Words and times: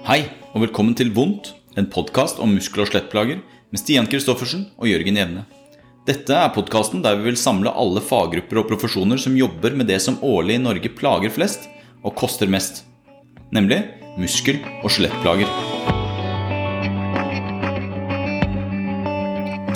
Hei, 0.00 0.22
og 0.56 0.62
velkommen 0.62 0.94
til 0.96 1.10
Vondt, 1.12 1.50
en 1.76 1.84
podkast 1.92 2.38
om 2.40 2.54
muskel- 2.56 2.80
og 2.80 2.88
skjelettplager 2.88 3.42
med 3.44 3.80
Stian 3.82 4.06
Kristoffersen 4.08 4.62
og 4.80 4.88
Jørgen 4.88 5.18
Jevne. 5.20 5.42
Dette 6.08 6.32
er 6.32 6.54
podkasten 6.54 7.02
der 7.04 7.18
vi 7.18 7.26
vil 7.26 7.36
samle 7.36 7.68
alle 7.68 8.00
faggrupper 8.00 8.62
og 8.62 8.70
profesjoner 8.70 9.20
som 9.20 9.36
jobber 9.36 9.76
med 9.76 9.90
det 9.92 9.98
som 10.00 10.16
årlig 10.24 10.56
i 10.56 10.62
Norge 10.62 10.88
plager 10.96 11.34
flest 11.34 11.68
og 12.00 12.14
koster 12.16 12.48
mest, 12.48 12.86
nemlig 13.52 13.82
muskel- 14.16 14.62
og 14.80 14.88
skjelettplager. 14.88 15.52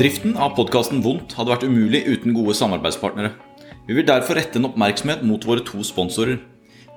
Driften 0.00 0.38
av 0.40 0.56
podkasten 0.56 1.04
Vondt 1.04 1.36
hadde 1.36 1.52
vært 1.52 1.68
umulig 1.68 2.00
uten 2.08 2.32
gode 2.32 2.56
samarbeidspartnere. 2.56 3.34
Vi 3.84 4.00
vil 4.00 4.08
derfor 4.08 4.40
rette 4.40 4.56
en 4.56 4.72
oppmerksomhet 4.72 5.20
mot 5.20 5.44
våre 5.44 5.60
to 5.68 5.84
sponsorer. 5.84 6.40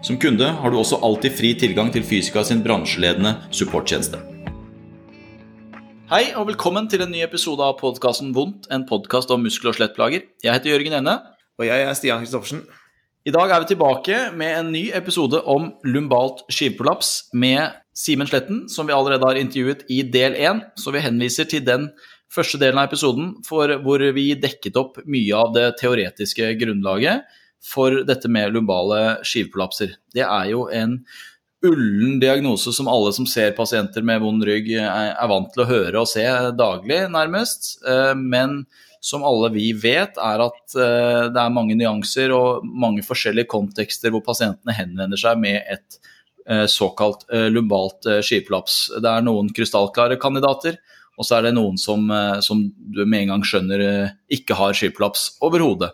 Som 0.00 0.16
kunde 0.16 0.46
har 0.48 0.72
du 0.72 0.78
også 0.80 0.96
alltid 1.04 1.34
fri 1.36 1.50
tilgang 1.60 1.90
til 1.92 2.04
Fysika 2.08 2.40
sin 2.46 2.62
bransjeledende 2.64 3.34
supporttjeneste. 3.52 4.16
Hei 6.08 6.30
og 6.40 6.46
velkommen 6.48 6.86
til 6.88 7.04
en 7.04 7.10
ny 7.12 7.20
episode 7.20 7.60
av 7.60 7.76
podkasten 7.82 8.30
Vondt, 8.32 8.64
en 8.72 8.86
podkast 8.88 9.30
om 9.30 9.44
muskel- 9.44 9.68
og 9.68 9.76
skjelettplager. 9.76 10.24
Jeg 10.40 10.56
heter 10.56 10.72
Jørgen 10.72 10.96
Enne. 11.02 11.18
Og 11.60 11.68
jeg 11.68 11.84
er 11.84 11.92
Stian 11.98 12.22
Kristoffersen. 12.24 12.62
I 13.28 13.34
dag 13.36 13.52
er 13.52 13.60
vi 13.60 13.74
tilbake 13.74 14.22
med 14.32 14.54
en 14.56 14.70
ny 14.72 14.86
episode 14.96 15.42
om 15.44 15.68
lumbalt 15.84 16.46
skivprolaps 16.48 17.28
med 17.36 17.76
Simen 17.92 18.30
Sletten, 18.30 18.62
som 18.72 18.88
vi 18.88 18.96
allerede 18.96 19.28
har 19.28 19.36
intervjuet 19.36 19.84
i 19.92 20.00
del 20.00 20.32
én. 20.32 20.64
Så 20.80 20.96
vi 20.96 21.04
henviser 21.04 21.44
til 21.44 21.60
den 21.66 21.90
første 22.32 22.56
delen 22.56 22.80
av 22.80 22.88
episoden 22.88 23.34
for 23.44 23.68
hvor 23.84 24.00
vi 24.16 24.30
dekket 24.32 24.80
opp 24.80 24.96
mye 25.04 25.36
av 25.36 25.52
det 25.52 25.68
teoretiske 25.82 26.54
grunnlaget 26.56 27.28
for 27.64 28.02
dette 28.08 28.30
med 28.32 28.54
lumbale 28.54 29.20
skivprolapser. 29.26 29.94
Det 30.14 30.24
er 30.24 30.50
jo 30.52 30.66
en 30.72 30.98
ullen 31.66 32.20
diagnose 32.20 32.72
som 32.72 32.88
alle 32.88 33.12
som 33.12 33.26
ser 33.28 33.52
pasienter 33.56 34.04
med 34.06 34.22
vond 34.22 34.44
rygg, 34.44 34.70
er 34.80 35.28
vant 35.28 35.50
til 35.52 35.64
å 35.64 35.68
høre 35.68 36.02
og 36.02 36.08
se 36.08 36.24
daglig, 36.56 37.02
nærmest. 37.12 37.74
Eh, 37.84 38.14
men 38.16 38.62
som 39.04 39.24
alle 39.24 39.52
vi 39.54 39.70
vet, 39.76 40.16
er 40.16 40.44
at 40.44 40.76
eh, 40.76 41.26
det 41.32 41.42
er 41.42 41.52
mange 41.52 41.76
nyanser 41.76 42.32
og 42.36 42.64
mange 42.64 43.04
forskjellige 43.04 43.50
kontekster 43.52 44.12
hvor 44.12 44.24
pasientene 44.24 44.76
henvender 44.76 45.20
seg 45.20 45.40
med 45.40 45.60
et 45.60 46.00
eh, 46.48 46.64
såkalt 46.70 47.26
lumbalt 47.52 48.08
skivprolaps. 48.24 48.82
Det 48.96 49.12
er 49.12 49.28
noen 49.28 49.52
krystallklare 49.56 50.20
kandidater, 50.20 50.80
og 51.20 51.28
så 51.28 51.36
er 51.36 51.50
det 51.50 51.56
noen 51.58 51.76
som, 51.76 52.06
som 52.40 52.62
du 52.72 53.02
med 53.04 53.26
en 53.26 53.34
gang 53.34 53.42
skjønner 53.44 53.82
ikke 54.32 54.56
har 54.56 54.72
skivprolaps 54.76 55.34
overhodet. 55.44 55.90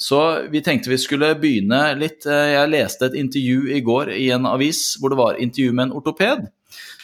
Så 0.00 0.20
vi 0.48 0.62
tenkte 0.64 0.92
vi 0.92 0.98
skulle 1.00 1.34
begynne 1.36 1.82
litt. 2.00 2.24
Eh, 2.24 2.54
jeg 2.54 2.72
leste 2.72 3.10
et 3.10 3.18
intervju 3.20 3.68
i 3.76 3.82
går 3.84 4.14
i 4.16 4.30
en 4.32 4.48
avis 4.48 4.94
hvor 5.00 5.12
det 5.12 5.20
var 5.20 5.40
intervju 5.40 5.74
med 5.76 5.88
en 5.88 5.96
ortoped 6.00 6.48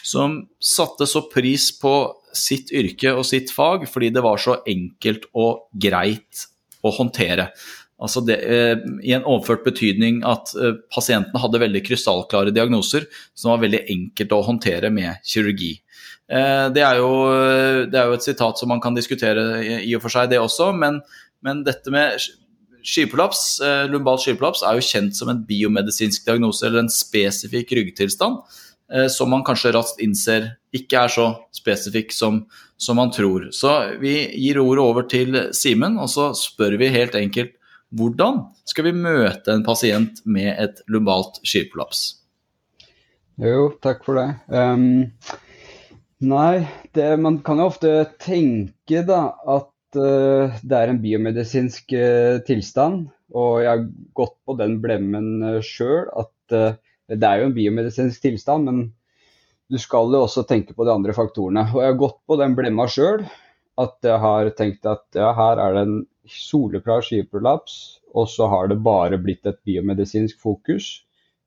som 0.07 0.39
satte 0.63 1.05
så 1.09 1.25
pris 1.29 1.69
på 1.79 1.93
sitt 2.37 2.71
yrke 2.75 3.11
og 3.13 3.25
sitt 3.27 3.51
fag 3.53 3.85
fordi 3.91 4.11
det 4.15 4.23
var 4.25 4.39
så 4.41 4.61
enkelt 4.69 5.27
og 5.37 5.67
greit 5.75 6.47
å 6.85 6.93
håndtere. 6.95 7.49
Altså 7.97 8.21
det, 8.21 8.37
eh, 8.45 8.77
I 9.03 9.15
en 9.17 9.25
overført 9.25 9.65
betydning 9.65 10.21
at 10.27 10.53
eh, 10.55 10.77
pasientene 10.93 11.41
hadde 11.41 11.61
veldig 11.63 11.81
krystallklare 11.85 12.53
diagnoser 12.53 13.07
som 13.33 13.55
var 13.55 13.63
veldig 13.65 13.83
enkelt 13.93 14.35
å 14.37 14.43
håndtere 14.45 14.91
med 14.93 15.17
kirurgi. 15.25 15.73
Eh, 16.29 16.67
det, 16.73 16.83
er 16.85 17.01
jo, 17.01 17.11
det, 17.89 17.97
er 17.97 18.11
jo, 18.11 18.17
et 18.19 18.27
sitat 18.27 18.61
som 18.61 18.69
man 18.69 18.83
kan 18.83 18.97
diskutere 18.97 19.47
i, 19.63 19.79
i 19.89 19.95
og 19.97 20.05
for 20.05 20.13
seg, 20.13 20.29
det 20.29 20.41
også, 20.41 20.69
men, 20.77 21.01
men 21.45 21.65
dette 21.65 21.93
med 21.93 22.21
Skiprolaps, 22.87 23.59
eh, 23.59 23.83
lumbal 23.91 24.19
skiprolaps 24.21 24.63
er 24.63 24.77
jo 24.77 24.85
kjent 24.85 25.17
som 25.17 25.31
en 25.31 25.43
biomedisinsk 25.47 26.23
diagnose 26.27 26.63
eller 26.67 26.85
en 26.85 26.93
spesifikk 26.93 27.73
ryggtilstand 27.75 28.39
eh, 28.93 29.09
som 29.11 29.33
man 29.33 29.43
kanskje 29.47 29.73
raskt 29.75 29.99
innser 30.03 30.53
ikke 30.75 31.01
er 31.01 31.11
så 31.11 31.27
spesifikk 31.55 32.15
som, 32.15 32.45
som, 32.79 32.95
man 32.99 33.11
tror. 33.11 33.49
Så 33.51 33.73
vi 33.99 34.15
gir 34.39 34.61
ordet 34.63 34.85
over 34.85 35.07
til 35.09 35.39
Simen, 35.51 35.99
og 35.99 36.07
så 36.13 36.29
spør 36.37 36.77
vi 36.79 36.93
helt 36.93 37.17
enkelt 37.19 37.57
hvordan 37.95 38.41
skal 38.67 38.89
vi 38.89 38.95
møte 38.95 39.51
en 39.51 39.63
pasient 39.67 40.23
med 40.27 40.49
et 40.55 40.81
lumbalt 40.91 41.39
skiprolaps? 41.47 42.07
Jo, 43.39 43.69
takk 43.83 44.03
for 44.07 44.17
det. 44.17 44.27
Um, 44.47 45.11
nei, 46.23 46.67
det, 46.95 47.11
man 47.21 47.39
kan 47.45 47.61
jo 47.61 47.69
ofte 47.69 47.91
tenke 48.23 49.03
da 49.07 49.21
at 49.47 49.69
det 49.95 50.77
er 50.77 50.91
en 50.91 51.01
biomedisinsk 51.03 51.93
uh, 51.95 52.39
tilstand. 52.47 53.07
Og 53.35 53.61
jeg 53.63 53.71
har 53.71 53.85
gått 54.17 54.37
på 54.47 54.55
den 54.59 54.77
blemmen 54.83 55.29
uh, 55.43 55.59
sjøl 55.65 56.07
at 56.15 56.33
det 56.47 57.27
er 57.27 57.41
jo 57.41 57.49
en 57.49 57.55
biomedisinsk 57.55 58.21
tilstand, 58.23 58.67
men 58.67 58.77
du 59.67 59.75
skal 59.83 60.13
jo 60.15 60.21
også 60.23 60.45
tenke 60.47 60.71
på 60.75 60.85
de 60.87 60.93
andre 60.93 61.15
faktorene. 61.15 61.65
Og 61.73 61.81
jeg 61.83 61.91
har 61.91 61.99
gått 61.99 62.21
på 62.27 62.37
den 62.39 62.55
blemma 62.55 62.85
sjøl. 62.91 63.25
At 63.77 63.99
jeg 64.01 64.17
har 64.23 64.47
tenkt 64.57 64.87
at 64.89 65.03
ja, 65.13 65.33
her 65.37 65.59
er 65.61 65.75
det 65.75 65.81
en 65.85 65.97
soleklar 66.27 67.03
skiveprolaps, 67.05 67.75
og 68.15 68.31
så 68.31 68.47
har 68.49 68.71
det 68.71 68.79
bare 68.83 69.19
blitt 69.21 69.45
et 69.45 69.59
biomedisinsk 69.67 70.39
fokus. 70.41 70.87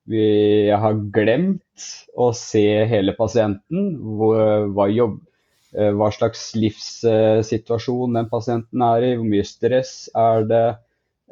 Vi 0.07 0.69
har 0.71 1.01
glemt 1.17 1.89
å 2.15 2.31
se 2.37 2.85
hele 2.93 3.17
pasienten. 3.19 3.97
Hva, 4.21 4.87
jobb, 4.93 5.19
Eh, 5.21 5.30
hva 5.71 6.11
slags 6.15 6.49
livssituasjon 6.59 8.17
den 8.19 8.29
pasienten 8.31 8.83
er 8.83 9.07
i, 9.07 9.11
hvor 9.17 9.29
mye 9.31 9.47
stress 9.47 9.93
er 10.19 10.47
det, 10.51 10.65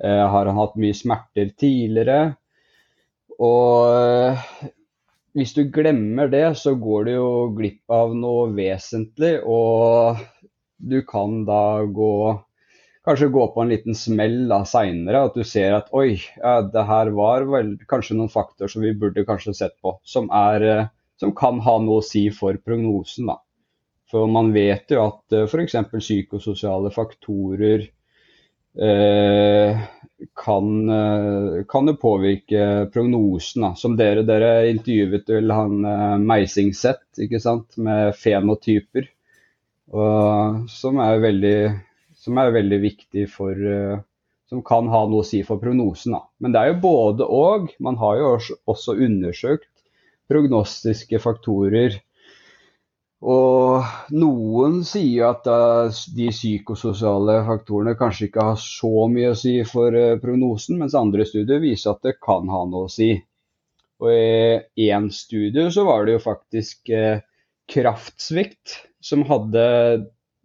eh, 0.03 0.25
har 0.34 0.47
han 0.47 0.60
hatt 0.60 0.76
mye 0.78 0.97
smerter 0.97 1.50
tidligere? 1.59 2.37
Og 3.38 3.94
eh, 3.94 4.44
hvis 5.38 5.54
du 5.54 5.65
glemmer 5.75 6.31
det, 6.31 6.47
så 6.59 6.75
går 6.78 7.06
du 7.06 7.12
jo 7.12 7.31
glipp 7.54 7.94
av 7.94 8.15
noe 8.19 8.49
vesentlig, 8.54 9.38
og 9.47 10.22
du 10.78 11.00
kan 11.06 11.43
da 11.49 11.87
gå 11.87 12.12
Kanskje 13.09 13.31
gå 13.32 13.44
på 13.55 13.62
en 13.62 13.70
liten 13.72 13.94
smell 13.97 14.34
da 14.50 14.59
seinere, 14.69 15.22
at 15.31 15.37
du 15.38 15.41
ser 15.47 15.72
at 15.78 15.87
oi, 15.97 16.19
ja, 16.43 16.59
det 16.60 16.82
her 16.91 17.09
var 17.16 17.47
vel 17.49 17.70
kanskje 17.88 18.19
noen 18.19 18.28
faktorer 18.28 18.69
som 18.69 18.82
vi 18.84 18.91
burde 19.00 19.25
kanskje 19.25 19.55
sett 19.56 19.78
på, 19.81 19.94
som, 20.05 20.26
er, 20.28 20.91
som 21.16 21.32
kan 21.32 21.62
ha 21.65 21.78
noe 21.81 22.03
å 22.03 22.05
si 22.05 22.26
for 22.34 22.59
prognosen. 22.60 23.31
da. 23.31 23.38
For 24.08 24.28
man 24.30 24.52
vet 24.54 24.91
jo 24.92 25.02
at 25.04 25.36
uh, 25.36 25.42
eh, 25.42 25.48
f.eks. 25.48 25.76
psykososiale 25.92 26.91
faktorer 26.94 27.84
eh, 28.80 29.80
kan, 30.38 30.70
uh, 30.88 31.64
kan 31.69 31.91
jo 31.92 31.96
påvirke 32.00 32.88
prognosen. 32.92 33.66
Da. 33.66 33.74
Som 33.76 33.98
dere, 34.00 34.24
dere 34.28 34.70
intervjuet 34.70 35.28
vel 35.28 35.52
han 35.52 35.84
uh, 35.84 36.16
Meisingset 36.24 37.20
ikke 37.20 37.58
med 37.84 38.16
fenotyper. 38.16 39.10
Og, 39.88 40.64
som, 40.69 40.98
er 41.00 41.20
veldig, 41.20 41.58
som 42.16 42.40
er 42.40 42.52
veldig 42.52 42.78
viktig 42.82 43.22
for 43.32 43.56
Som 44.48 44.60
kan 44.64 44.88
ha 44.92 44.98
noe 45.08 45.25
å 45.25 45.28
si 45.28 45.42
for 45.44 45.60
prognosen. 45.60 46.12
Da. 46.12 46.26
Men 46.40 46.52
det 46.52 46.60
er 46.60 46.70
jo 46.72 46.82
både 46.82 47.25
og. 47.25 47.70
Man 47.80 47.96
har 48.00 48.16
jo 48.20 48.34
også 48.69 48.96
undersøkt 48.96 49.69
prognostiske 50.28 51.20
faktorer 51.25 51.96
og 53.19 54.12
noen 54.15 54.85
sier 54.87 55.32
at 55.32 55.49
de 56.15 56.29
psykososiale 56.31 57.41
faktorene 57.49 57.97
kanskje 57.99 58.29
ikke 58.29 58.44
har 58.53 58.61
så 58.62 59.09
mye 59.11 59.32
å 59.32 59.38
si 59.38 59.56
for 59.67 59.94
uh, 59.94 60.19
prognosen, 60.23 60.79
mens 60.79 60.94
andre 60.99 61.26
studier 61.26 61.59
viser 61.62 61.97
at 61.97 62.05
det 62.06 62.20
kan 62.23 62.47
ha 62.53 62.62
noe 62.70 62.87
å 62.87 62.93
si. 62.93 63.17
Og 63.99 64.12
i 64.15 64.87
én 64.94 65.09
studie 65.11 65.67
så 65.75 65.82
var 65.88 66.06
det 66.06 66.15
jo 66.15 66.23
faktisk 66.23 66.93
uh, 66.94 67.19
kraftsvikt 67.69 68.79
som 69.03 69.25
hadde, 69.29 69.65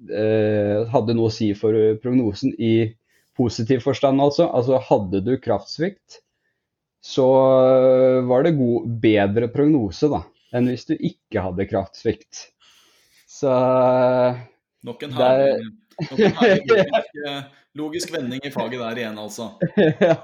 hadde, 0.03 1.13
noe 1.15 1.29
å 1.29 1.33
si 1.33 1.47
for 1.57 1.73
prognosen 2.01 2.51
i 2.61 2.91
positiv 3.37 3.81
forstand, 3.85 4.21
altså. 4.21 4.45
Altså 4.45 4.77
hadde 4.89 5.23
du 5.25 5.31
kraftsvikt, 5.41 6.19
så 7.01 7.25
var 8.29 8.45
det 8.45 8.53
god, 8.59 8.91
bedre 9.03 9.49
prognose 9.51 10.11
da, 10.11 10.21
enn 10.53 10.69
hvis 10.69 10.85
du 10.91 10.93
ikke 10.99 11.47
hadde 11.47 11.69
kraftsvikt. 11.71 12.52
Så 13.33 13.51
Nok 14.83 15.03
en 15.07 15.15
herlig, 15.17 15.71
logisk, 16.11 17.53
logisk, 17.79 18.13
vending 18.13 18.43
i 18.45 18.51
faget 18.53 18.77
der 18.81 18.99
igjen, 18.99 19.17
altså. 19.17 19.47
ja, 20.09 20.17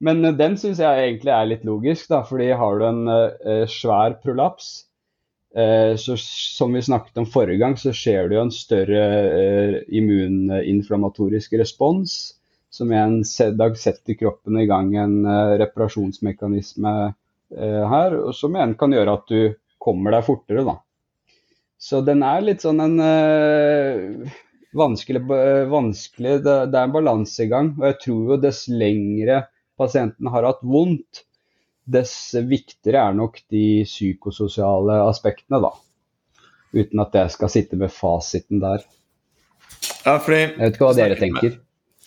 men 0.00 0.22
den 0.38 0.56
syns 0.60 0.80
jeg 0.80 1.08
egentlig 1.08 1.34
er 1.34 1.50
litt 1.50 1.66
logisk, 1.66 2.08
da. 2.12 2.22
Fordi 2.24 2.48
har 2.56 2.80
du 2.80 2.86
en 2.88 3.02
uh, 3.10 3.64
svær 3.68 4.16
prolaps, 4.22 4.70
Eh, 5.54 5.96
så 5.96 6.16
som 6.18 6.72
vi 6.72 6.82
snakket 6.82 7.18
om 7.18 7.26
forrige 7.26 7.56
gang, 7.56 7.76
så 7.78 7.92
skjer 7.94 8.28
det 8.28 8.34
jo 8.34 8.42
en 8.42 8.54
større 8.54 9.02
uh, 9.30 9.76
immuninflammatorisk 9.86 11.54
respons, 11.60 12.16
som 12.74 12.90
igjen 12.90 13.20
dag 13.54 13.76
setter 13.78 14.18
kroppen 14.18 14.58
i 14.58 14.66
gang 14.66 14.90
en 14.98 15.20
eh, 15.22 15.52
reparasjonsmekanisme 15.62 16.94
her, 17.54 18.16
og 18.18 18.32
som 18.34 18.56
igjen 18.56 18.72
kan 18.74 18.90
gjøre 18.96 19.12
at 19.14 19.28
du 19.30 19.54
kommer 19.78 20.16
deg 20.16 20.26
fortere, 20.26 20.64
da. 20.66 20.74
Så 21.84 22.00
den 22.06 22.24
er 22.24 22.44
litt 22.44 22.64
sånn 22.64 22.80
en 22.80 22.96
vanskelig, 24.74 25.20
vanskelig 25.68 26.38
det, 26.44 26.54
det, 26.72 26.78
er 26.78 26.88
en 26.88 26.94
balansegang. 26.94 27.74
Og 27.76 27.86
jeg 27.90 27.98
tror 28.06 28.32
jo 28.32 28.40
dess 28.40 28.64
lengre 28.72 29.42
pasienten 29.78 30.30
har 30.32 30.46
hatt 30.48 30.62
vondt, 30.64 31.24
dess 31.84 32.16
viktigere 32.48 33.02
er 33.10 33.16
nok 33.18 33.42
de 33.52 33.84
psykososiale 33.84 35.02
aspektene, 35.04 35.60
da. 35.60 35.74
Uten 36.74 37.02
at 37.04 37.14
jeg 37.18 37.34
skal 37.34 37.52
sitte 37.52 37.78
med 37.78 37.92
fasiten 37.92 38.62
der. 38.62 38.86
Ja, 40.04 40.18
fordi 40.18 40.40
Jeg 40.40 40.58
vet 40.58 40.76
ikke 40.76 40.88
hva 40.88 40.96
dere 40.96 41.18
tenker. 41.18 41.54
Med, 41.54 41.60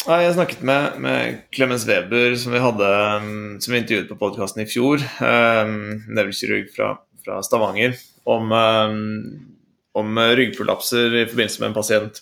ja, 0.07 0.17
jeg 0.23 0.33
snakket 0.37 0.63
med, 0.65 0.97
med 1.03 1.37
Clemens 1.55 1.85
Weber, 1.87 2.35
som 2.39 2.55
vi 2.55 2.63
hadde 2.63 2.89
um, 3.21 3.29
som 3.63 3.73
vi 3.73 3.81
intervjuet 3.81 4.09
på 4.11 4.19
podkasten 4.19 4.63
i 4.63 4.67
fjor, 4.69 5.03
um, 5.21 5.77
nevrokirurg 6.09 6.69
fra, 6.73 6.93
fra, 7.23 7.39
Stavanger, 7.45 7.97
om, 8.27 8.51
um, 8.51 9.56
om 9.97 10.21
ryggprolapser 10.39 11.21
i 11.23 11.25
forbindelse 11.27 11.63
med 11.63 11.71
en 11.71 11.77
pasient. 11.77 12.21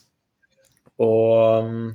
Og 1.02 1.66
um, 1.66 1.94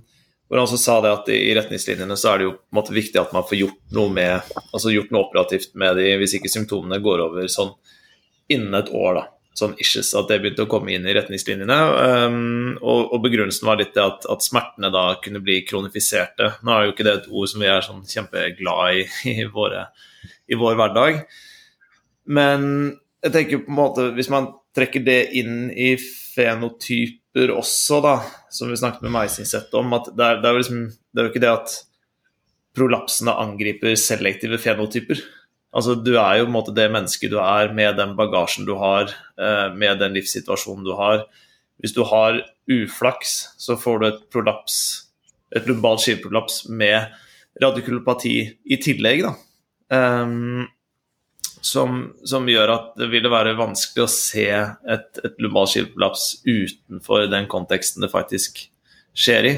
hvor 0.50 0.59
han 0.59 0.67
også 0.67 0.81
sa 0.82 0.97
det 1.05 1.11
at 1.15 1.29
i 1.31 1.55
retningslinjene 1.55 2.17
så 2.19 2.32
er 2.32 2.41
det 2.41 2.47
jo 2.49 2.55
på 2.56 2.73
en 2.73 2.79
måte 2.81 2.94
viktig 2.94 3.21
at 3.21 3.35
man 3.35 3.44
får 3.47 3.61
gjort 3.61 3.82
noe 3.94 4.11
med, 4.11 4.55
altså 4.73 4.91
gjort 4.91 5.12
noe 5.15 5.29
operativt 5.29 5.77
med 5.79 5.94
de, 6.00 6.09
hvis 6.19 6.35
ikke 6.41 6.50
symptomene 6.50 6.99
går 7.05 7.23
over 7.29 7.47
sånn 7.53 7.71
innen 8.50 8.75
et 8.75 8.91
år. 8.91 9.21
da, 9.21 9.23
sånn 9.61 9.77
issues, 9.79 10.11
At 10.19 10.27
det 10.31 10.41
begynte 10.43 10.65
å 10.67 10.71
komme 10.71 10.91
inn 10.94 11.06
i 11.06 11.15
retningslinjene. 11.15 11.79
Um, 12.27 12.77
og, 12.81 13.12
og, 13.12 13.19
begrunnelsen 13.25 13.69
var 13.69 13.79
litt 13.79 13.94
det 13.94 14.03
at, 14.03 14.27
at, 14.31 14.43
smertene 14.47 14.91
da 14.94 15.05
kunne 15.23 15.43
bli 15.44 15.61
kronifiserte. 15.69 16.53
Nå 16.67 16.75
er 16.75 16.87
jo 16.87 16.94
ikke 16.97 17.06
det 17.06 17.15
et 17.19 17.31
ord 17.31 17.50
som 17.53 17.62
vi 17.62 17.71
er 17.71 17.87
sånn 17.87 18.03
kjempeglad 18.11 18.99
i 18.99 19.05
i, 19.37 19.47
våre, 19.55 19.87
i 20.50 20.59
vår 20.59 20.79
hverdag. 20.81 21.23
Men 22.31 22.67
jeg 23.23 23.37
tenker 23.37 23.62
på 23.62 23.71
en 23.71 23.79
måte, 23.79 24.11
hvis 24.17 24.32
man 24.32 24.50
trekker 24.76 25.02
det 25.06 25.20
inn 25.38 25.70
i 25.70 25.94
fenotyper 25.99 27.52
også, 27.55 28.00
da, 28.05 28.14
som 28.52 28.70
vi 28.70 28.78
snakket 28.78 29.05
med 29.06 29.14
Meisingseth 29.14 29.75
om, 29.78 29.93
at 29.96 30.11
det 30.14 30.26
er, 30.26 30.40
det, 30.43 30.50
er 30.50 30.58
liksom, 30.61 30.87
det 30.90 31.20
er, 31.20 31.26
jo 31.26 31.32
ikke 31.32 31.44
det 31.44 31.52
at 31.52 31.76
prolapsene 32.78 33.34
angriper 33.43 33.96
selektive 33.99 34.61
fenotyper. 34.62 35.22
Altså, 35.75 35.94
Du 35.94 36.17
er 36.17 36.40
jo 36.40 36.46
på 36.46 36.50
en 36.50 36.56
måte 36.56 36.75
det 36.75 36.88
mennesket 36.90 37.31
du 37.32 37.38
er, 37.43 37.75
med 37.75 37.99
den 37.99 38.17
bagasjen 38.19 38.67
du 38.67 38.75
har, 38.78 39.11
eh, 39.38 39.69
med 39.75 40.02
den 40.02 40.17
livssituasjonen 40.19 40.87
du 40.87 40.94
har. 40.99 41.26
Hvis 41.81 41.94
du 41.96 42.02
har 42.06 42.43
uflaks, 42.70 43.55
så 43.58 43.76
får 43.78 44.00
du 44.00 44.06
et 44.08 44.25
prolaps, 44.31 44.76
et 45.55 45.67
lumbalt 45.67 46.02
skiveprolaps 46.02 46.69
med 46.69 47.11
radikulopati 47.62 48.34
i 48.70 48.78
tillegg. 48.82 49.26
da. 49.26 49.34
Um, 49.90 50.69
som, 51.60 52.12
som, 52.24 52.48
gjør 52.48 52.72
at 52.72 52.92
det 53.00 53.10
ville 53.12 53.30
være 53.32 53.56
vanskelig 53.58 54.04
å 54.04 54.12
se 54.12 54.46
et, 54.50 55.20
et 55.24 55.42
lumbal 55.42 55.68
skiveprolaps 55.68 56.40
utenfor 56.46 57.26
den 57.32 57.48
konteksten 57.50 58.04
det 58.04 58.12
faktisk 58.12 58.62
skjer 59.16 59.48
i. 59.48 59.54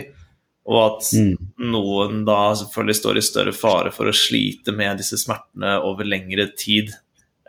Og 0.71 0.79
at 0.79 1.09
mm. 1.19 1.33
noen 1.73 2.23
da 2.27 2.53
selvfølgelig 2.59 2.99
står 2.99 3.19
i 3.19 3.25
større 3.27 3.55
fare 3.57 3.93
for 3.95 4.11
å 4.11 4.15
slite 4.15 4.75
med 4.75 5.01
disse 5.03 5.19
smertene 5.19 5.79
over 5.87 6.07
lengre 6.07 6.49
tid 6.59 6.93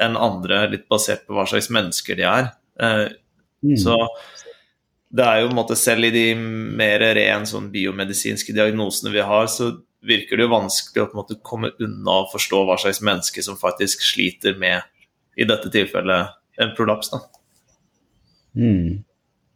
enn 0.01 0.17
andre, 0.17 0.65
litt 0.71 0.87
basert 0.89 1.27
på 1.27 1.35
hva 1.37 1.45
slags 1.49 1.69
mennesker 1.73 2.17
de 2.17 2.25
er. 2.25 2.49
Eh, 2.81 3.05
mm. 3.65 3.75
Så 3.79 3.97
det 5.13 5.25
er 5.27 5.41
jo 5.41 5.49
på 5.49 5.53
en 5.53 5.59
måte 5.59 5.77
selv 5.77 6.09
i 6.09 6.13
de 6.13 6.25
mer 6.33 7.05
ren 7.13 7.45
sånn 7.45 7.69
biomedisinske 7.73 8.55
diagnosene 8.55 9.13
vi 9.13 9.21
har, 9.21 9.49
så 9.51 9.75
virker 10.07 10.37
det 10.37 10.47
jo 10.47 10.53
vanskelig 10.53 11.03
å 11.03 11.09
på 11.09 11.17
en 11.17 11.21
måte 11.21 11.39
komme 11.45 11.71
unna 11.81 12.19
og 12.23 12.31
forstå 12.33 12.63
hva 12.67 12.77
slags 12.81 13.01
menneske 13.05 13.43
som 13.45 13.59
faktisk 13.59 14.03
sliter 14.05 14.57
med, 14.59 14.83
i 15.39 15.47
dette 15.49 15.71
tilfellet, 15.73 16.35
en 16.61 16.75
prolaps. 16.77 17.09
da. 17.13 17.23
Mm. 18.53 19.03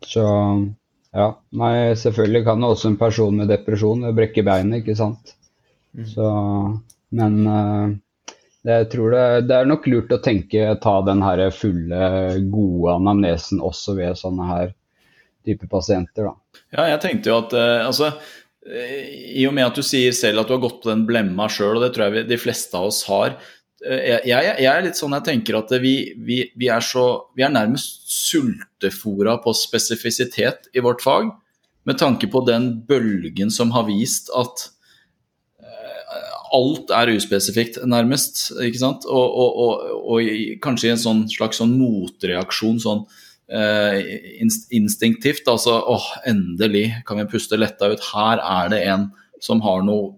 Så 0.05 0.25
ja. 1.17 1.27
Nei, 1.57 1.95
selvfølgelig 1.97 2.43
kan 2.45 2.65
også 2.65 2.91
en 2.91 2.99
person 2.99 3.37
med 3.37 3.49
depresjon 3.51 4.05
brekke 4.17 4.43
beinet, 4.45 4.83
ikke 4.83 4.97
sant. 4.97 5.33
Mm. 5.97 6.05
Så 6.11 6.27
Men 7.17 7.37
uh, 7.47 7.93
jeg 8.67 8.89
tror 8.91 9.13
det, 9.13 9.23
det, 9.47 9.55
er 9.55 9.69
nok 9.69 9.87
lurt 9.87 10.11
å 10.11 10.19
tenke, 10.23 10.73
ta 10.83 10.97
den 11.07 11.23
her 11.23 11.45
fulle, 11.55 12.09
gode 12.51 12.97
anamnesen 12.97 13.61
også 13.63 13.95
ved 13.97 14.19
sånne 14.19 14.49
her 14.49 14.73
type 15.47 15.69
pasienter, 15.71 16.27
da. 16.27 16.61
Ja, 16.75 16.89
jeg 16.91 16.99
tenkte 17.05 17.31
jo 17.31 17.39
at 17.45 17.55
uh, 17.55 17.87
altså 17.87 18.11
i 18.67 19.45
og 19.47 19.53
med 19.55 19.69
at 19.69 19.77
du 19.77 19.85
sier 19.85 20.15
selv 20.15 20.41
at 20.41 20.49
du 20.49 20.55
har 20.57 20.63
gått 20.63 20.81
på 20.83 20.91
den 20.91 21.05
blemma 21.07 21.47
sjøl, 21.51 21.77
og 21.77 21.85
det 21.85 21.93
tror 21.95 22.07
jeg 22.07 22.15
vi, 22.17 22.23
de 22.33 22.39
fleste 22.41 22.75
av 22.77 22.89
oss 22.89 23.03
har. 23.07 23.37
Jeg, 23.79 24.23
jeg, 24.25 24.47
jeg, 24.57 24.69
er 24.71 24.83
litt 24.83 24.97
sånn 24.97 25.13
jeg 25.15 25.27
tenker 25.27 25.59
at 25.59 25.71
vi, 25.83 25.93
vi, 26.25 26.39
vi 26.57 26.69
er, 26.73 26.83
så, 26.83 27.05
vi 27.37 27.45
er 27.45 27.53
nærmest 27.53 28.07
sultefora 28.11 29.37
på 29.43 29.53
spesifisitet 29.55 30.71
i 30.75 30.83
vårt 30.83 31.05
fag. 31.05 31.29
Med 31.87 32.01
tanke 32.01 32.27
på 32.27 32.41
den 32.47 32.73
bølgen 32.89 33.53
som 33.53 33.71
har 33.75 33.87
vist 33.87 34.33
at 34.35 34.71
alt 36.55 36.91
er 36.95 37.11
uspesifikt, 37.11 37.79
nærmest. 37.87 38.49
ikke 38.63 38.79
sant? 38.79 39.07
Og, 39.07 39.39
og, 39.43 39.63
og, 39.63 39.95
og 40.15 40.59
kanskje 40.63 40.89
i 40.89 40.93
en 40.95 41.01
sånn 41.01 41.23
slags 41.31 41.59
sånn 41.61 41.75
motreaksjon 41.79 42.79
sånn 42.83 43.03
Eh, 43.07 43.26
instinktivt. 43.47 45.47
Altså 45.47 45.77
åh, 45.79 46.07
endelig 46.27 46.89
kan 47.07 47.21
vi 47.21 47.29
puste 47.31 47.59
letta 47.59 47.93
ut. 47.93 48.07
Her 48.13 48.43
er 48.43 48.71
det 48.73 48.81
en 48.91 49.09
som 49.43 49.61
har 49.63 49.85
noe 49.87 50.15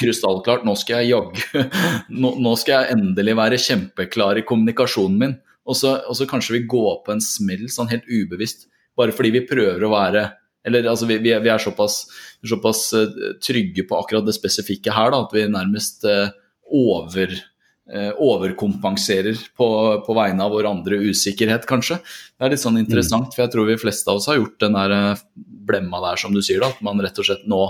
krystallklart. 0.00 0.66
Nå 0.66 0.76
skal 0.78 1.02
jeg 1.02 1.12
jaggu 1.12 1.64
nå, 2.22 2.34
nå, 2.38 2.52
skal 2.60 2.76
jeg 2.76 2.98
endelig 2.98 3.34
være 3.38 3.60
kjempeklar 3.60 4.40
i 4.40 4.46
kommunikasjonen 4.48 5.18
min. 5.24 5.34
Og 5.66 5.78
så, 5.78 5.96
og 6.10 6.18
så 6.18 6.26
kanskje 6.30 6.58
vi 6.58 6.68
går 6.70 7.02
på 7.06 7.14
en 7.14 7.22
smell 7.22 7.68
sånn 7.70 7.90
helt 7.92 8.08
ubevisst, 8.10 8.66
bare 8.98 9.14
fordi 9.14 9.30
vi 9.36 9.46
prøver 9.46 9.84
å 9.86 9.92
være 9.92 10.24
eller 10.66 10.86
altså, 10.86 11.08
vi, 11.10 11.16
vi, 11.18 11.32
er 11.34 11.58
såpass, 11.58 12.04
såpass, 12.46 12.84
eh, 12.94 13.32
trygge 13.42 13.82
på 13.82 13.96
akkurat 13.98 14.28
det 14.28 14.36
spesifikke 14.36 14.94
her 14.94 15.10
da, 15.10 15.24
at 15.24 15.32
vi 15.34 15.42
nærmest 15.50 16.04
uh, 16.06 16.28
over 16.70 17.34
Eh, 17.34 17.51
overkompenserer 17.92 19.36
på, 19.58 19.66
på, 20.06 20.14
vegne 20.16 20.44
av 20.44 20.54
vår 20.54 20.68
andre 20.70 21.00
usikkerhet, 21.10 21.66
kanskje. 21.68 21.98
Det 22.38 22.46
er 22.46 22.54
litt 22.54 22.62
sånn 22.62 22.80
interessant, 22.80 23.28
mm. 23.28 23.34
for 23.34 23.44
jeg 23.44 23.52
tror 23.52 23.68
vi 23.68 23.80
fleste 23.80 24.08
av 24.08 24.20
oss 24.20 24.28
har 24.30 24.38
gjort 24.38 24.56
den 24.64 24.78
der 24.78 24.94
eh, 24.96 25.24
blemma 25.68 26.00
der, 26.06 26.20
som 26.20 26.32
du 26.32 26.40
sier, 26.40 26.62
da, 26.62 26.70
at 26.72 26.80
man 26.84 27.02
rett 27.04 27.20
og 27.20 27.28
slett 27.28 27.44
nå, 27.50 27.60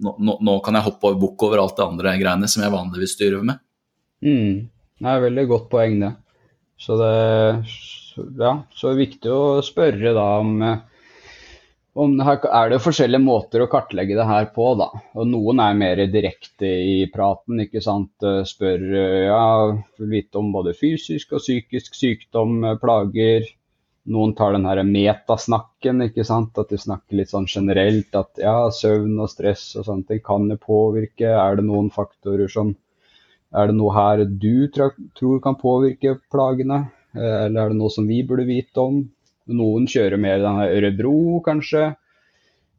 nå, 0.00 0.38
nå 0.40 0.54
kan 0.64 0.78
jeg 0.78 0.88
hoppe 0.88 1.10
over 1.10 1.20
bukk 1.26 1.44
over 1.48 1.60
alt 1.62 1.76
det 1.76 1.86
andre 1.86 2.16
greiene 2.20 2.48
som 2.50 2.64
jeg 2.64 2.74
vanligvis 2.74 3.16
styrer 3.18 3.44
med. 3.44 3.60
Mm. 4.24 4.64
Det 5.04 5.12
er 5.12 5.26
veldig 5.26 5.44
godt 5.50 5.68
poeng, 5.72 6.00
det. 6.00 6.14
Så 6.80 6.96
det 6.98 7.12
ja, 8.38 8.56
så 8.74 8.88
er 8.88 8.94
det 8.94 9.04
viktig 9.04 9.30
å 9.32 9.62
spørre 9.64 10.14
da 10.14 10.26
om 10.40 10.52
eh, 11.94 12.22
her 12.26 12.46
er 12.50 12.72
det 12.72 12.80
forskjellige 12.82 13.22
måter 13.22 13.62
å 13.62 13.68
kartlegge 13.70 14.16
det 14.18 14.26
her 14.26 14.48
på, 14.54 14.66
da. 14.80 14.88
Og 15.14 15.28
noen 15.30 15.60
er 15.62 15.76
mer 15.78 16.00
direkte 16.10 16.66
i 16.66 16.96
praten, 17.12 17.60
ikke 17.62 17.82
sant. 17.84 18.14
Eh, 18.26 18.42
spør 18.48 18.86
eh, 18.98 19.18
ja, 19.28 19.44
litt 20.02 20.34
om 20.40 20.50
både 20.54 20.74
fysisk 20.74 21.36
og 21.36 21.44
psykisk 21.44 21.94
sykdom, 21.98 22.56
eh, 22.64 22.78
plager. 22.82 23.46
Noen 24.10 24.34
tar 24.36 24.52
den 24.56 24.66
her 24.68 24.82
metasnakken, 24.84 26.02
ikke 26.08 26.26
sant. 26.26 26.58
At 26.58 26.74
de 26.74 26.80
snakker 26.82 27.20
litt 27.20 27.30
sånn 27.30 27.46
generelt 27.48 28.18
at 28.18 28.42
ja, 28.42 28.56
søvn 28.74 29.14
og 29.22 29.30
stress 29.32 29.70
og 29.78 29.86
sånne 29.86 30.10
ting 30.10 30.24
kan 30.26 30.50
det 30.50 30.58
påvirke. 30.66 31.30
Er 31.30 31.60
det 31.60 31.68
noen 31.70 31.92
faktorer 31.94 32.50
som 32.50 32.74
Er 33.54 33.68
det 33.70 33.76
noe 33.78 33.92
her 33.94 34.24
du 34.26 34.66
tror 34.74 35.36
kan 35.38 35.54
påvirke 35.54 36.16
plagene? 36.26 36.88
Eller 37.14 37.60
er 37.60 37.68
det 37.70 37.78
noe 37.78 37.92
som 37.94 38.08
vi 38.10 38.24
burde 38.26 38.48
vite 38.48 38.82
om? 38.82 39.04
Noen 39.52 39.88
kjører 39.90 40.20
mer 40.20 40.40
denne 40.40 40.70
Ørebro, 40.72 41.40
kanskje. 41.44 41.90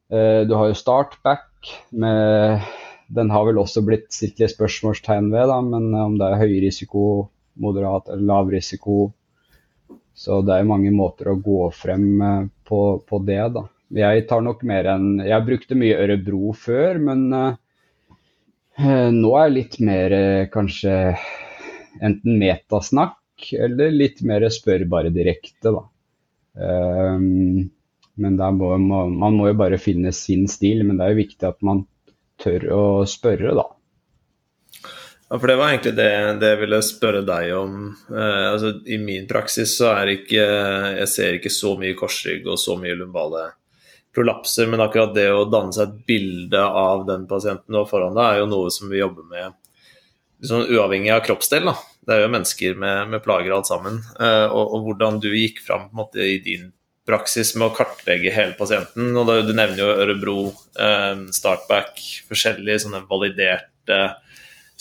Eh, 0.10 0.42
du 0.48 0.56
har 0.58 0.72
jo 0.72 0.80
Startback. 0.80 1.52
Med, 1.92 2.66
den 3.14 3.30
har 3.34 3.46
vel 3.46 3.62
også 3.62 3.84
blitt 3.86 4.10
stilt 4.14 4.42
litt 4.42 4.54
spørsmålstegn 4.54 5.30
ved, 5.34 5.50
da, 5.52 5.60
men 5.66 5.94
om 5.98 6.18
det 6.22 6.32
er 6.32 6.42
høy 6.42 6.58
risiko, 6.64 7.06
moderat 7.62 8.10
eller 8.10 8.26
lav 8.32 8.52
risiko. 8.54 9.14
Så 10.16 10.40
det 10.48 10.56
er 10.56 10.68
mange 10.68 10.92
måter 10.96 11.30
å 11.32 11.40
gå 11.44 11.70
frem 11.76 12.08
eh, 12.24 12.44
på, 12.68 12.82
på 13.06 13.22
det, 13.28 13.42
da. 13.58 13.68
Jeg 13.96 14.26
tar 14.30 14.42
nok 14.42 14.64
mer 14.66 14.88
enn 14.90 15.20
Jeg 15.22 15.46
brukte 15.46 15.78
mye 15.78 15.98
Ørebro 16.02 16.56
før, 16.58 16.98
men 17.06 17.28
uh, 17.32 17.54
nå 19.14 19.34
er 19.38 19.46
jeg 19.46 19.54
litt 19.60 19.78
mer 19.86 20.16
uh, 20.16 20.48
kanskje 20.52 20.96
enten 22.04 22.40
metasnakk 22.42 23.52
eller 23.54 23.94
litt 23.94 24.24
mer 24.26 24.48
spør 24.52 24.88
bare 24.90 25.14
direkte, 25.14 25.70
da. 25.70 25.84
Um, 26.56 27.70
men 28.16 28.38
må, 28.40 28.76
man 28.80 29.36
må 29.36 29.50
jo 29.50 29.58
bare 29.60 29.80
finne 29.82 30.14
sin 30.16 30.48
stil. 30.52 30.86
Men 30.88 31.00
det 31.00 31.06
er 31.06 31.16
jo 31.16 31.24
viktig 31.24 31.50
at 31.50 31.60
man 31.66 31.84
tør 32.42 32.70
å 32.76 32.84
spørre, 33.10 33.56
da. 33.58 33.66
Ja, 35.26 35.40
for 35.40 35.48
Det 35.48 35.58
var 35.58 35.74
egentlig 35.74 35.96
det, 35.98 36.10
det 36.42 36.52
jeg 36.54 36.62
ville 36.62 36.80
spørre 36.86 37.22
deg 37.26 37.52
om. 37.58 37.78
Eh, 38.12 38.46
altså, 38.52 38.76
I 38.86 39.00
min 39.02 39.26
praksis 39.28 39.74
så 39.80 39.90
er 39.96 40.14
ikke 40.14 40.44
Jeg 41.02 41.08
ser 41.10 41.38
ikke 41.40 41.54
så 41.54 41.74
mye 41.82 41.98
korsrygg 41.98 42.46
og 42.46 42.60
så 42.62 42.78
mye 42.80 42.98
lumbale 43.00 43.48
prolapser, 44.16 44.70
men 44.72 44.80
akkurat 44.80 45.12
det 45.16 45.28
å 45.34 45.48
danne 45.52 45.76
seg 45.76 45.90
et 45.90 46.06
bilde 46.08 46.62
av 46.62 47.04
den 47.10 47.26
pasienten 47.28 47.74
du 47.74 47.82
har 47.82 47.90
foran 47.90 48.16
deg, 48.16 48.24
er 48.30 48.44
jo 48.44 48.52
noe 48.54 48.70
som 48.72 48.88
vi 48.88 49.02
jobber 49.02 49.26
med 49.28 49.58
liksom, 50.40 50.70
uavhengig 50.72 51.12
av 51.12 51.26
kroppsdel. 51.26 51.68
da. 51.68 51.76
Det 52.06 52.14
er 52.14 52.22
jo 52.22 52.32
mennesker 52.34 52.76
med, 52.78 53.12
med 53.14 53.24
plager 53.26 53.56
alt 53.56 53.70
sammen. 53.70 54.02
Eh, 54.20 54.46
og, 54.46 54.76
og, 54.76 54.84
hvordan 54.86 55.22
du 55.24 55.32
gikk 55.34 55.62
fram 55.66 55.88
måte, 55.96 56.22
i 56.22 56.38
din 56.44 56.70
praksis 57.06 57.54
med 57.58 57.70
å 57.70 57.76
kartlegge 57.76 58.34
hele 58.34 58.54
pasienten. 58.58 59.12
og 59.18 59.30
da, 59.30 59.40
Du 59.46 59.54
nevner 59.54 59.82
jo 59.82 59.90
Ørebro, 59.94 60.38
eh, 60.82 61.26
Startback, 61.34 61.98
forskjellige 62.30 62.86
sånne 62.86 63.04
validerte 63.10 64.00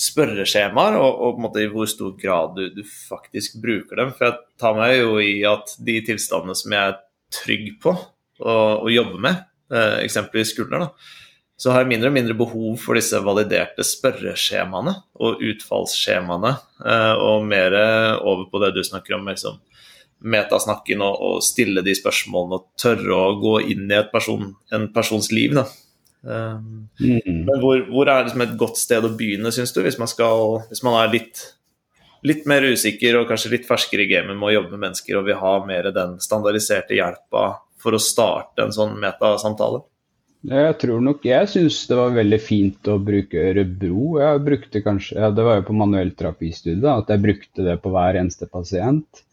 spørreskjemaer, 0.00 0.96
og, 0.98 1.10
og, 1.12 1.34
på 1.34 1.38
en 1.38 1.46
måte 1.46 1.62
i 1.62 1.70
hvor 1.70 1.88
stor 1.88 2.14
grad 2.18 2.56
du, 2.58 2.64
du, 2.74 2.82
faktisk 2.84 3.60
bruker 3.62 4.02
dem. 4.02 4.14
For 4.16 4.28
jeg 4.28 4.38
tar 4.60 4.78
meg 4.78 4.98
jo 4.98 5.18
i 5.22 5.36
at 5.48 5.76
de 5.86 5.98
tilstandene 6.04 6.58
som 6.58 6.74
jeg 6.74 6.92
er 6.92 7.02
trygg 7.34 7.68
på 7.82 7.94
å 8.44 8.90
jobbe 8.90 9.20
med, 9.22 9.44
eh, 9.72 10.00
eksempelvis 10.04 10.52
skulder, 10.52 10.82
da, 10.82 11.22
så 11.64 11.72
har 11.72 11.80
jeg 11.80 11.94
mindre 11.94 12.10
og 12.10 12.16
mindre 12.18 12.34
behov 12.36 12.74
for 12.82 12.98
disse 12.98 13.16
validerte 13.24 13.86
spørreskjemaene 13.88 14.92
og 15.24 15.40
utfallsskjemaene, 15.48 16.50
eh, 16.84 17.14
og 17.24 17.46
mer 17.48 17.72
over 18.20 18.50
på 18.52 18.60
det 18.60 18.74
du 18.76 18.82
snakker 18.84 19.16
om, 19.16 19.30
liksom, 19.32 19.56
metasnakken 20.24 21.00
og, 21.04 21.16
og, 21.24 21.38
stille 21.44 21.80
de 21.86 21.94
spørsmålene 21.96 22.58
og 22.58 22.68
tørre 22.80 23.16
å 23.16 23.32
gå 23.40 23.54
inn 23.72 23.88
i 23.88 24.02
person, 24.12 24.52
en 24.76 24.86
persons 24.92 25.30
liv. 25.32 25.56
Da. 25.56 25.64
Um, 26.24 26.86
mm. 27.00 27.44
Men 27.48 27.60
hvor, 27.60 27.80
hvor, 27.88 28.08
er 28.08 28.24
liksom 28.24 28.44
et 28.46 28.56
godt 28.60 28.80
sted 28.80 29.04
å 29.04 29.12
begynne, 29.16 29.52
syns 29.52 29.72
du, 29.72 29.80
hvis 29.84 30.00
man, 30.00 30.10
skal, 30.10 30.60
hvis 30.70 30.84
man 30.84 30.96
er 31.02 31.12
litt, 31.12 31.46
litt, 32.24 32.44
mer 32.48 32.64
usikker 32.64 33.20
og 33.20 33.28
kanskje 33.32 33.52
litt 33.56 33.68
ferskere 33.68 34.06
i 34.06 34.12
gamet 34.12 34.36
med 34.36 34.48
å 34.48 34.54
jobbe 34.58 34.76
med 34.76 34.86
mennesker 34.88 35.20
og 35.20 35.28
vil 35.28 35.40
ha 35.40 35.56
mer 35.64 35.90
den 35.96 36.16
standardiserte 36.24 36.96
hjelpa 36.96 37.46
for 37.80 37.96
å 37.96 38.00
starte 38.00 38.64
en 38.64 38.76
sånn 38.76 38.96
metasamtale? 39.00 39.84
Jeg 40.44 40.76
tror 40.82 41.00
nok 41.00 41.22
Jeg 41.24 41.48
syns 41.48 41.76
det 41.88 41.96
var 41.96 42.16
veldig 42.16 42.38
fint 42.42 42.88
å 42.92 42.98
bruke 43.00 43.44
Ørebro. 43.50 44.18
Jeg 44.20 44.42
brukte 44.44 44.82
kanskje, 44.84 45.16
ja, 45.16 45.30
Det 45.32 45.44
var 45.46 45.60
jo 45.60 45.68
på 45.70 45.76
manuellterapistudiet 45.80 46.90
at 46.90 47.12
jeg 47.12 47.22
brukte 47.22 47.64
det 47.64 47.78
på 47.80 47.92
hver 47.94 48.18
eneste 48.20 48.48
pasient. 48.52 49.24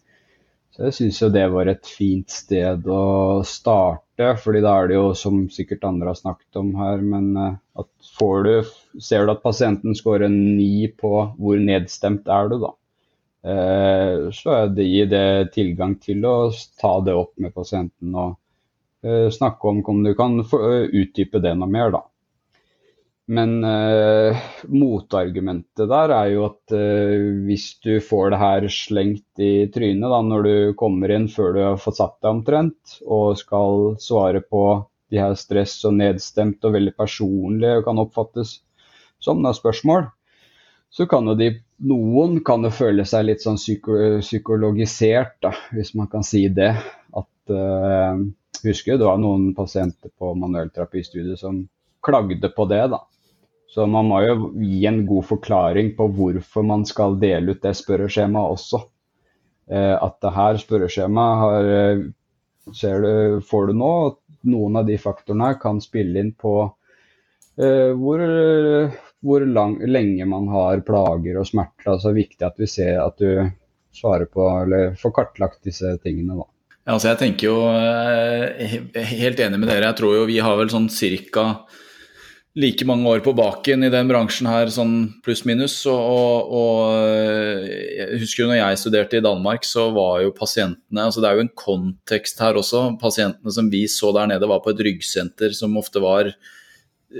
Så 0.72 0.88
jeg 0.88 0.96
syns 0.96 1.20
jo 1.20 1.28
det 1.34 1.44
var 1.52 1.68
et 1.68 1.90
fint 1.98 2.32
sted 2.32 2.86
å 2.88 3.42
starte, 3.44 4.30
fordi 4.40 4.62
da 4.64 4.78
er 4.80 4.88
det 4.88 4.96
jo 4.96 5.10
som 5.20 5.42
sikkert 5.52 5.84
andre 5.90 6.14
har 6.14 6.20
snakket 6.20 6.60
om 6.62 6.70
her, 6.80 7.04
men 7.04 7.28
eh, 7.36 7.58
at 7.84 7.90
får 8.20 8.48
du 8.48 8.54
Ser 9.04 9.26
du 9.26 9.32
at 9.34 9.44
pasienten 9.44 9.96
scorer 9.96 10.32
ni 10.32 10.88
på 10.96 11.12
hvor 11.40 11.60
nedstemt 11.60 12.28
er 12.32 12.50
du, 12.52 12.58
da? 12.64 12.72
Eh, 13.52 14.30
så 14.36 14.58
gir 14.78 15.12
det 15.12 15.52
tilgang 15.56 15.96
til 16.00 16.24
å 16.28 16.36
ta 16.80 16.98
det 17.04 17.16
opp 17.20 17.36
med 17.42 17.56
pasienten 17.56 18.16
og 18.16 18.38
snakke 19.34 19.68
om 19.68 19.80
om 19.90 20.04
du 20.06 20.12
kan 20.14 20.36
utdype 20.42 21.42
det 21.42 21.56
noe 21.58 21.70
mer, 21.72 21.94
da. 21.94 22.04
Men 23.32 23.64
eh, 23.64 24.38
motargumentet 24.68 25.88
der 25.88 26.12
er 26.12 26.32
jo 26.34 26.46
at 26.50 26.74
eh, 26.76 27.22
hvis 27.46 27.68
du 27.84 27.94
får 28.04 28.34
det 28.34 28.40
her 28.42 28.66
slengt 28.74 29.44
i 29.44 29.52
trynet 29.72 30.12
da, 30.12 30.20
når 30.26 30.48
du 30.48 30.56
kommer 30.80 31.14
inn 31.16 31.30
før 31.32 31.54
du 31.56 31.62
har 31.64 31.80
fått 31.80 32.02
satt 32.02 32.18
deg 32.20 32.32
omtrent, 32.34 32.98
og 33.06 33.38
skal 33.40 33.94
svare 34.04 34.42
på 34.44 34.64
de 35.12 35.22
her 35.22 35.38
stress 35.40 35.78
og 35.88 35.96
nedstemt 36.02 36.68
og 36.68 36.76
veldig 36.76 36.96
personlige 36.98 37.86
kan 37.88 38.04
oppfattes 38.04 38.58
som 39.22 39.40
da, 39.46 39.54
spørsmål, 39.56 40.10
så 40.92 41.08
kan 41.08 41.30
jo 41.30 41.38
de 41.40 41.54
Noen 41.82 42.36
kan 42.46 42.62
jo 42.62 42.70
føle 42.70 43.08
seg 43.10 43.24
litt 43.26 43.42
sånn 43.42 43.56
psyko 43.58 43.96
psykologisert, 44.22 45.40
da, 45.42 45.50
hvis 45.74 45.96
man 45.98 46.12
kan 46.12 46.22
si 46.22 46.44
det. 46.54 46.76
At 47.18 47.50
uh, 47.50 48.20
Husker 48.64 48.98
det 49.00 49.08
var 49.08 49.18
noen 49.22 49.52
pasienter 49.58 50.12
på 50.20 50.34
manuellterapistudiet 50.38 51.40
som 51.40 51.64
klagde 52.06 52.50
på 52.56 52.66
det, 52.70 52.84
da. 52.94 53.02
Så 53.72 53.86
man 53.88 54.10
må 54.12 54.20
jo 54.26 54.50
gi 54.60 54.86
en 54.90 55.06
god 55.08 55.26
forklaring 55.30 55.94
på 55.96 56.10
hvorfor 56.12 56.66
man 56.68 56.84
skal 56.88 57.16
dele 57.22 57.56
ut 57.56 57.62
det 57.64 57.72
spørreskjemaet 57.80 58.58
også. 58.58 58.82
Eh, 59.72 59.96
at 59.96 60.18
det 60.24 60.34
her 60.36 60.60
spørreskjemaet 60.60 61.40
har 61.42 61.70
eh, 61.76 62.02
ser 62.76 63.06
du, 63.06 63.40
får 63.48 63.70
du 63.70 63.78
nå 63.80 63.94
noen 64.52 64.82
av 64.82 64.90
de 64.90 64.98
faktorene 65.00 65.54
kan 65.62 65.80
spille 65.84 66.20
inn 66.20 66.34
på 66.36 66.56
eh, 66.66 67.96
hvor, 67.96 68.26
hvor 69.24 69.48
lang, 69.48 69.78
lenge 69.88 70.28
man 70.28 70.52
har 70.52 70.84
plager 70.88 71.40
og 71.40 71.48
smerter. 71.48 71.94
Altså 71.96 72.12
viktig 72.18 72.44
at 72.48 72.60
vi 72.60 72.68
ser 72.68 73.00
at 73.06 73.24
du 73.24 73.48
svarer 73.96 74.28
på 74.28 74.50
eller 74.66 75.00
får 75.00 75.16
kartlagt 75.16 75.64
disse 75.68 75.96
tingene. 76.04 76.42
da. 76.42 76.50
Ja, 76.82 76.96
altså 76.96 77.12
jeg 77.12 77.20
tenker 77.22 77.52
jo 77.52 77.58
helt 79.12 79.42
enig 79.44 79.60
med 79.62 79.70
dere. 79.70 79.92
Jeg 79.92 80.00
tror 80.00 80.16
jo 80.18 80.28
vi 80.30 80.40
har 80.42 80.58
vel 80.58 80.72
sånn 80.74 80.90
cirka 80.90 81.52
like 82.58 82.84
mange 82.84 83.08
år 83.08 83.22
på 83.24 83.32
baken 83.38 83.86
i 83.88 83.92
den 83.94 84.10
bransjen 84.10 84.50
her, 84.50 84.68
sånn 84.74 84.96
pluss-minus. 85.24 85.78
Og, 85.88 86.00
og, 86.02 86.56
og, 86.58 87.68
jeg 87.70 88.20
husker 88.24 88.44
jo 88.44 88.50
når 88.50 88.60
jeg 88.60 88.82
studerte 88.82 89.20
i 89.22 89.24
Danmark, 89.24 89.68
så 89.68 89.88
var 89.96 90.24
jo 90.26 90.34
pasientene 90.36 91.06
altså 91.06 91.24
Det 91.24 91.30
er 91.30 91.38
jo 91.38 91.46
en 91.46 91.54
kontekst 91.62 92.42
her 92.44 92.60
også. 92.60 92.84
Pasientene 93.02 93.56
som 93.56 93.70
vi 93.72 93.86
så 93.92 94.12
der 94.18 94.34
nede, 94.34 94.50
var 94.50 94.64
på 94.66 94.74
et 94.74 94.84
ryggsenter 94.90 95.56
som 95.56 95.78
ofte 95.80 96.04
var 96.04 96.34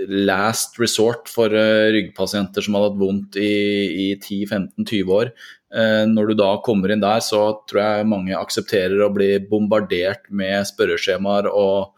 last 0.08 0.80
resort 0.80 1.30
for 1.32 1.52
uh, 1.52 1.90
ryggpasienter 1.92 2.64
som 2.64 2.78
hadde 2.78 2.92
hatt 2.92 3.02
vondt 3.02 3.40
i, 3.42 3.52
i 4.06 4.08
10-15-20 4.16 5.12
år. 5.18 5.34
Uh, 5.72 6.08
når 6.08 6.32
du 6.32 6.38
da 6.40 6.54
kommer 6.64 6.94
inn 6.94 7.04
der, 7.04 7.20
så 7.26 7.44
tror 7.70 7.82
jeg 7.84 8.10
mange 8.12 8.38
aksepterer 8.38 9.04
å 9.04 9.12
bli 9.14 9.34
bombardert 9.52 10.30
med 10.32 10.68
spørreskjemaer 10.70 11.52
og 11.52 11.94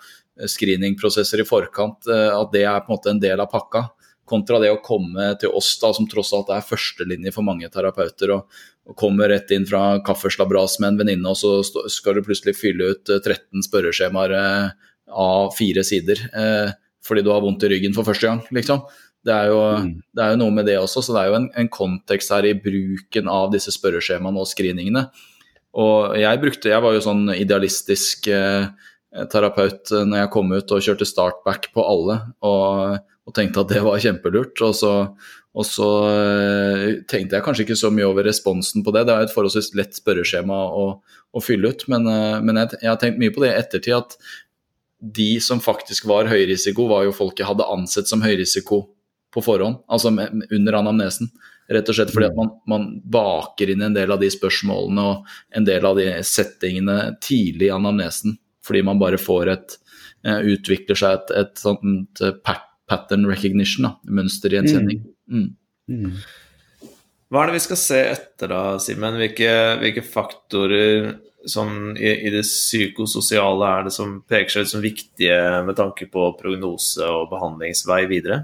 screeningprosesser 0.49 1.43
i 1.43 1.47
forkant, 1.47 2.07
eh, 2.09 2.29
at 2.33 2.53
det 2.53 2.65
er 2.65 2.81
på 2.81 2.91
en 2.91 2.97
måte 2.97 3.11
en 3.11 3.21
del 3.21 3.41
av 3.41 3.51
pakka. 3.51 3.85
Kontra 4.29 4.59
det 4.63 4.71
å 4.71 4.81
komme 4.83 5.33
til 5.39 5.51
oss, 5.53 5.75
da, 5.81 5.91
som 5.93 6.07
tross 6.09 6.31
alt 6.33 6.49
er 6.53 6.63
førstelinje 6.65 7.33
for 7.35 7.45
mange 7.45 7.69
terapeuter. 7.69 8.31
og, 8.37 8.61
og 8.87 8.97
kommer 8.99 9.29
rett 9.29 9.51
inn 9.51 9.65
fra 9.67 9.99
kaffeslabras 10.03 10.79
med 10.79 10.93
en 10.93 10.97
venninne, 11.03 11.29
og 11.29 11.37
så 11.37 11.87
skal 11.89 12.17
du 12.17 12.23
plutselig 12.25 12.57
fylle 12.57 12.93
ut 12.95 13.05
13 13.05 13.35
eh, 13.37 13.67
spørreskjemaer 13.67 14.37
eh, 14.39 14.89
av 15.13 15.53
fire 15.55 15.83
sider 15.85 16.19
fordi 17.03 17.25
du 17.25 17.31
har 17.33 17.43
vondt 17.43 17.65
i 17.65 17.71
ryggen 17.73 17.95
for 17.95 18.07
første 18.07 18.29
gang, 18.29 18.43
liksom. 18.55 18.85
Det 19.23 19.31
er, 19.31 19.53
jo, 19.53 19.59
mm. 19.79 19.91
det 20.11 20.23
er 20.23 20.33
jo, 20.33 20.39
noe 20.41 20.51
med 20.51 20.65
det 20.67 20.73
også, 20.75 20.99
så 21.05 21.13
det 21.15 21.19
er 21.21 21.29
jo 21.31 21.35
en, 21.37 21.45
en, 21.61 21.69
kontekst 21.71 22.33
her 22.35 22.43
i 22.43 22.57
bruken 22.59 23.29
av 23.31 23.53
disse 23.53 23.71
spørreskjemaene 23.71 24.41
og 24.41 24.49
screeningene. 24.51 25.05
Og 25.79 26.17
jeg 26.19 26.41
brukte, 26.41 26.73
jeg 26.73 26.83
var 26.83 26.91
jo 26.93 27.05
sånn 27.05 27.29
idealistisk 27.31 28.27
eh, 28.27 28.67
Eh, 29.13 29.27
terapeut 29.29 29.91
eh, 29.93 30.05
når 30.09 30.23
jeg 30.23 30.33
kom 30.33 30.51
ut 30.53 30.73
og 30.73 30.83
kjørte 30.83 31.05
startback 31.05 31.69
på 31.75 31.83
alle 31.85 32.17
og, 32.41 33.01
og 33.27 33.35
tenkte 33.37 33.61
at 33.61 33.69
det 33.69 33.83
var 33.85 34.01
kjempelurt. 34.01 34.61
Og 34.65 34.73
så, 34.77 34.93
og 35.53 35.67
så, 35.69 35.89
eh, 36.09 36.85
tenkte 37.09 37.37
jeg 37.37 37.45
kanskje 37.45 37.67
ikke 37.67 37.79
så 37.83 37.91
mye 37.93 38.09
over 38.09 38.25
responsen 38.25 38.85
på 38.85 38.93
det. 38.95 39.05
Det 39.07 39.15
er 39.15 39.27
et 39.27 39.35
forholdsvis 39.35 39.73
lett 39.77 39.99
spørreskjema 39.99 40.57
å, 40.65 40.87
å 41.33 41.43
fylle 41.43 41.73
ut, 41.73 41.85
men, 41.93 42.09
men 42.45 42.63
jeg, 42.63 42.79
jeg, 42.79 42.89
har 42.89 42.97
tenkt 43.01 43.21
mye 43.21 43.33
på 43.35 43.45
det 43.45 43.53
i 43.53 43.59
ettertid 43.59 43.99
at 43.99 44.17
de 45.03 45.41
som 45.43 45.59
faktisk 45.59 46.07
var 46.07 46.29
høyrisiko, 46.31 46.87
var 46.87 47.07
jo 47.07 47.15
folk 47.15 47.39
jeg 47.39 47.49
hadde 47.49 47.67
ansett 47.67 48.07
som 48.07 48.23
høyrisiko 48.23 48.85
på 49.33 49.41
forhånd, 49.43 49.81
altså 49.91 50.13
under 50.13 50.77
anamnesen. 50.79 51.31
Rett 51.73 51.89
og 51.89 51.95
slett 51.95 52.11
fordi 52.11 52.27
at 52.27 52.37
man, 52.37 52.51
man, 52.69 52.87
baker 53.03 53.71
inn 53.71 53.83
en 53.85 53.95
del 53.95 54.11
av 54.11 54.19
de 54.21 54.29
spørsmålene 54.31 55.03
og 55.09 55.35
en 55.55 55.67
del 55.67 55.85
av 55.87 55.95
de 55.97 56.09
settingene 56.27 56.97
tidlig 57.23 57.69
i 57.69 57.73
anamnesen 57.75 58.35
fordi 58.63 58.81
man 58.83 58.99
bare 58.99 59.19
får 59.19 59.51
et 59.51 59.75
uh, 60.27 60.39
Utvikler 60.53 60.99
seg 60.99 61.17
et, 61.17 61.33
et 61.39 61.59
sånt 61.59 62.23
uh, 62.23 62.35
pattern 62.87 63.27
recognition, 63.27 63.87
da, 63.87 63.95
mønster 64.19 64.53
i 64.53 64.59
en 64.59 64.69
sending. 64.69 65.01
Mm. 65.27 65.49
Mm. 65.91 66.13
Hva 67.33 67.41
er 67.41 67.49
det 67.49 67.57
vi 67.57 67.63
skal 67.65 67.79
se 67.81 67.99
etter 68.11 68.51
da, 68.51 68.61
Simen? 68.79 69.17
Hvilke, 69.19 69.49
hvilke, 69.81 70.05
faktorer 70.05 71.09
sånn, 71.49 71.93
i, 71.97 72.09
i, 72.27 72.31
det 72.33 72.43
psykososiale 72.47 73.69
er 73.77 73.87
det 73.87 73.93
som 73.95 74.17
peker 74.29 74.53
seg 74.53 74.65
ut 74.65 74.71
som 74.73 74.83
viktige 74.83 75.37
med 75.67 75.77
tanke 75.79 76.07
på 76.11 76.31
prognose 76.39 77.07
og 77.07 77.29
behandlingsvei 77.33 78.03
videre? 78.11 78.43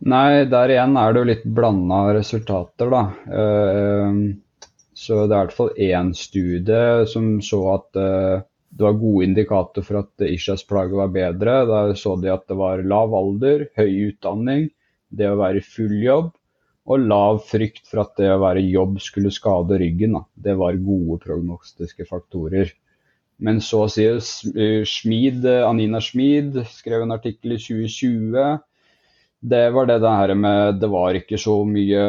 Nei, 0.00 0.46
der 0.48 0.72
igjen 0.72 0.96
er 0.96 1.12
det 1.12 1.20
jo 1.20 1.28
litt 1.28 1.42
blanda 1.44 2.04
resultater, 2.16 2.92
da. 2.92 3.02
Uh, 3.28 4.64
så 4.96 5.24
det 5.24 5.34
er 5.34 5.36
i 5.36 5.44
hvert 5.44 5.56
fall 5.56 5.74
én 5.76 6.14
studie 6.16 7.06
som 7.08 7.34
så 7.44 7.60
at 7.74 8.00
uh, 8.00 8.40
det 8.70 8.86
var 8.86 8.98
gode 9.00 9.26
indikatorer 9.28 9.84
for 9.84 10.00
at 10.00 10.24
Ishas 10.24 10.64
plage 10.68 10.96
var 10.96 11.12
bedre. 11.12 11.60
Der 11.68 11.94
så 11.98 12.14
de 12.20 12.32
at 12.32 12.46
det 12.48 12.56
var 12.56 12.84
lav 12.86 13.12
alder, 13.16 13.66
høy 13.76 14.12
utdanning, 14.12 14.68
det 15.10 15.28
å 15.28 15.40
være 15.40 15.60
i 15.60 15.66
full 15.66 15.96
jobb 16.00 16.30
og 16.90 17.06
lav 17.06 17.40
frykt 17.46 17.84
for 17.86 18.02
at 18.02 18.16
det 18.18 18.30
å 18.32 18.40
være 18.42 18.62
i 18.64 18.72
jobb 18.74 18.98
skulle 19.02 19.32
skade 19.34 19.78
ryggen. 19.78 20.16
Da. 20.18 20.24
Det 20.48 20.56
var 20.58 20.80
gode 20.82 21.20
prognostiske 21.22 22.06
faktorer. 22.08 22.72
Men 23.40 23.62
så 23.64 23.86
sier 23.88 24.18
Schmid, 24.84 25.46
Anina 25.46 26.02
Schmid 26.04 26.58
skrev 26.74 27.06
en 27.06 27.14
artikkel 27.14 27.54
i 27.56 27.62
2020 27.62 28.58
det 29.40 29.70
var 29.72 29.86
det 29.88 29.98
der 30.04 30.34
med 30.36 30.80
Det 30.80 30.88
var 30.92 31.16
ikke 31.16 31.38
så 31.40 31.54
mye 31.64 32.00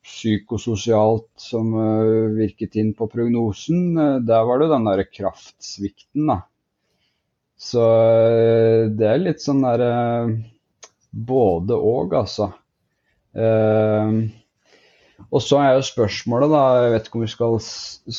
psykososialt 0.00 1.28
som 1.36 1.74
virket 2.38 2.78
inn 2.80 2.94
på 2.96 3.08
prognosen. 3.12 3.92
Der 4.24 4.46
var 4.48 4.62
det 4.62 4.70
den 4.72 4.88
derre 4.88 5.04
kraftsvikten, 5.04 6.26
da. 6.30 6.38
Så 7.54 7.84
det 8.96 9.08
er 9.08 9.20
litt 9.20 9.44
sånn 9.44 9.60
derre 9.64 9.92
både 11.12 11.76
og, 11.76 12.16
altså. 12.16 12.48
Og 15.34 15.40
så 15.42 15.58
er 15.58 15.74
jo 15.74 15.82
spørsmålet, 15.88 16.52
da 16.52 16.62
Jeg 16.84 16.92
vet 16.92 17.08
ikke 17.08 17.18
om 17.18 17.24
vi 17.24 17.32
skal 17.32 17.56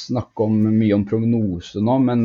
snakke 0.04 0.44
om, 0.44 0.54
mye 0.76 0.98
om 0.98 1.06
prognose 1.08 1.80
nå, 1.84 1.96
men 2.04 2.22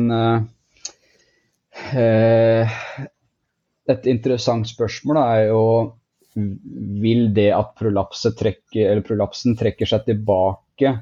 et 3.91 4.07
interessant 4.11 4.67
spørsmål 4.67 5.17
er 5.21 5.41
jo 5.49 5.63
vil 6.35 7.33
det 7.35 7.49
at 7.55 7.73
trekker, 7.75 9.01
prolapsen 9.07 9.57
trekker 9.59 9.89
seg 9.89 10.05
tilbake, 10.07 10.93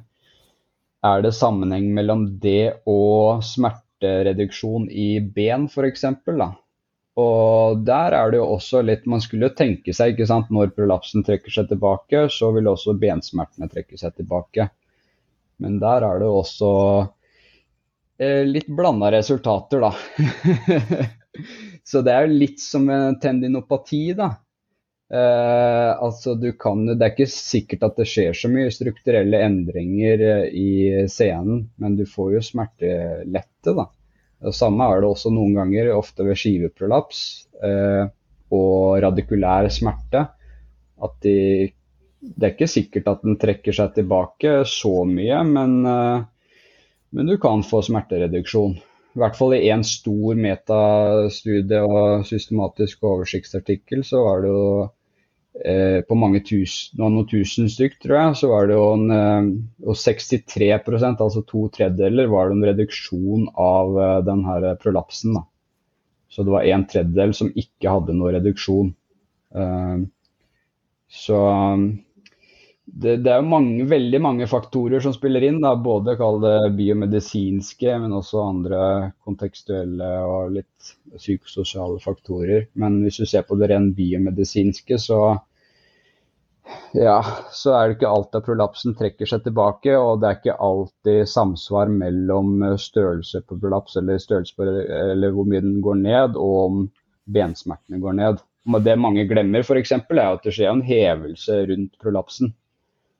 er 1.05 1.21
det 1.23 1.35
sammenheng 1.37 1.91
mellom 1.95 2.25
det 2.41 2.81
og 2.89 3.43
smertereduksjon 3.45 4.89
i 4.89 5.19
ben 5.21 5.69
f.eks.? 5.69 6.05
Og 7.17 7.81
der 7.87 8.13
er 8.15 8.31
det 8.31 8.39
jo 8.39 8.47
også 8.53 8.83
litt 8.85 9.07
Man 9.09 9.21
skulle 9.23 9.49
jo 9.49 9.57
tenke 9.57 9.93
seg, 9.95 10.13
ikke 10.13 10.27
sant, 10.29 10.51
når 10.53 10.73
prolapsen 10.75 11.25
trekker 11.25 11.53
seg 11.53 11.71
tilbake, 11.71 12.27
så 12.31 12.51
vil 12.55 12.69
også 12.71 12.97
bensmertene 12.99 13.69
trekke 13.71 13.97
seg 13.99 14.15
tilbake. 14.19 14.69
Men 15.59 15.79
der 15.81 16.05
er 16.07 16.19
det 16.21 16.27
jo 16.29 16.37
også 16.39 16.69
eh, 18.21 18.45
litt 18.47 18.69
blanda 18.71 19.11
resultater, 19.11 19.83
da. 19.83 19.91
så 21.89 22.03
det 22.05 22.13
er 22.13 22.27
jo 22.27 22.39
litt 22.45 22.63
som 22.63 22.87
en 22.93 23.19
tendinopati, 23.19 24.05
da. 24.15 24.31
Eh, 25.09 25.91
altså 25.97 26.35
du 26.37 26.51
kan, 26.53 26.85
Det 26.85 27.01
er 27.01 27.15
ikke 27.15 27.31
sikkert 27.33 27.87
at 27.87 27.99
det 27.99 28.07
skjer 28.07 28.35
så 28.37 28.51
mye 28.51 28.69
strukturelle 28.71 29.39
endringer 29.41 30.21
uh, 30.21 30.43
i 30.53 31.07
scenen, 31.09 31.65
men 31.81 31.97
du 31.97 32.05
får 32.07 32.35
jo 32.37 32.43
smertelette. 32.45 33.73
da. 33.73 33.89
Det 34.39 34.55
samme 34.55 34.87
er 34.87 35.01
det 35.01 35.09
også 35.09 35.31
noen 35.35 35.57
ganger, 35.57 35.91
ofte 35.97 36.23
ved 36.27 36.39
skiveprolaps 36.39 37.23
eh, 37.65 38.05
og 38.55 38.99
radikulær 39.03 39.67
smerte. 39.73 40.23
At 40.99 41.15
de, 41.23 41.69
det 42.19 42.45
er 42.47 42.53
ikke 42.53 42.69
sikkert 42.71 43.09
at 43.11 43.25
den 43.25 43.39
trekker 43.39 43.75
seg 43.75 43.93
tilbake 43.95 44.61
så 44.67 45.03
mye, 45.07 45.41
men, 45.47 45.75
men 45.83 47.29
du 47.29 47.35
kan 47.39 47.63
få 47.63 47.79
smertereduksjon. 47.87 48.73
I 49.15 49.21
hvert 49.21 49.37
fall 49.39 49.55
i 49.55 49.61
én 49.71 49.83
stor 49.87 50.39
metastudie 50.39 51.79
og 51.83 52.25
systematisk 52.27 53.05
oversiktsartikkel 53.07 54.03
så 54.07 54.23
var 54.25 54.43
det 54.43 54.51
jo 54.51 54.65
Eh, 54.81 54.98
på 56.07 56.15
mange 56.15 56.39
tusen, 56.45 56.95
noen 57.01 57.25
tusen 57.27 57.67
stykk, 57.71 57.97
tror 58.03 58.15
jeg, 58.15 58.35
så 58.39 58.49
var 58.51 58.69
det 58.69 58.77
jo 58.77 58.85
en, 58.95 59.05
eh, 59.11 59.49
og 59.87 59.97
63% 59.99 61.23
altså 61.25 61.43
to 61.47 61.65
tredjedeler, 61.75 62.29
var 62.31 62.49
det 62.49 62.57
en 62.57 62.67
reduksjon 62.69 63.47
av 63.59 63.99
eh, 63.99 64.17
den 64.27 64.45
her 64.47 64.69
prolapsen. 64.79 65.35
Da. 65.35 65.43
Så 66.31 66.45
det 66.47 66.53
var 66.53 66.67
en 66.69 66.85
tredjedel 66.87 67.33
som 67.35 67.51
ikke 67.57 67.91
hadde 67.91 68.15
noe 68.15 68.35
reduksjon. 68.35 68.93
Så 71.09 71.37
det, 72.85 73.15
det 73.23 73.31
er 73.31 73.41
jo 73.41 73.49
mange, 73.49 73.85
veldig 73.89 74.19
mange 74.21 74.47
faktorer 74.49 75.01
som 75.03 75.13
spiller 75.15 75.45
inn. 75.45 75.59
Da. 75.63 75.73
Både 75.81 76.15
det 76.43 76.55
biomedisinske, 76.77 77.97
men 78.01 78.15
også 78.15 78.43
andre 78.43 78.81
kontekstuelle 79.25 80.09
og 80.25 80.55
litt 80.57 80.93
psykososiale 81.17 81.99
faktorer. 82.03 82.67
Men 82.79 83.01
hvis 83.03 83.21
du 83.21 83.27
ser 83.29 83.45
på 83.47 83.57
det 83.59 83.71
rent 83.73 83.95
biomedisinske, 83.97 84.99
så 85.01 85.21
ja, 86.93 87.17
så 87.53 87.73
er 87.75 87.87
det 87.87 87.97
ikke 87.97 88.11
alltid 88.11 88.39
at 88.39 88.47
prolapsen 88.47 88.95
trekker 88.97 89.29
seg 89.29 89.43
tilbake, 89.45 89.93
og 89.97 90.21
det 90.21 90.29
er 90.29 90.37
ikke 90.39 90.57
alltid 90.65 91.29
samsvar 91.29 91.91
mellom 91.93 92.63
eh, 92.65 92.77
størrelse 92.81 93.43
på 93.45 93.59
prolaps 93.61 93.97
eller, 93.99 94.19
på, 94.57 94.67
eller 94.67 95.35
hvor 95.35 95.49
mye 95.49 95.63
den 95.65 95.79
går 95.85 95.99
ned, 96.01 96.37
og 96.37 96.55
om 96.63 96.85
bensmertene 97.29 98.01
går 98.01 98.17
ned. 98.19 98.43
Det 98.85 98.97
mange 98.99 99.25
glemmer 99.29 99.63
f.eks., 99.65 99.93
er 99.95 100.23
at 100.25 100.45
det 100.45 100.53
skjer 100.55 100.73
en 100.73 100.85
hevelse 100.85 101.61
rundt 101.69 101.93
prolapsen. 102.01 102.53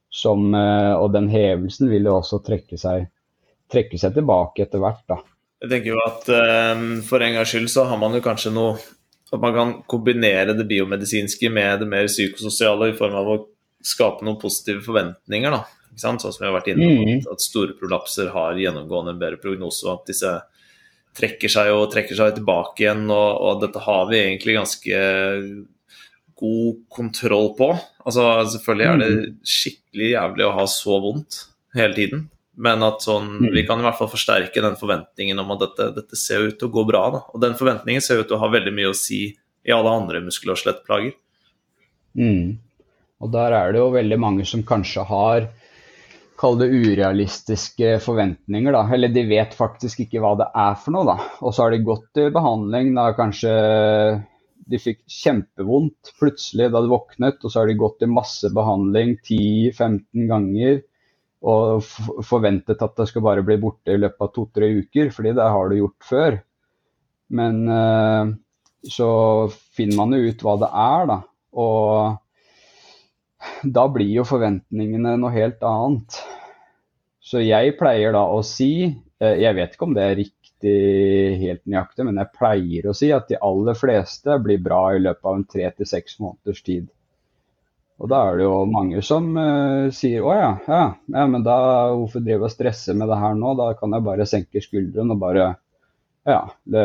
Som, 0.09 0.49
eh, 0.57 0.93
og 0.97 1.13
den 1.13 1.29
hevelsen 1.29 1.91
vil 1.91 2.09
jo 2.09 2.17
også 2.17 2.41
trekke 2.45 2.79
seg, 2.81 3.09
trekke 3.69 3.99
seg 4.01 4.15
tilbake 4.17 4.65
etter 4.65 4.81
hvert. 4.81 5.05
da. 5.09 5.21
Jeg 5.59 5.73
tenker 5.73 5.91
jo 5.91 5.99
at 6.05 6.29
um, 6.31 6.85
For 7.03 7.21
en 7.21 7.35
gangs 7.35 7.51
skyld 7.51 7.67
så 7.71 7.83
har 7.89 7.99
man 7.99 8.15
jo 8.15 8.23
kanskje 8.23 8.53
noe 8.55 8.77
at 9.31 9.41
man 9.41 9.55
kan 9.55 9.73
kombinere 9.89 10.55
det 10.57 10.65
biomedisinske 10.69 11.51
med 11.53 11.83
det 11.83 11.89
mer 11.89 12.07
psykososiale 12.09 12.91
i 12.91 12.95
form 12.97 13.17
av 13.19 13.33
å 13.33 13.39
skape 13.85 14.25
noen 14.25 14.39
positive 14.41 14.81
forventninger. 14.85 15.53
da, 15.53 15.63
Sånn 15.99 16.19
som 16.21 16.33
vi 16.39 16.47
har 16.47 16.55
vært 16.55 16.71
inne 16.71 16.87
på, 16.87 17.03
mm. 17.05 17.27
at 17.33 17.43
store 17.43 17.75
prolapser 17.77 18.31
har 18.33 18.57
gjennomgående 18.59 19.15
en 19.15 19.21
bedre 19.21 19.41
prognose, 19.41 19.85
og 19.87 19.99
at 19.99 20.11
disse 20.13 20.33
trekker 21.19 21.51
seg 21.51 21.73
og 21.73 21.89
trekker 21.93 22.17
seg 22.17 22.37
tilbake 22.37 22.85
igjen. 22.85 23.05
Og, 23.11 23.29
og 23.43 23.61
dette 23.63 23.83
har 23.83 24.09
vi 24.09 24.21
egentlig 24.21 24.57
ganske 24.59 25.03
god 26.39 26.81
kontroll 26.93 27.53
på. 27.57 27.69
Altså, 28.05 28.25
selvfølgelig 28.55 28.87
er 28.87 28.99
det 29.01 29.09
mm. 29.15 29.39
skikkelig 29.55 30.11
jævlig 30.13 30.47
å 30.47 30.55
ha 30.55 30.67
så 30.71 30.99
vondt 31.03 31.41
hele 31.77 31.97
tiden. 31.97 32.27
Men 32.59 32.83
at 32.83 33.05
sånn, 33.05 33.29
mm. 33.39 33.51
vi 33.55 33.63
kan 33.67 33.79
i 33.79 33.85
hvert 33.85 33.95
fall 33.95 34.11
forsterke 34.11 34.63
den 34.63 34.75
forventningen 34.79 35.39
om 35.39 35.53
at 35.55 35.61
dette, 35.63 35.85
dette 35.95 36.17
ser 36.19 36.49
ut 36.49 36.57
til 36.59 36.67
å 36.67 36.73
gå 36.75 36.83
bra. 36.89 37.05
Da. 37.13 37.21
Og 37.31 37.43
den 37.43 37.55
forventningen 37.59 38.03
ser 38.03 38.19
ut 38.19 38.27
til 38.27 38.35
å 38.35 38.41
ha 38.41 38.49
veldig 38.51 38.73
mye 38.75 38.91
å 38.91 38.97
si 38.97 39.21
i 39.29 39.75
alle 39.75 39.93
andre 40.01 40.19
muskel- 40.25 40.51
og 40.51 40.59
skjelettplager. 40.59 41.13
Mm. 42.19 42.57
Og 43.23 43.31
der 43.31 43.55
er 43.55 43.71
det 43.71 43.79
jo 43.79 43.93
veldig 43.93 44.19
mange 44.19 44.47
som 44.47 44.65
kanskje 44.67 45.05
har 45.07 45.47
kall 46.39 46.55
det 46.59 46.69
urealistiske 46.71 47.97
forventninger, 48.03 48.75
da. 48.75 48.83
Eller 48.95 49.11
de 49.11 49.25
vet 49.27 49.55
faktisk 49.55 50.05
ikke 50.05 50.21
hva 50.23 50.35
det 50.39 50.47
er 50.55 50.75
for 50.79 50.95
noe, 50.95 51.07
da. 51.07 51.17
Og 51.43 51.55
så 51.55 51.65
har 51.65 51.75
de 51.75 51.83
gått 51.83 52.07
til 52.15 52.31
behandling, 52.35 52.93
da 52.95 53.09
kanskje 53.15 53.55
de 54.69 54.79
fikk 54.79 55.01
kjempevondt 55.09 56.13
plutselig 56.19 56.69
da 56.71 56.83
de 56.83 56.91
våknet, 56.91 57.39
og 57.41 57.51
så 57.51 57.61
har 57.61 57.71
de 57.71 57.79
gått 57.79 58.05
i 58.05 58.11
masse 58.11 58.51
behandling 58.55 59.15
10-15 59.23 60.27
ganger 60.29 60.81
og 61.39 61.85
forventet 62.27 62.81
at 62.83 62.97
det 62.99 63.07
skal 63.07 63.23
bare 63.23 63.43
bli 63.47 63.55
borte 63.61 63.93
i 63.93 63.99
løpet 63.99 64.25
av 64.25 64.31
to-tre 64.35 64.67
uker, 64.81 65.11
fordi 65.15 65.31
det 65.37 65.47
har 65.55 65.69
du 65.69 65.77
gjort 65.77 66.07
før. 66.07 66.39
Men 67.31 67.61
uh, 67.69 68.31
så 68.83 69.09
finner 69.77 70.01
man 70.01 70.17
jo 70.17 70.27
ut 70.27 70.43
hva 70.43 70.57
det 70.59 70.71
er, 70.83 71.05
da. 71.13 71.19
Og 71.63 72.17
da 73.63 73.85
blir 73.93 74.11
jo 74.17 74.27
forventningene 74.27 75.15
noe 75.21 75.31
helt 75.35 75.63
annet. 75.63 76.19
Så 77.23 77.43
jeg 77.45 77.77
pleier 77.79 78.11
da 78.15 78.25
å 78.27 78.43
si, 78.43 78.89
uh, 79.23 79.35
jeg 79.39 79.55
vet 79.55 79.75
ikke 79.75 79.87
om 79.87 79.95
det 79.95 80.05
er 80.05 80.19
riktig 80.19 80.77
helt 81.39 81.63
nøyaktig, 81.63 82.03
men 82.03 82.19
jeg 82.19 82.35
pleier 82.35 82.89
å 82.89 82.97
si 82.97 83.13
at 83.15 83.31
de 83.31 83.39
aller 83.39 83.79
fleste 83.79 84.35
blir 84.43 84.59
bra 84.63 84.89
i 84.91 85.03
løpet 85.05 85.23
av 85.23 85.39
en 85.39 85.47
tre 85.47 85.71
til 85.77 85.87
seks 85.87 86.19
måneders 86.19 86.65
tid. 86.67 86.89
Og 87.99 88.07
da 88.07 88.19
er 88.29 88.37
det 88.39 88.45
jo 88.45 88.59
mange 88.71 89.01
som 89.03 89.25
uh, 89.35 89.89
sier 89.95 90.23
å 90.23 90.35
ja, 90.35 90.51
ja, 90.69 90.83
ja, 91.11 91.23
men 91.27 91.43
da 91.43 91.57
hvorfor 91.91 92.23
driver 92.23 92.45
jeg 92.45 92.47
og 92.47 92.53
stresser 92.53 92.95
med 92.95 93.11
det 93.11 93.17
her 93.19 93.35
nå? 93.35 93.55
Da 93.59 93.73
kan 93.79 93.95
jeg 93.95 94.05
bare 94.05 94.27
senke 94.29 94.63
skuldrene 94.63 95.15
og 95.15 95.19
bare 95.19 95.47
ja, 96.27 96.41
det, 96.63 96.83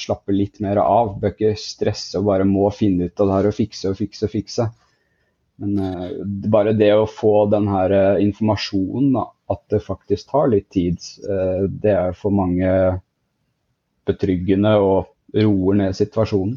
slappe 0.00 0.34
litt 0.34 0.58
mer 0.64 0.80
av. 0.82 1.14
Bør 1.22 1.34
ikke 1.34 1.52
stresse 1.60 2.18
og 2.18 2.26
bare 2.30 2.46
må 2.48 2.66
finne 2.74 3.06
ut 3.06 3.22
av 3.22 3.30
det 3.30 3.36
her 3.36 3.50
og 3.50 3.58
fikse 3.60 3.92
og 3.92 3.98
fikse 3.98 4.26
og 4.26 4.32
fikse. 4.34 4.66
Men 5.62 5.78
uh, 5.78 6.08
bare 6.50 6.74
det 6.74 6.90
å 6.98 7.06
få 7.06 7.44
den 7.52 7.70
her 7.70 7.94
uh, 7.94 8.22
informasjonen, 8.24 9.12
da, 9.14 9.28
at 9.54 9.62
det 9.70 9.84
faktisk 9.86 10.32
tar 10.32 10.50
litt 10.50 10.68
tid, 10.70 10.98
det 11.82 11.90
er 11.90 12.12
for 12.14 12.30
mange 12.30 12.70
betryggende 14.06 14.76
og 14.78 15.10
roer 15.34 15.78
ned 15.80 15.96
situasjonen. 15.98 16.54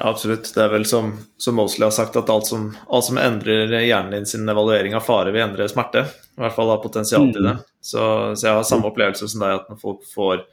Ja, 0.00 0.08
absolutt. 0.08 0.54
Det 0.54 0.62
er 0.64 0.70
vel 0.72 0.86
som, 0.88 1.10
som 1.36 1.58
Mosley 1.60 1.84
har 1.84 1.92
sagt, 1.92 2.14
at 2.16 2.30
alt 2.32 2.46
som, 2.48 2.70
alt 2.88 3.04
som, 3.04 3.18
endrer 3.20 3.68
hjernen 3.84 4.14
din 4.14 4.26
sin 4.26 4.48
evaluering 4.48 4.94
av 4.96 5.04
fare, 5.04 5.28
vil 5.34 5.42
endre 5.44 5.66
smerte. 5.68 6.06
I 6.38 6.40
hvert 6.40 6.54
fall 6.56 6.70
ha 6.72 6.78
potensial 6.80 7.26
til 7.34 7.44
det. 7.44 7.52
Mm. 7.58 7.66
Så, 7.84 8.06
så, 8.32 8.46
jeg 8.46 8.54
har 8.56 8.64
samme 8.64 8.88
opplevelse 8.88 9.28
som 9.28 9.44
deg, 9.44 9.58
at 9.58 9.68
når 9.68 9.80
folk 9.82 10.06
får, 10.08 10.46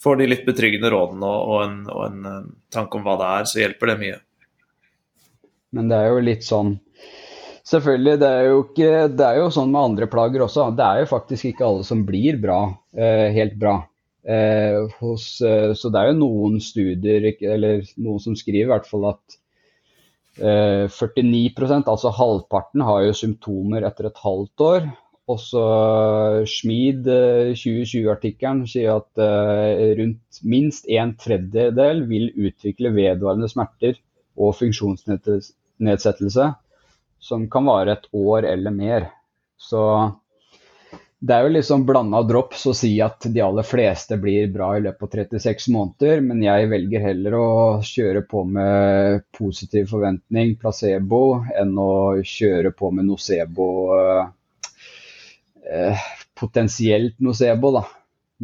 får 0.00 0.16
de 0.22 0.30
litt 0.30 0.48
betryggende 0.48 0.88
rådene 0.94 1.28
og, 1.28 1.52
og, 1.52 1.58
en, 1.66 1.76
og, 1.92 2.00
en, 2.06 2.24
eh, 2.30 2.48
tanke 2.72 2.96
om 2.96 3.04
hva 3.04 3.18
det 3.20 3.28
er, 3.34 3.50
så 3.52 3.60
hjelper 3.60 3.92
det 3.92 3.98
mye. 4.06 4.16
Men 5.76 5.92
det 5.92 6.00
er 6.00 6.08
jo 6.14 6.24
litt 6.24 6.48
sånn 6.48 6.78
Selvfølgelig, 7.68 8.14
det 8.22 8.28
er 8.32 8.46
jo 8.48 8.60
ikke 8.62 8.92
Det 9.12 9.24
er 9.26 9.42
jo 9.42 9.50
sånn 9.52 9.68
med 9.74 9.82
andre 9.90 10.06
plager 10.08 10.46
også. 10.46 10.70
Det 10.72 10.86
er 10.86 11.02
jo 11.02 11.10
faktisk 11.10 11.50
ikke 11.50 11.66
alle 11.66 11.84
som 11.84 12.06
blir 12.08 12.40
bra, 12.40 12.62
eh, 12.96 13.26
helt 13.36 13.58
bra. 13.60 13.82
Eh, 14.28 14.78
hos, 15.00 15.40
eh, 15.40 15.72
så 15.72 15.88
det 15.88 16.00
er 16.00 16.10
jo 16.10 16.18
noen 16.18 16.58
studier, 16.60 17.30
eller 17.48 17.84
noen 17.96 18.20
som 18.20 18.36
skriver 18.36 18.66
i 18.66 18.72
hvert 18.72 18.88
fall 18.88 19.06
at 19.08 19.38
eh, 20.36 20.84
49% 20.92 21.88
altså 21.88 22.12
halvparten, 22.12 22.84
har 22.84 23.06
jo 23.06 23.16
symptomer 23.16 23.86
etter 23.88 24.10
et 24.10 24.20
halvt 24.24 24.66
år. 24.66 24.90
Også 25.28 25.62
Schmid, 26.48 27.08
2020-artikkelen, 27.56 28.62
eh, 28.64 28.70
sier 28.72 28.98
at 28.98 29.24
eh, 29.24 29.96
rundt 30.02 30.42
minst 30.44 30.88
en 30.92 31.16
tredjedel 31.20 32.04
vil 32.08 32.30
utvikle 32.36 32.92
vedvarende 32.96 33.48
smerter 33.48 33.96
og 34.38 34.56
funksjonsnedsettelse 34.60 36.52
som 37.18 37.48
kan 37.50 37.66
vare 37.66 37.96
et 37.96 38.06
år 38.14 38.46
eller 38.48 38.72
mer. 38.72 39.08
Så 39.58 39.80
det 41.18 41.34
er 41.34 41.46
jo 41.46 41.50
liksom 41.50 41.82
blanda 41.86 42.20
drops 42.22 42.62
å 42.70 42.72
si 42.76 42.92
at 43.02 43.26
de 43.34 43.42
aller 43.42 43.66
fleste 43.66 44.16
blir 44.22 44.52
bra 44.54 44.70
i 44.76 44.82
løpet 44.84 45.02
av 45.02 45.14
36 45.34 45.66
måneder, 45.74 46.22
men 46.22 46.44
jeg 46.44 46.68
velger 46.70 47.02
heller 47.02 47.34
å 47.34 47.48
kjøre 47.82 48.22
på 48.30 48.44
med 48.46 49.24
positiv 49.34 49.90
forventning, 49.90 50.54
placebo, 50.62 51.40
enn 51.58 51.74
å 51.82 51.90
kjøre 52.22 52.70
på 52.78 52.92
med 52.94 53.10
nocebo. 53.10 53.68
Eh, 55.68 56.06
potensielt 56.38 57.18
nocebo, 57.18 57.74
da. 57.80 57.84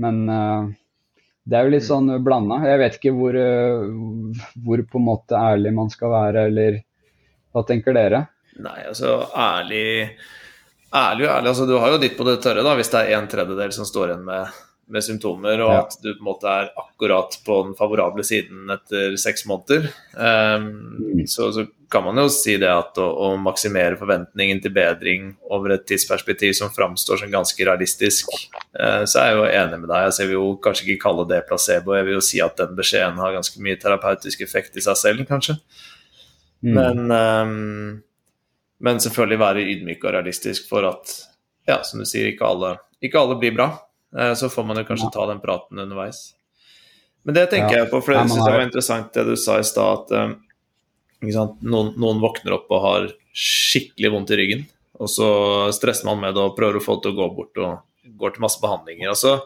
Men 0.03 0.23
eh, 0.29 0.69
det 1.47 1.57
er 1.57 1.67
jo 1.69 1.75
litt 1.77 1.87
sånn 1.87 2.11
blanda. 2.27 2.59
Jeg 2.67 2.83
vet 2.83 2.99
ikke 2.99 3.15
hvor, 3.15 3.39
eh, 3.39 3.87
hvor 4.67 4.83
på 4.91 4.99
en 4.99 5.11
måte 5.13 5.39
ærlig 5.39 5.77
man 5.79 5.95
skal 5.95 6.11
være, 6.11 6.49
eller 6.51 6.83
hva 7.55 7.63
tenker 7.69 7.95
dere? 7.95 8.27
Nei, 8.59 8.81
altså 8.91 9.21
ærlig 9.31 9.85
ærlig 10.95 11.27
og 11.27 11.33
ærlig, 11.37 11.51
altså 11.51 11.67
du 11.69 11.75
har 11.81 11.95
jo 11.95 12.03
ditt 12.03 12.17
på 12.19 12.27
det 12.29 12.39
tørre 12.45 12.65
da, 12.67 12.77
hvis 12.79 12.93
det 12.93 13.03
er 13.03 13.19
en 13.19 13.31
tredjedel 13.31 13.75
som 13.75 13.89
står 13.89 14.13
igjen 14.13 14.27
med, 14.27 14.59
med 14.95 15.05
symptomer, 15.05 15.63
og 15.65 15.73
ja. 15.73 15.79
at 15.83 15.97
du 16.01 16.11
på 16.13 16.21
en 16.21 16.29
måte 16.29 16.51
er 16.51 16.69
akkurat 16.81 17.39
på 17.47 17.61
den 17.67 17.79
favorable 17.79 18.25
siden 18.27 18.71
etter 18.75 19.17
seks 19.21 19.47
måneder. 19.51 19.89
Um, 20.15 21.25
så, 21.31 21.51
så, 21.55 21.67
kan 21.95 22.03
man 22.03 22.19
jo 22.19 22.25
si 22.33 22.57
det 22.59 22.67
at 22.67 22.97
å, 22.99 23.05
å, 23.07 23.27
maksimere 23.39 23.95
forventningen 23.95 24.59
til 24.65 24.73
bedring 24.75 25.29
over 25.55 25.77
et 25.77 25.85
tidsperspektiv 25.87 26.51
som 26.59 26.73
framstår 26.75 27.21
som 27.21 27.31
ganske 27.31 27.69
realistisk, 27.69 28.33
uh, 28.75 29.05
så 29.07 29.21
er 29.21 29.29
jeg 29.29 29.37
jo 29.39 29.45
enig 29.61 29.79
med 29.85 29.93
deg. 29.93 30.09
Jeg 30.09 30.31
vil 30.31 30.41
jo 30.41 30.49
kanskje 30.65 30.89
ikke 30.89 31.05
kalle 31.05 31.29
det 31.31 31.45
placebo, 31.47 31.95
jeg 31.95 32.09
vil 32.09 32.19
jo 32.19 32.25
si 32.25 32.43
at 32.43 32.59
den 32.59 32.75
beskjeden 32.75 33.23
har 33.23 33.37
ganske 33.37 33.63
mye 33.63 33.79
terapeutisk 33.79 34.43
effekt 34.43 34.75
i 34.81 34.83
seg 34.83 34.99
selv, 34.99 35.23
kanskje. 35.29 35.55
Mm. 36.65 36.75
Men 36.75 37.15
um, 37.15 38.03
men 38.83 39.01
selvfølgelig 39.03 39.41
være 39.41 39.67
ydmyk 39.75 40.05
og 40.05 40.17
realistisk 40.17 40.69
for 40.71 40.87
at, 40.89 41.13
ja, 41.69 41.81
som 41.87 42.03
du 42.03 42.09
sier, 42.09 42.31
ikke 42.33 42.47
alle, 42.49 42.75
ikke 43.05 43.21
alle 43.21 43.39
blir 43.41 43.55
bra. 43.57 43.69
Eh, 44.19 44.35
så 44.39 44.51
får 44.51 44.67
man 44.67 44.81
jo 44.81 44.87
kanskje 44.89 45.13
ta 45.15 45.27
den 45.31 45.43
praten 45.43 45.81
underveis. 45.85 46.33
Men 47.25 47.39
det 47.39 47.47
tenker 47.53 47.73
ja. 47.73 47.83
jeg 47.85 47.91
på, 47.93 48.01
for 48.05 48.15
det 48.15 48.27
syns 48.29 48.43
jeg 48.43 48.57
var 48.57 48.67
interessant 48.67 49.15
det 49.17 49.25
du 49.31 49.35
sa 49.41 49.57
i 49.61 49.65
stad, 49.65 50.03
at 50.05 50.35
um, 50.35 50.35
noen, 51.25 51.95
noen, 51.97 52.21
våkner 52.21 52.59
opp 52.59 52.73
og 52.75 52.83
har 52.85 53.07
skikkelig 53.33 54.11
vondt 54.13 54.35
i 54.35 54.39
ryggen, 54.43 54.67
og 55.01 55.09
så 55.11 55.29
stresser 55.75 56.07
man 56.11 56.21
med 56.21 56.37
det 56.37 56.45
og 56.45 56.57
prøver 56.59 56.79
å 56.79 56.85
få 56.85 56.99
det 56.99 57.07
til 57.07 57.15
å 57.15 57.19
gå 57.23 57.31
bort 57.39 57.63
og 57.65 58.13
går 58.21 58.35
til 58.35 58.45
masse 58.45 58.61
behandlinger. 58.61 59.09
Altså, 59.15 59.39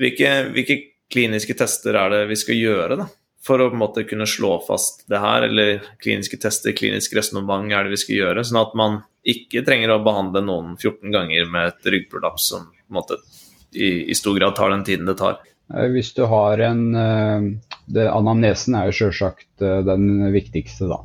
hvilke, 0.00 0.30
hvilke 0.56 0.78
kliniske 1.12 1.54
tester 1.58 1.98
er 2.00 2.14
det 2.14 2.22
vi 2.32 2.38
skal 2.40 2.56
gjøre, 2.56 2.96
da? 3.02 3.06
For 3.42 3.58
å 3.58 3.68
på 3.70 3.76
en 3.76 3.82
måte 3.82 4.04
kunne 4.06 4.26
slå 4.28 4.56
fast 4.66 5.02
det 5.10 5.18
her, 5.22 5.48
eller 5.48 5.82
kliniske 6.02 6.38
tester, 6.42 6.74
klinisk 6.78 7.16
resonnement 7.18 7.72
er 7.72 7.86
det 7.86 7.96
vi 7.96 8.02
skal 8.04 8.18
gjøre, 8.18 8.44
sånn 8.46 8.60
at 8.62 8.76
man 8.78 9.00
ikke 9.28 9.64
trenger 9.66 9.94
å 9.94 10.02
behandle 10.02 10.42
noen 10.46 10.76
14 10.76 11.14
ganger 11.14 11.48
med 11.50 11.72
et 11.72 11.90
ryggprolaps 11.94 12.50
som 12.52 12.68
på 12.70 12.90
en 12.90 12.98
måte 12.98 13.18
i, 13.72 14.10
i, 14.10 14.14
stor 14.18 14.38
grad 14.38 14.54
tar 14.58 14.70
den 14.70 14.84
tiden 14.86 15.08
det 15.08 15.16
tar. 15.18 15.40
Hvis 15.92 16.12
du 16.14 16.24
har 16.28 16.60
en 16.60 16.82
eh, 16.98 17.46
det, 17.86 18.08
Anamnesen 18.10 18.76
er 18.76 18.90
jo 18.90 18.96
selvsagt 18.98 19.64
eh, 19.64 19.80
den 19.86 20.26
viktigste, 20.34 20.90
da. 20.90 21.00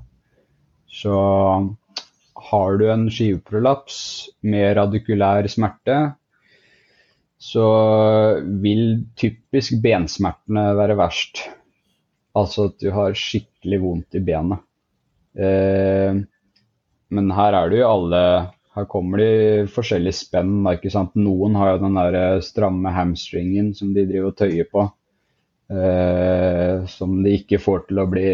Så 0.92 1.18
har 2.50 2.80
du 2.80 2.88
en 2.92 3.06
skiveprolaps 3.12 4.00
med 4.48 4.76
radikulær 4.78 5.48
smerte, 5.52 6.00
så 7.38 7.68
vil 8.64 9.06
typisk 9.20 9.78
bensmertene 9.84 10.72
være 10.78 10.98
verst. 10.98 11.44
Altså 12.38 12.68
at 12.70 12.78
du 12.84 12.92
har 12.94 13.18
skikkelig 13.18 13.80
vondt 13.82 14.18
i 14.18 14.24
benet. 14.24 14.64
Eh, 15.38 16.20
men 17.08 17.34
her 17.38 17.56
er 17.56 17.72
det 17.72 17.82
jo 17.82 17.90
alle 17.92 18.22
Her 18.78 18.86
kommer 18.90 19.22
det 19.22 19.70
forskjellige 19.74 20.20
spenn. 20.20 20.60
Ikke 20.70 20.92
sant? 20.94 21.16
Noen 21.18 21.56
har 21.58 21.74
jo 21.74 21.84
den 21.86 21.98
der 21.98 22.18
eh, 22.20 22.44
stramme 22.46 22.92
hamstringen 22.94 23.72
som 23.78 23.90
de 23.96 24.06
driver 24.06 24.30
og 24.30 24.38
tøyer 24.38 24.68
på. 24.70 24.84
Eh, 25.68 26.86
som 26.92 27.16
de 27.24 27.34
ikke 27.40 27.60
får 27.60 27.88
til 27.90 28.00
å 28.00 28.06
bli 28.08 28.30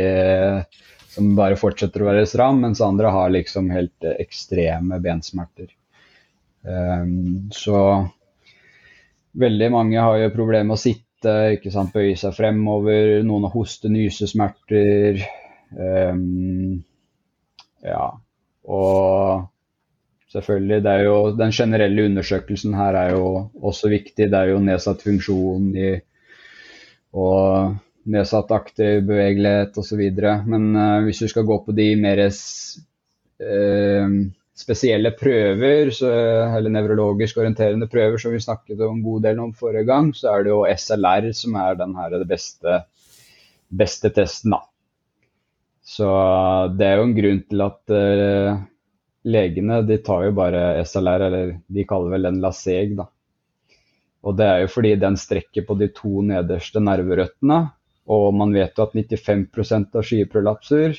Som 1.15 1.31
bare 1.37 1.57
fortsetter 1.57 2.03
å 2.03 2.09
være 2.11 2.27
stram, 2.29 2.59
mens 2.61 2.81
andre 2.81 3.09
har 3.13 3.31
liksom 3.33 3.71
helt 3.73 4.05
eh, 4.05 4.17
ekstreme 4.21 4.99
bensmerter. 5.01 5.69
Eh, 6.65 7.05
så 7.53 7.79
veldig 9.37 9.69
mange 9.73 10.01
har 10.01 10.17
jo 10.19 10.33
problemer 10.33 10.71
med 10.71 10.77
å 10.77 10.81
sitte 10.81 11.12
ikke 11.25 11.71
sant, 11.73 11.93
bøye 11.93 12.15
seg 12.19 12.35
fremover. 12.37 13.21
Noen 13.25 13.47
har 13.47 13.53
hoste, 13.53 13.91
nysesmerter. 13.91 15.21
Um, 15.73 16.83
ja. 17.83 18.07
Og 18.63 19.45
selvfølgelig, 20.33 20.83
det 20.85 20.91
er 20.91 21.03
jo 21.07 21.17
den 21.37 21.51
generelle 21.55 22.05
undersøkelsen 22.09 22.75
her 22.77 22.99
er 22.99 23.15
jo 23.15 23.25
også 23.61 23.91
viktig. 23.93 24.29
Det 24.29 24.39
er 24.39 24.53
jo 24.53 24.61
nedsatt 24.63 25.03
funksjon 25.05 25.71
i, 25.77 25.89
og 27.13 27.75
nedsatt 28.13 28.51
aktiv 28.55 29.03
bevegelighet 29.07 29.77
osv. 29.79 30.05
Men 30.47 30.71
uh, 30.75 31.01
hvis 31.05 31.23
du 31.23 31.27
skal 31.31 31.47
gå 31.49 31.59
på 31.65 31.75
de 31.75 31.89
mer 31.99 32.25
uh, 32.27 34.07
spesielle 34.53 35.11
prøver, 35.17 35.89
så, 35.95 36.09
eller 36.57 36.73
nevrologisk 36.73 37.39
orienterende 37.41 37.87
prøver, 37.89 38.19
som 38.21 38.35
vi 38.35 38.41
snakket 38.43 38.81
om 38.81 38.99
en 38.99 39.05
god 39.05 39.23
del 39.25 39.41
om 39.41 39.53
forrige 39.57 39.87
gang, 39.89 40.11
så 40.15 40.29
er 40.33 40.45
det 40.45 40.53
jo 40.53 40.61
SLR 40.69 41.31
som 41.37 41.57
er 41.57 41.79
den 41.79 41.95
her 41.97 42.13
det 42.19 42.27
beste, 42.29 42.83
beste 43.73 44.13
testen, 44.13 44.53
da. 44.53 44.61
Så 45.83 46.07
det 46.77 46.85
er 46.87 47.01
jo 47.01 47.07
en 47.09 47.17
grunn 47.17 47.41
til 47.49 47.63
at 47.65 47.91
uh, 47.91 48.61
legene 49.27 49.81
de 49.87 49.97
tar 50.05 50.29
jo 50.29 50.37
bare 50.37 50.61
SLR, 50.85 51.27
eller 51.27 51.57
de 51.67 51.87
kaller 51.89 52.13
vel 52.15 52.29
den 52.29 52.39
LASEG, 52.43 52.95
da. 53.01 53.09
Og 54.23 54.37
det 54.39 54.47
er 54.47 54.61
jo 54.63 54.71
fordi 54.71 54.93
den 55.01 55.17
strekker 55.19 55.65
på 55.67 55.75
de 55.75 55.89
to 55.91 56.21
nederste 56.23 56.79
nerverøttene. 56.79 57.65
Og 58.13 58.29
man 58.35 58.53
vet 58.55 58.77
jo 58.77 58.85
at 58.85 58.95
95% 58.95 59.97
av 59.99 60.05
skiprolapser 60.07 60.95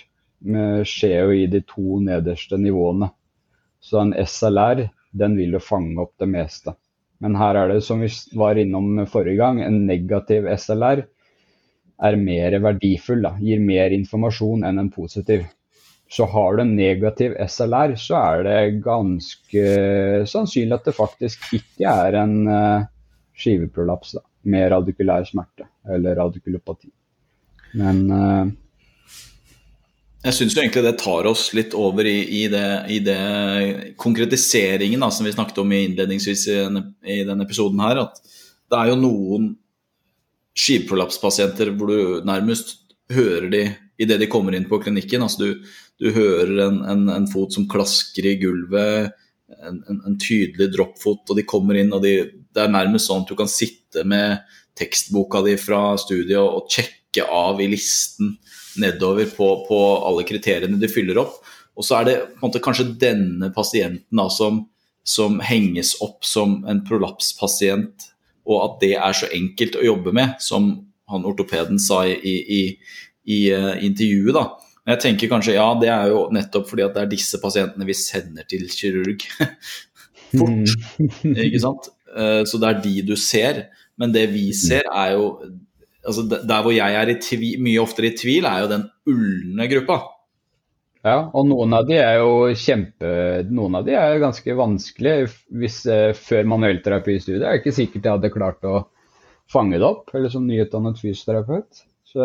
skjer 0.85 1.19
jo 1.23 1.33
i 1.33 1.47
de 1.49 1.63
to 1.65 2.01
nederste 2.05 2.59
nivåene. 2.61 3.09
Så 3.85 4.01
en 4.01 4.15
SLR 4.17 4.87
den 5.15 5.37
vil 5.39 5.55
jo 5.55 5.63
fange 5.63 6.01
opp 6.03 6.15
det 6.19 6.29
meste. 6.31 6.75
Men 7.23 7.37
her 7.39 7.57
er 7.57 7.71
det, 7.71 7.83
som 7.87 8.01
vi 8.03 8.09
var 8.37 8.59
innom 8.59 9.05
forrige 9.11 9.39
gang, 9.39 9.61
en 9.63 9.85
negativ 9.87 10.49
SLR 10.59 11.05
er 12.05 12.17
mer 12.19 12.57
verdifull, 12.65 13.23
da, 13.23 13.35
gir 13.39 13.63
mer 13.63 13.95
informasjon 13.95 14.65
enn 14.67 14.81
en 14.83 14.91
positiv. 14.93 15.45
Så 16.11 16.27
har 16.31 16.57
du 16.57 16.65
en 16.65 16.75
negativ 16.77 17.37
SLR, 17.47 17.95
så 18.01 18.19
er 18.19 18.43
det 18.49 18.83
ganske 18.85 19.63
sannsynlig 20.29 20.77
at 20.77 20.91
det 20.91 20.97
faktisk 20.97 21.47
ikke 21.57 21.95
er 22.09 22.19
en 22.21 22.35
uh, 22.51 22.85
skiveprolaps 23.39 24.17
da, 24.19 24.25
med 24.51 24.69
radikulær 24.75 25.25
smerte 25.29 25.69
eller 25.95 26.19
radikulopati. 26.19 26.91
Men 27.81 28.05
uh, 28.11 28.53
jeg 30.25 30.37
syns 30.39 30.55
egentlig 30.57 30.85
det 30.87 30.97
tar 31.03 31.27
oss 31.29 31.51
litt 31.57 31.75
over 31.77 32.07
i, 32.09 32.17
i, 32.41 32.45
det, 32.49 32.69
i 32.89 33.01
det, 33.05 33.19
konkretiseringen 34.01 35.03
da, 35.05 35.11
som 35.13 35.27
vi 35.29 35.35
snakket 35.35 35.61
om 35.61 35.75
innledningsvis 35.77 36.47
i, 36.49 36.57
i 37.13 37.19
denne 37.29 37.45
episoden 37.45 37.83
her. 37.85 38.01
At 38.07 38.23
det 38.73 38.79
er 38.79 38.93
jo 38.93 39.01
noen 39.03 39.51
skivprolapspasienter 40.57 41.75
hvor 41.77 41.93
du 41.93 42.25
nærmest 42.25 42.79
hører 43.13 43.51
de 43.53 43.65
idet 44.01 44.19
de 44.23 44.31
kommer 44.31 44.57
inn 44.57 44.69
på 44.71 44.81
klinikken. 44.83 45.27
altså 45.27 45.45
Du, 45.45 45.69
du 46.01 46.09
hører 46.17 46.57
en, 46.71 46.81
en, 46.89 47.05
en, 47.19 47.29
fot 47.31 47.53
som 47.53 47.69
klasker 47.71 48.27
i 48.27 48.39
gulvet, 48.41 49.13
en, 49.61 49.83
en 49.93 50.19
tydelig 50.19 50.71
droppfot, 50.73 51.29
og 51.29 51.37
de 51.37 51.45
kommer 51.47 51.77
inn, 51.79 51.93
og 51.93 52.01
de, 52.03 52.17
det 52.55 52.65
er 52.65 52.73
nærmest 52.73 53.11
sånn 53.11 53.27
at 53.27 53.31
du 53.31 53.37
kan 53.39 53.51
sitte 53.51 54.07
med 54.09 54.41
tekstboka 54.79 55.45
di 55.45 55.59
fra 55.61 55.93
studiet 56.01 56.41
og 56.41 56.65
sjekke 56.73 57.04
av 57.23 57.63
i 57.63 57.69
listen 57.71 58.35
nedover 58.81 59.29
på, 59.31 59.49
på, 59.69 59.81
alle 60.07 60.25
kriteriene 60.27 60.81
du 60.81 60.89
fyller 60.91 61.21
opp. 61.23 61.39
Og 61.79 61.87
så 61.87 62.01
er 62.01 62.09
det 62.09 62.17
måte 62.43 62.63
kanskje 62.63 62.93
denne 62.99 63.51
pasienten 63.55 64.19
da, 64.19 64.27
som, 64.31 64.65
som 65.07 65.39
henges 65.43 65.95
opp 66.05 66.27
som 66.27 66.61
en 66.71 66.83
prolapspasient, 66.87 68.11
og 68.45 68.61
at 68.61 68.77
det 68.83 68.93
er 68.99 69.17
så 69.17 69.31
enkelt 69.35 69.79
å 69.79 69.87
jobbe 69.87 70.13
med, 70.15 70.37
som 70.43 70.75
han 71.11 71.27
ortopeden 71.29 71.81
sa 71.83 72.03
i, 72.09 72.15
i, 72.15 72.37
i, 72.59 72.61
i 73.31 73.41
uh, 73.55 73.73
intervjuet. 73.85 74.35
da. 74.37 74.45
Men 74.85 74.95
jeg 74.95 75.03
tenker 75.07 75.33
kanskje 75.33 75.57
ja, 75.57 75.67
det 75.81 75.91
er 75.93 76.13
jo 76.13 76.27
nettopp 76.35 76.69
fordi 76.69 76.85
at 76.85 76.97
det 76.97 77.05
er 77.05 77.13
disse 77.13 77.41
pasientene 77.41 77.87
vi 77.89 77.97
sender 77.97 78.47
til 78.49 78.67
kirurg 78.69 79.25
fort. 80.39 80.75
Mm. 81.01 81.39
ikke 81.47 81.63
sant? 81.63 81.89
Uh, 82.13 82.43
så 82.49 82.61
det 82.61 82.71
er 82.71 82.83
de 82.85 82.95
du 83.09 83.15
ser. 83.21 83.65
Men 84.01 84.13
det 84.15 84.27
vi 84.33 84.49
ser, 84.57 84.89
er 84.91 85.15
jo 85.15 85.29
altså 86.05 86.25
Der 86.31 86.65
hvor 86.65 86.75
jeg 86.75 86.99
er 87.01 87.15
tvil, 87.23 87.63
mye 87.65 87.83
oftere 87.83 88.11
i 88.11 88.17
tvil, 88.19 88.49
er 88.49 88.65
jo 88.65 88.73
den 88.73 88.85
ulne 89.11 89.69
gruppa. 89.71 90.01
Ja, 91.05 91.19
og 91.37 91.45
noen 91.51 91.75
av 91.77 91.85
de 91.85 91.99
er 92.01 92.15
jo 92.23 92.47
kjempe 92.57 93.09
Noen 93.53 93.75
av 93.77 93.85
de 93.85 93.93
er 93.99 94.23
ganske 94.23 94.55
vanskelige. 94.57 95.29
Hvis 95.53 95.83
eh, 95.91 96.13
Før 96.17 96.49
manuellterapistudie 96.55 97.43
er 97.43 97.59
jeg 97.59 97.65
ikke 97.65 97.77
sikkert 97.77 98.09
jeg 98.09 98.17
hadde 98.19 98.33
klart 98.33 98.65
å 98.65 98.87
fange 99.53 99.77
det 99.77 99.85
opp, 99.85 100.09
eller 100.17 100.33
som 100.33 100.47
nyutdannet 100.49 100.97
fysioterapeut. 101.03 101.83
Så 102.09 102.25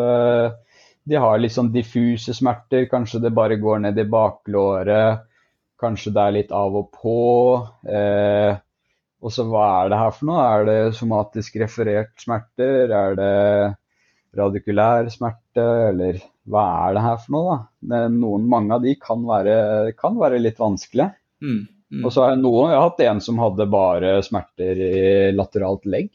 De 1.10 1.20
har 1.20 1.42
litt 1.42 1.52
sånn 1.52 1.74
diffuse 1.74 2.32
smerter. 2.38 2.88
Kanskje 2.92 3.20
det 3.26 3.36
bare 3.36 3.60
går 3.60 3.84
ned 3.84 4.00
i 4.00 4.08
baklåret. 4.08 5.26
Kanskje 5.80 6.14
det 6.16 6.24
er 6.24 6.36
litt 6.38 6.56
av 6.56 6.76
og 6.80 6.90
på. 6.96 7.20
Eh, 7.92 8.56
og 9.20 9.34
så 9.36 9.44
hva 9.50 9.66
er 9.82 9.92
det 9.92 10.00
her 10.00 10.14
for 10.16 10.30
noe? 10.30 10.44
Er 10.48 10.66
det 10.70 10.80
somatisk 10.96 11.58
referert 11.60 12.14
smerter? 12.22 12.94
Er 12.96 13.18
det 13.20 13.34
radikulær 14.38 15.10
smerte, 15.12 15.66
eller 15.90 16.20
hva 16.50 16.64
er 16.86 16.96
det 16.96 17.04
her 17.06 17.20
for 17.24 17.36
noe, 17.36 17.58
da? 17.90 18.06
Noen, 18.14 18.48
mange 18.50 18.78
av 18.78 18.86
de 18.86 18.96
kan 19.02 19.24
være, 19.28 19.58
kan 20.00 20.18
være 20.20 20.42
litt 20.42 20.62
vanskelige. 20.62 21.12
Mm, 21.44 21.62
mm. 21.66 22.04
Og 22.04 22.14
så 22.14 22.24
har 22.24 22.34
jeg 22.34 22.44
noen, 22.44 22.72
jeg 22.72 22.80
har 22.80 22.88
hatt 22.88 23.06
en 23.08 23.24
som 23.26 23.42
hadde 23.42 23.70
bare 23.74 24.14
smerter 24.26 24.84
i 24.86 25.02
lateralt 25.36 25.88
legg. 25.90 26.12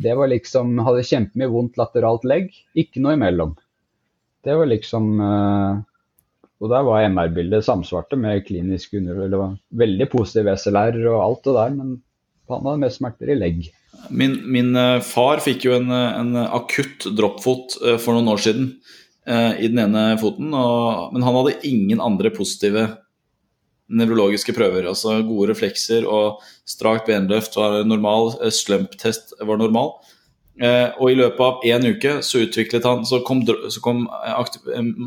Det 0.00 0.16
var 0.16 0.30
liksom, 0.32 0.78
hadde 0.86 1.06
kjempemye 1.06 1.50
vondt 1.52 1.80
lateralt 1.80 2.26
legg, 2.28 2.52
ikke 2.78 3.02
noe 3.04 3.16
imellom. 3.18 3.56
Det 4.40 4.54
var 4.56 4.70
liksom 4.70 5.08
eh, 5.20 5.80
Og 6.64 6.70
der 6.72 6.84
var 6.86 7.02
MR-bildet 7.04 7.66
samsvarte 7.66 8.16
med 8.16 8.46
klinisk 8.46 8.94
under... 8.96 9.18
Eller 9.26 9.58
veldig 9.76 10.06
positiv 10.12 10.48
SLR 10.54 10.96
og 11.10 11.18
alt 11.20 11.42
det 11.44 11.56
der, 11.58 11.74
men 11.76 11.98
han 12.54 12.66
hadde 12.66 12.82
mest 12.84 13.00
smerter 13.00 13.32
i 13.32 13.38
legg. 13.38 13.68
Min, 14.08 14.38
min 14.50 14.74
eh, 14.78 15.02
far 15.04 15.42
fikk 15.44 15.68
jo 15.68 15.76
en, 15.76 15.90
en 15.92 16.34
akutt 16.46 17.08
droppfot 17.16 17.78
eh, 17.84 17.98
for 18.00 18.16
noen 18.16 18.32
år 18.34 18.48
siden 18.48 18.72
i 19.30 19.68
den 19.68 19.78
ene 19.78 20.16
foten, 20.18 20.48
og, 20.56 21.12
men 21.12 21.22
han 21.22 21.36
hadde 21.36 21.60
ingen 21.68 22.00
andre 22.02 22.32
positive 22.34 22.86
nevrologiske 23.92 24.54
prøver. 24.56 24.88
Altså 24.90 25.18
gode 25.26 25.52
reflekser 25.52 26.06
og 26.08 26.40
strakt 26.66 27.06
benløft 27.06 27.54
var 27.58 27.84
normal, 27.86 28.32
slump-test 28.54 29.36
var 29.46 29.60
normal. 29.60 29.92
Eh, 30.60 30.90
og 31.00 31.08
i 31.08 31.16
løpet 31.16 31.40
av 31.40 31.62
én 31.64 31.86
uke 31.88 32.18
så 32.26 32.42
utviklet 32.44 32.84
han 32.84 33.06
Så 33.08 33.22
kom, 33.24 33.40
så 33.46 33.80
kom 33.80 34.02
aktiv, 34.10 34.66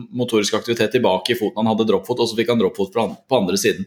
motorisk 0.10 0.56
aktivitet 0.58 0.95
tilbake 0.95 1.34
i 1.34 1.38
foten. 1.38 1.60
Han 1.62 1.69
hadde 1.73 1.86
droppfot, 1.91 2.23
og 2.23 2.29
så 2.29 2.38
fikk 2.39 2.49
han 2.53 2.62
droppfot 2.62 2.93
på, 2.93 3.06
på 3.29 3.38
andre 3.38 3.60
siden. 3.60 3.86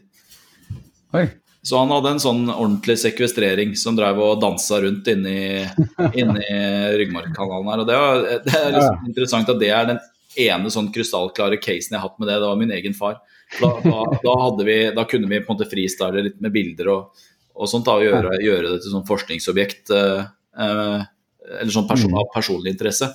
Oi. 1.17 1.27
Så 1.67 1.75
han 1.81 1.89
hadde 1.91 2.13
en 2.13 2.21
sånn 2.23 2.45
ordentlig 2.47 2.95
sekvestrering 3.01 3.73
som 3.75 3.95
drev 3.97 4.21
og 4.23 4.37
dansa 4.39 4.77
rundt 4.85 5.09
inni, 5.11 5.65
inni 6.15 6.59
ryggmargkanalen 7.01 7.71
her. 7.73 7.81
Og 7.83 7.89
det, 7.89 7.97
var, 7.99 8.21
det 8.45 8.53
er 8.55 8.69
liksom 8.71 9.01
ja. 9.01 9.09
interessant 9.09 9.51
at 9.51 9.59
det 9.59 9.71
er 9.75 9.89
den 9.89 9.99
ene 10.47 10.71
sånn 10.71 10.87
krystallklare 10.95 11.59
casen 11.59 11.95
jeg 11.95 11.99
har 11.99 12.05
hatt 12.05 12.21
med 12.21 12.31
det. 12.31 12.37
Det 12.39 12.51
var 12.53 12.61
min 12.61 12.71
egen 12.77 12.95
far. 12.95 13.19
Da, 13.59 13.73
da, 13.83 14.05
da, 14.23 14.37
vi, 14.63 14.77
da 14.95 15.03
kunne 15.11 15.27
vi 15.27 15.41
på 15.41 15.51
en 15.51 15.57
måte 15.57 15.67
freestyle 15.67 16.23
litt 16.23 16.39
med 16.43 16.55
bilder 16.55 16.91
og, 16.93 17.27
og 17.57 17.71
sånt, 17.71 17.87
da, 17.89 17.97
og 17.99 18.07
gjøre, 18.07 18.39
gjøre 18.45 18.71
det 18.71 18.81
til 18.85 18.95
sånn 18.95 19.07
forskningsobjekt. 19.11 19.91
Eh, 19.97 20.25
eh 20.63 20.97
eller 21.47 21.71
sånn 21.71 21.87
person, 21.87 22.11
mm. 22.11 22.17
av 22.19 22.31
personlig 22.33 22.73
interesse. 22.73 23.07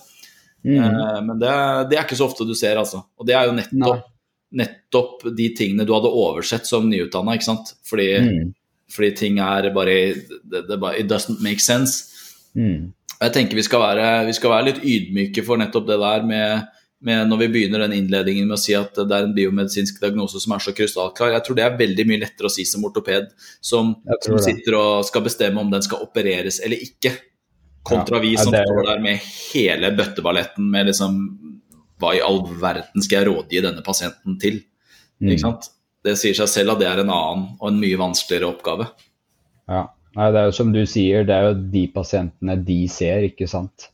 Mm. 0.64 0.78
Eh, 0.80 1.18
men 1.24 1.36
det, 1.40 1.50
det, 1.90 1.98
er 1.98 2.04
ikke 2.06 2.16
så 2.16 2.28
ofte 2.28 2.46
du 2.48 2.54
ser, 2.56 2.78
altså. 2.80 3.02
Og 3.20 3.28
det 3.28 3.36
er 3.36 3.48
jo 3.48 3.56
nettopp, 3.58 4.06
nettopp 4.52 5.24
de 5.36 5.48
tingene 5.56 5.86
du 5.88 5.94
hadde 5.94 6.10
oversett 6.10 6.68
som 6.68 6.88
nyutdanna, 6.90 7.36
ikke 7.36 7.48
sant. 7.48 7.74
Fordi, 7.88 8.08
mm. 8.24 8.50
fordi, 8.92 9.12
ting 9.18 9.40
er 9.42 9.70
bare 9.74 9.96
det, 10.42 10.66
det 10.68 10.78
It 10.98 11.08
doesn't 11.10 11.42
make 11.44 11.64
sense. 11.64 12.12
Mm. 12.54 12.92
Jeg 13.22 13.34
tenker 13.36 13.58
vi 13.58 13.64
skal, 13.64 13.82
være, 13.82 14.06
vi 14.26 14.36
skal, 14.36 14.50
være, 14.50 14.68
litt 14.70 14.84
ydmyke 14.84 15.44
for 15.46 15.60
nettopp 15.60 15.86
det 15.88 15.98
der 16.02 16.24
med, 16.26 16.70
med, 17.06 17.26
når 17.30 17.44
vi 17.44 17.50
begynner 17.56 17.84
den 17.84 17.94
innledningen 18.00 18.48
med 18.50 18.58
å 18.58 18.62
si 18.62 18.74
at 18.76 18.98
det 18.98 19.14
er 19.14 19.28
en 19.28 19.34
biomedisinsk 19.36 20.00
diagnose 20.02 20.42
som 20.42 20.56
er 20.56 20.64
så 20.64 20.74
krystallklar. 20.76 21.36
Jeg 21.36 21.46
tror 21.46 21.58
det 21.58 21.66
er 21.66 21.78
veldig 21.78 22.08
mye 22.10 22.22
lettere 22.24 22.50
å 22.50 22.52
si 22.52 22.66
som 22.68 22.84
ortoped, 22.88 23.30
som, 23.62 23.94
som 24.26 24.40
sitter 24.42 24.78
og 24.78 25.06
skal 25.08 25.24
bestemme 25.26 25.62
om 25.62 25.70
den 25.72 25.84
skal 25.86 26.02
opereres 26.04 26.60
eller 26.66 26.82
ikke. 26.82 27.14
Kontra 27.82 28.20
vi 28.22 28.36
som 28.38 28.54
ja, 28.54 28.62
står 28.62 28.90
der 28.92 29.00
med 29.02 29.22
hele 29.52 29.90
bøtteballetten 29.98 30.68
med 30.70 30.86
liksom 30.90 31.16
Hva 32.02 32.16
i 32.18 32.22
all 32.24 32.42
verden 32.60 33.04
skal 33.04 33.20
jeg 33.20 33.30
rådgi 33.30 33.62
denne 33.62 33.86
pasienten 33.86 34.36
til? 34.42 34.60
Mm. 35.22 35.30
Ikke 35.30 35.46
sant? 35.46 35.70
Det 36.02 36.16
sier 36.18 36.34
seg 36.34 36.50
selv 36.50 36.74
at 36.74 36.82
det 36.82 36.90
er 36.90 37.04
en 37.04 37.14
annen 37.14 37.50
og 37.60 37.68
en 37.68 37.78
mye 37.78 37.98
vanskeligere 38.00 38.50
oppgave. 38.50 38.88
Ja, 39.70 39.86
Nei, 40.12 40.28
det 40.28 40.40
er 40.40 40.50
jo 40.50 40.56
som 40.58 40.72
du 40.74 40.82
sier, 40.88 41.24
det 41.24 41.34
er 41.34 41.48
jo 41.48 41.58
de 41.72 41.86
pasientene 41.94 42.58
de 42.66 42.82
ser, 42.92 43.24
ikke 43.30 43.48
sant. 43.48 43.88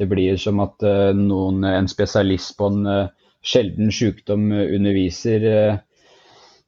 Det 0.00 0.06
blir 0.08 0.38
som 0.40 0.62
at 0.64 0.80
uh, 0.86 1.10
noen, 1.16 1.60
en 1.68 1.90
spesialist 1.90 2.54
på 2.56 2.70
en 2.72 2.88
uh, 2.88 3.32
sjelden 3.44 3.92
sykdom 3.92 4.48
underviser 4.56 5.44
uh, 5.44 5.82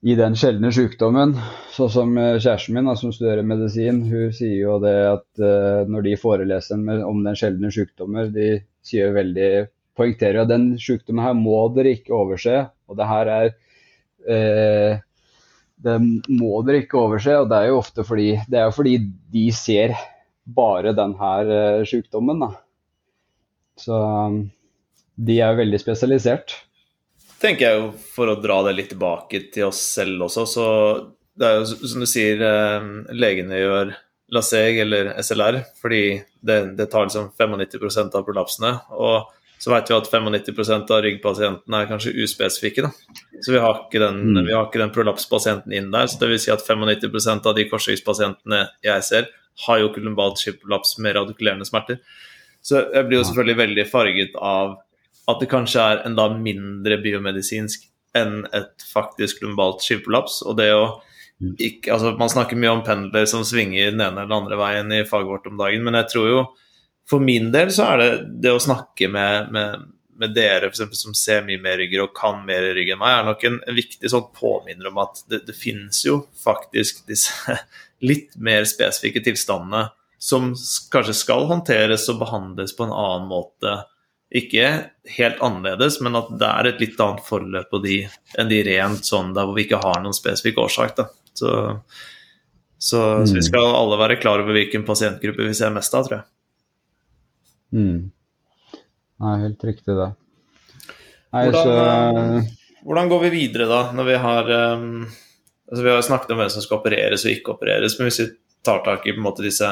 i 0.05 0.17
den 0.19 0.37
sjeldne 0.37 0.73
sykdommen. 0.77 1.33
Sånn 1.73 1.93
som 1.95 2.13
kjæresten 2.19 2.77
min, 2.77 2.91
da, 2.91 2.97
som 2.99 3.15
studerer 3.15 3.47
medisin, 3.47 4.03
hun 4.11 4.35
sier 4.35 4.59
jo 4.59 4.77
det 4.83 4.97
at 5.07 5.43
når 5.87 6.03
de 6.09 6.17
foreleser 6.19 6.81
om 7.07 7.21
den 7.23 7.39
sjeldne 7.39 7.71
sykdommer, 7.71 8.27
de 8.35 8.49
sier 8.83 9.15
veldig 9.15 9.53
poengterer 9.99 10.43
at 10.43 10.51
den 10.51 10.73
sykdommen 10.81 11.25
her 11.25 11.37
må 11.39 11.67
dere 11.77 11.97
ikke 11.99 12.15
overse. 12.17 12.65
Og 12.89 12.99
det 12.99 13.09
her 13.11 13.33
er 13.33 13.53
eh, 14.29 15.03
Det 15.83 15.99
må 16.31 16.63
dere 16.67 16.85
ikke 16.85 17.01
overse, 17.01 17.37
og 17.43 17.49
det 17.51 17.59
er 17.59 17.71
jo 17.73 17.79
ofte 17.81 18.05
fordi 18.07 18.29
det 18.47 18.61
er 18.61 18.69
jo 18.69 18.77
fordi 18.77 18.97
de 19.35 19.47
ser 19.57 19.97
bare 20.43 20.93
den 20.95 21.15
her 21.19 21.49
uh, 21.51 21.85
sykdommen. 21.87 22.39
Da. 22.43 22.51
Så 23.79 23.97
de 25.19 25.41
er 25.43 25.59
veldig 25.59 25.81
spesialisert 25.83 26.55
tenker 27.43 27.67
jeg 27.67 27.81
jo, 27.81 27.91
for 28.15 28.31
å 28.31 28.39
dra 28.41 28.61
det 28.69 28.77
litt 28.77 28.93
tilbake 28.93 29.47
til 29.55 29.69
oss 29.71 29.81
selv 29.97 30.29
også, 30.29 30.47
så 30.49 30.67
det 31.39 31.49
er 31.49 31.61
jo 31.61 31.89
som 31.91 32.03
du 32.05 32.09
sier, 32.09 32.43
eh, 32.45 32.89
legene 33.17 33.61
gjør 33.61 33.95
LASEG 34.33 34.83
eller 34.85 35.13
SLR 35.21 35.63
fordi 35.81 36.03
det, 36.41 36.59
det 36.79 36.89
tar 36.93 37.09
liksom 37.09 37.31
95% 37.39 38.19
av 38.19 38.27
prolapsene. 38.27 38.73
Og 38.93 39.33
så 39.63 39.71
vet 39.71 39.91
vi 39.91 39.95
at 39.95 40.09
95% 40.11 40.89
av 40.91 41.05
ryggpasientene 41.05 41.79
er 41.79 41.87
kanskje 41.87 42.11
uspesifikke. 42.25 42.83
Da. 42.83 43.21
Så 43.47 43.53
vi 43.55 43.61
har 43.63 43.77
ikke 43.85 44.01
den, 44.03 44.17
mm. 44.35 44.41
vi 44.49 44.57
har 44.57 44.67
ikke 44.67 44.81
den 44.81 44.91
prolapspasienten 44.91 45.75
inn 45.79 45.93
der. 45.93 46.09
så 46.11 46.19
det 46.19 46.33
vil 46.33 46.41
si 46.43 46.51
at 46.51 46.65
95% 46.67 47.47
av 47.47 47.55
de 47.55 47.69
korsryggspasientene 47.71 48.65
jeg 48.83 49.05
ser, 49.07 49.29
har 49.67 49.79
jo 49.79 49.93
ikke 49.93 50.03
lumbalt 50.03 50.43
skipprolaps 50.43 50.97
med 50.99 51.15
radikulerende 51.15 51.69
smerter. 51.69 52.01
Så 52.59 52.81
jeg 52.91 53.07
blir 53.07 53.21
jo 53.21 53.29
selvfølgelig 53.29 53.61
veldig 53.61 53.85
farget 53.93 54.35
av 54.43 54.81
at 55.31 55.39
det 55.39 55.51
kanskje 55.53 55.87
er 55.93 56.03
enda 56.09 56.27
mindre 56.35 56.99
biomedisinsk 57.05 57.87
enn 58.19 58.43
et 58.51 58.83
faktisk 58.91 59.45
lumbalt 59.45 59.87
skivprolaps. 59.87 60.41
Og 60.43 60.59
det 60.59 60.73
å 60.75 60.89
mm. 61.39 61.55
ikke, 61.55 61.93
altså 61.95 62.17
Man 62.19 62.35
snakker 62.35 62.59
mye 62.59 62.75
om 62.81 62.83
pendler 62.87 63.31
som 63.31 63.47
svinger 63.47 63.95
den 63.95 64.03
ene 64.03 64.11
eller 64.11 64.27
den 64.27 64.39
andre 64.41 64.59
veien 64.59 64.91
i 64.99 65.05
faget 65.07 65.31
vårt 65.31 65.47
om 65.53 65.63
dagen, 65.63 65.87
men 65.87 66.01
jeg 66.03 66.11
tror 66.17 66.29
jo 66.33 66.43
for 67.09 67.23
min 67.23 67.51
del 67.55 67.73
så 67.75 67.93
er 67.93 68.03
det 68.03 68.11
det 68.45 68.55
å 68.55 68.63
snakke 68.63 69.09
med, 69.13 69.51
med, 69.55 69.87
med 70.23 70.35
dere 70.37 70.69
for 70.69 70.75
eksempel, 70.75 70.99
som 70.99 71.17
ser 71.19 71.45
mye 71.47 71.61
mer 71.63 71.79
rygger 71.81 72.05
og 72.05 72.15
kan 72.17 72.45
mer 72.47 72.69
rygg 72.77 72.95
enn 72.95 73.01
meg, 73.03 73.17
er 73.17 73.29
nok 73.31 73.47
en, 73.49 73.59
en 73.69 73.79
viktig 73.79 74.13
sånn 74.13 74.29
påminner 74.37 74.91
om 74.93 75.01
at 75.05 75.25
det, 75.31 75.43
det 75.49 75.57
finnes 75.59 76.05
jo 76.07 76.23
faktisk 76.45 77.05
disse 77.11 77.59
litt 78.11 78.37
mer 78.41 78.67
spesifikke 78.69 79.23
tilstandene 79.25 79.89
som 80.23 80.53
kanskje 80.93 81.17
skal 81.19 81.49
håndteres 81.51 82.07
og 82.13 82.21
behandles 82.21 82.77
på 82.79 82.87
en 82.87 82.95
annen 82.95 83.27
måte 83.31 83.81
ikke 84.33 84.69
helt 85.19 85.41
annerledes, 85.45 85.99
men 86.01 86.17
at 86.17 86.31
det 86.41 86.49
er 86.49 86.69
et 86.71 86.81
litt 86.81 87.01
annet 87.05 87.25
forløp 87.27 87.69
på 87.69 87.81
de 87.85 87.99
enn 88.41 88.49
de 88.49 88.63
rent 88.65 89.05
sånn 89.05 89.35
der 89.37 89.45
hvor 89.45 89.59
vi 89.59 89.67
ikke 89.67 89.83
har 89.83 90.01
noen 90.01 90.17
spesifikk 90.17 90.63
årsak. 90.63 90.95
Da. 90.97 91.09
Så, 91.37 91.51
så, 92.79 93.01
mm. 93.21 93.27
så, 93.27 93.35
vi 93.37 93.45
skal 93.45 93.77
alle 93.77 93.99
være 94.01 94.17
klar 94.23 94.41
over 94.41 94.57
hvilken 94.57 94.87
pasientgruppe 94.89 95.51
vi 95.51 95.57
ser 95.59 95.75
mest 95.75 95.93
av, 95.99 96.07
tror 96.07 96.21
jeg. 96.21 96.27
Mm. 97.73 98.11
Nei, 99.23 99.37
helt 99.45 99.65
riktig 99.65 99.97
det. 99.97 100.11
Nei, 101.33 101.45
hvordan, 101.49 101.63
så... 101.63 101.75
Eh, 101.81 102.79
hvordan, 102.85 103.11
går 103.13 103.23
vi 103.27 103.35
videre 103.37 103.69
da, 103.71 103.83
når 103.97 104.09
vi 104.09 104.17
har 104.21 104.51
um, 104.77 104.89
altså 105.71 105.85
Vi 105.85 105.93
har 105.93 106.03
snakket 106.05 106.35
om 106.35 106.43
hvem 106.43 106.51
som 106.53 106.65
skal 106.65 106.81
opereres 106.81 107.25
og 107.25 107.33
ikke 107.33 107.55
opereres, 107.55 107.97
men 107.99 108.11
hvis 108.11 108.21
vi 108.25 108.29
tar 108.63 108.83
tak 108.85 109.07
i 109.07 109.15
på 109.15 109.23
en 109.23 109.27
måte 109.27 109.45
disse 109.45 109.69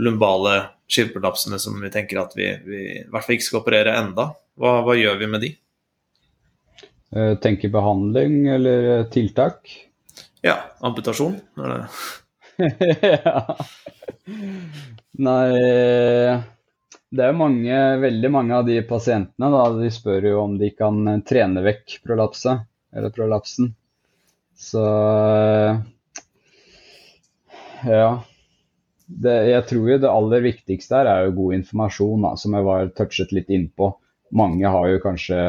lumbale 0.00 0.54
skilpelapsene 0.90 1.58
som 1.60 1.80
vi 1.82 1.90
tenker 1.92 2.20
at 2.22 2.36
vi, 2.38 2.46
vi, 2.66 2.84
i 3.00 3.08
hvert 3.10 3.26
fall 3.26 3.36
ikke 3.36 3.48
skal 3.48 3.62
operere 3.62 3.96
enda. 3.98 4.30
Hva, 4.60 4.78
hva 4.86 4.96
gjør 4.98 5.18
vi 5.20 5.28
med 5.30 5.44
de? 5.44 5.50
Eh, 7.10 7.34
tenker 7.42 7.72
behandling 7.74 8.44
eller 8.54 8.88
eh, 8.94 9.04
tiltak? 9.12 9.72
Ja, 10.46 10.60
amputasjon. 10.80 11.40
Ja. 12.60 13.56
Nei 15.24 15.46
Det 17.10 17.26
er 17.26 17.34
mange, 17.34 17.76
veldig 18.04 18.30
mange 18.30 18.54
av 18.54 18.66
de 18.68 18.76
pasientene 18.86 19.50
da, 19.50 19.62
de 19.74 19.88
spør 19.90 20.28
jo 20.30 20.40
om 20.44 20.56
de 20.60 20.70
kan 20.76 21.00
eh, 21.10 21.22
trene 21.26 21.62
vekk 21.64 22.00
prolapset, 22.06 22.66
eller 22.94 23.14
prolapsen. 23.14 23.72
Så 24.60 24.82
ja 27.88 28.10
det, 29.10 29.34
jeg 29.50 29.66
tror 29.66 29.88
jo 29.90 29.98
det 30.02 30.10
aller 30.10 30.44
viktigste 30.44 31.00
her 31.00 31.08
er 31.10 31.26
jo 31.26 31.36
god 31.40 31.56
informasjon, 31.58 32.26
da, 32.26 32.34
som 32.38 32.54
jeg 32.54 32.66
var 32.66 32.92
touchet 32.96 33.34
litt 33.34 33.50
innpå. 33.50 33.90
Mange 34.36 34.70
har 34.70 34.86
jo 34.92 35.02
kanskje 35.02 35.40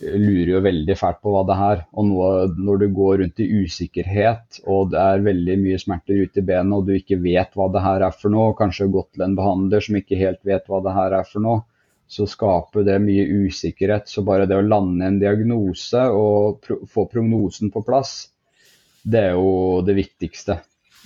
lurer 0.00 0.52
jo 0.54 0.60
veldig 0.64 0.96
fælt 0.98 1.20
på 1.22 1.32
hva 1.34 1.42
det 1.48 1.56
er. 1.66 1.82
Og 1.98 2.06
nå, 2.08 2.28
når 2.58 2.82
du 2.82 2.86
går 2.96 3.18
rundt 3.22 3.42
i 3.42 3.48
usikkerhet 3.64 4.60
og 4.66 4.92
det 4.94 5.00
er 5.02 5.26
veldig 5.26 5.56
mye 5.62 5.80
smerter 5.82 6.22
ute 6.24 6.42
i 6.42 6.46
benet 6.46 6.76
og 6.76 6.88
du 6.88 6.94
ikke 6.96 7.20
vet 7.22 7.56
hva 7.58 7.68
det 7.72 7.84
her 7.84 8.06
er 8.08 8.16
for 8.16 8.32
noe, 8.32 8.56
kanskje 8.58 8.90
gått 8.92 9.12
til 9.14 9.26
en 9.26 9.36
behandler 9.38 9.84
som 9.84 9.98
ikke 10.00 10.20
helt 10.20 10.40
vet 10.46 10.66
hva 10.70 10.80
det 10.84 10.96
her 10.96 11.18
er 11.20 11.28
for 11.28 11.44
noe, 11.44 11.64
så 12.10 12.26
skaper 12.26 12.86
det 12.86 12.98
mye 13.04 13.26
usikkerhet. 13.46 14.08
Så 14.10 14.24
bare 14.26 14.48
det 14.50 14.58
å 14.58 14.66
lande 14.66 15.06
en 15.06 15.20
diagnose 15.22 16.08
og 16.10 16.58
pro 16.64 16.80
få 16.90 17.06
prognosen 17.12 17.70
på 17.74 17.84
plass, 17.86 18.14
det 19.02 19.30
er 19.30 19.38
jo 19.38 19.80
det 19.86 19.94
viktigste. 19.96 20.58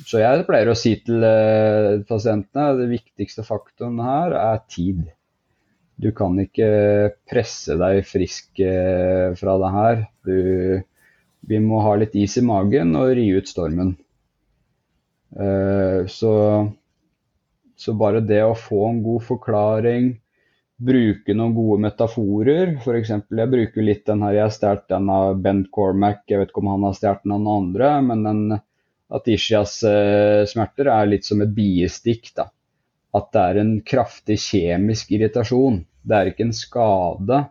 Så 0.02 0.18
jeg 0.18 0.46
pleier 0.48 0.72
å 0.72 0.78
si 0.78 0.96
til 1.06 1.22
eh, 1.22 2.00
pasientene 2.08 2.80
det 2.80 2.88
viktigste 2.90 3.44
faktoren 3.46 4.00
her 4.02 4.34
er 4.40 4.64
tid. 4.66 5.04
Du 6.00 6.10
kan 6.16 6.34
ikke 6.42 6.68
presse 7.30 7.76
deg 7.78 8.02
frisk 8.08 8.60
eh, 8.60 9.30
fra 9.38 9.54
det 9.62 9.70
her. 9.74 10.00
Du, 10.26 10.38
vi 11.46 11.60
må 11.62 11.82
ha 11.84 11.94
litt 12.00 12.16
is 12.18 12.38
i 12.40 12.44
magen 12.44 12.96
og 12.98 13.12
ri 13.18 13.28
ut 13.36 13.50
stormen. 13.50 13.94
Eh, 15.38 16.06
så, 16.10 16.34
så 17.76 17.94
bare 17.98 18.24
det 18.26 18.42
å 18.44 18.58
få 18.58 18.88
en 18.88 19.00
god 19.06 19.24
forklaring, 19.28 20.12
bruke 20.84 21.36
noen 21.36 21.54
gode 21.56 21.80
metaforer. 21.86 22.74
F.eks. 22.82 23.14
jeg 23.14 23.52
bruker 23.54 23.86
litt 23.86 24.04
den 24.10 24.26
her, 24.26 24.38
jeg 24.38 24.48
har 24.48 24.54
stjålet 24.58 24.88
den 24.90 25.10
av 25.14 25.38
Ben 25.46 25.64
Cormac, 25.74 26.24
jeg 26.30 26.42
vet 26.42 26.50
ikke 26.50 26.64
om 26.64 26.72
han 26.74 26.88
har 26.88 26.98
stjålet 26.98 27.22
den 27.24 27.36
av 27.38 27.44
noen 27.46 27.68
andre. 27.68 27.94
Men 28.10 28.26
den 28.26 28.44
Atishias 29.14 29.78
eh, 29.86 30.42
smerter 30.50 30.90
er 30.90 31.10
litt 31.10 31.26
som 31.28 31.42
et 31.44 31.54
biestikk. 31.54 32.32
da. 32.34 32.50
At 33.14 33.30
det 33.34 33.42
er 33.42 33.60
en 33.60 33.74
kraftig 33.86 34.38
kjemisk 34.42 35.12
irritasjon. 35.14 35.84
Det 36.04 36.16
er 36.16 36.30
ikke 36.30 36.48
en 36.48 36.56
skade, 36.56 37.44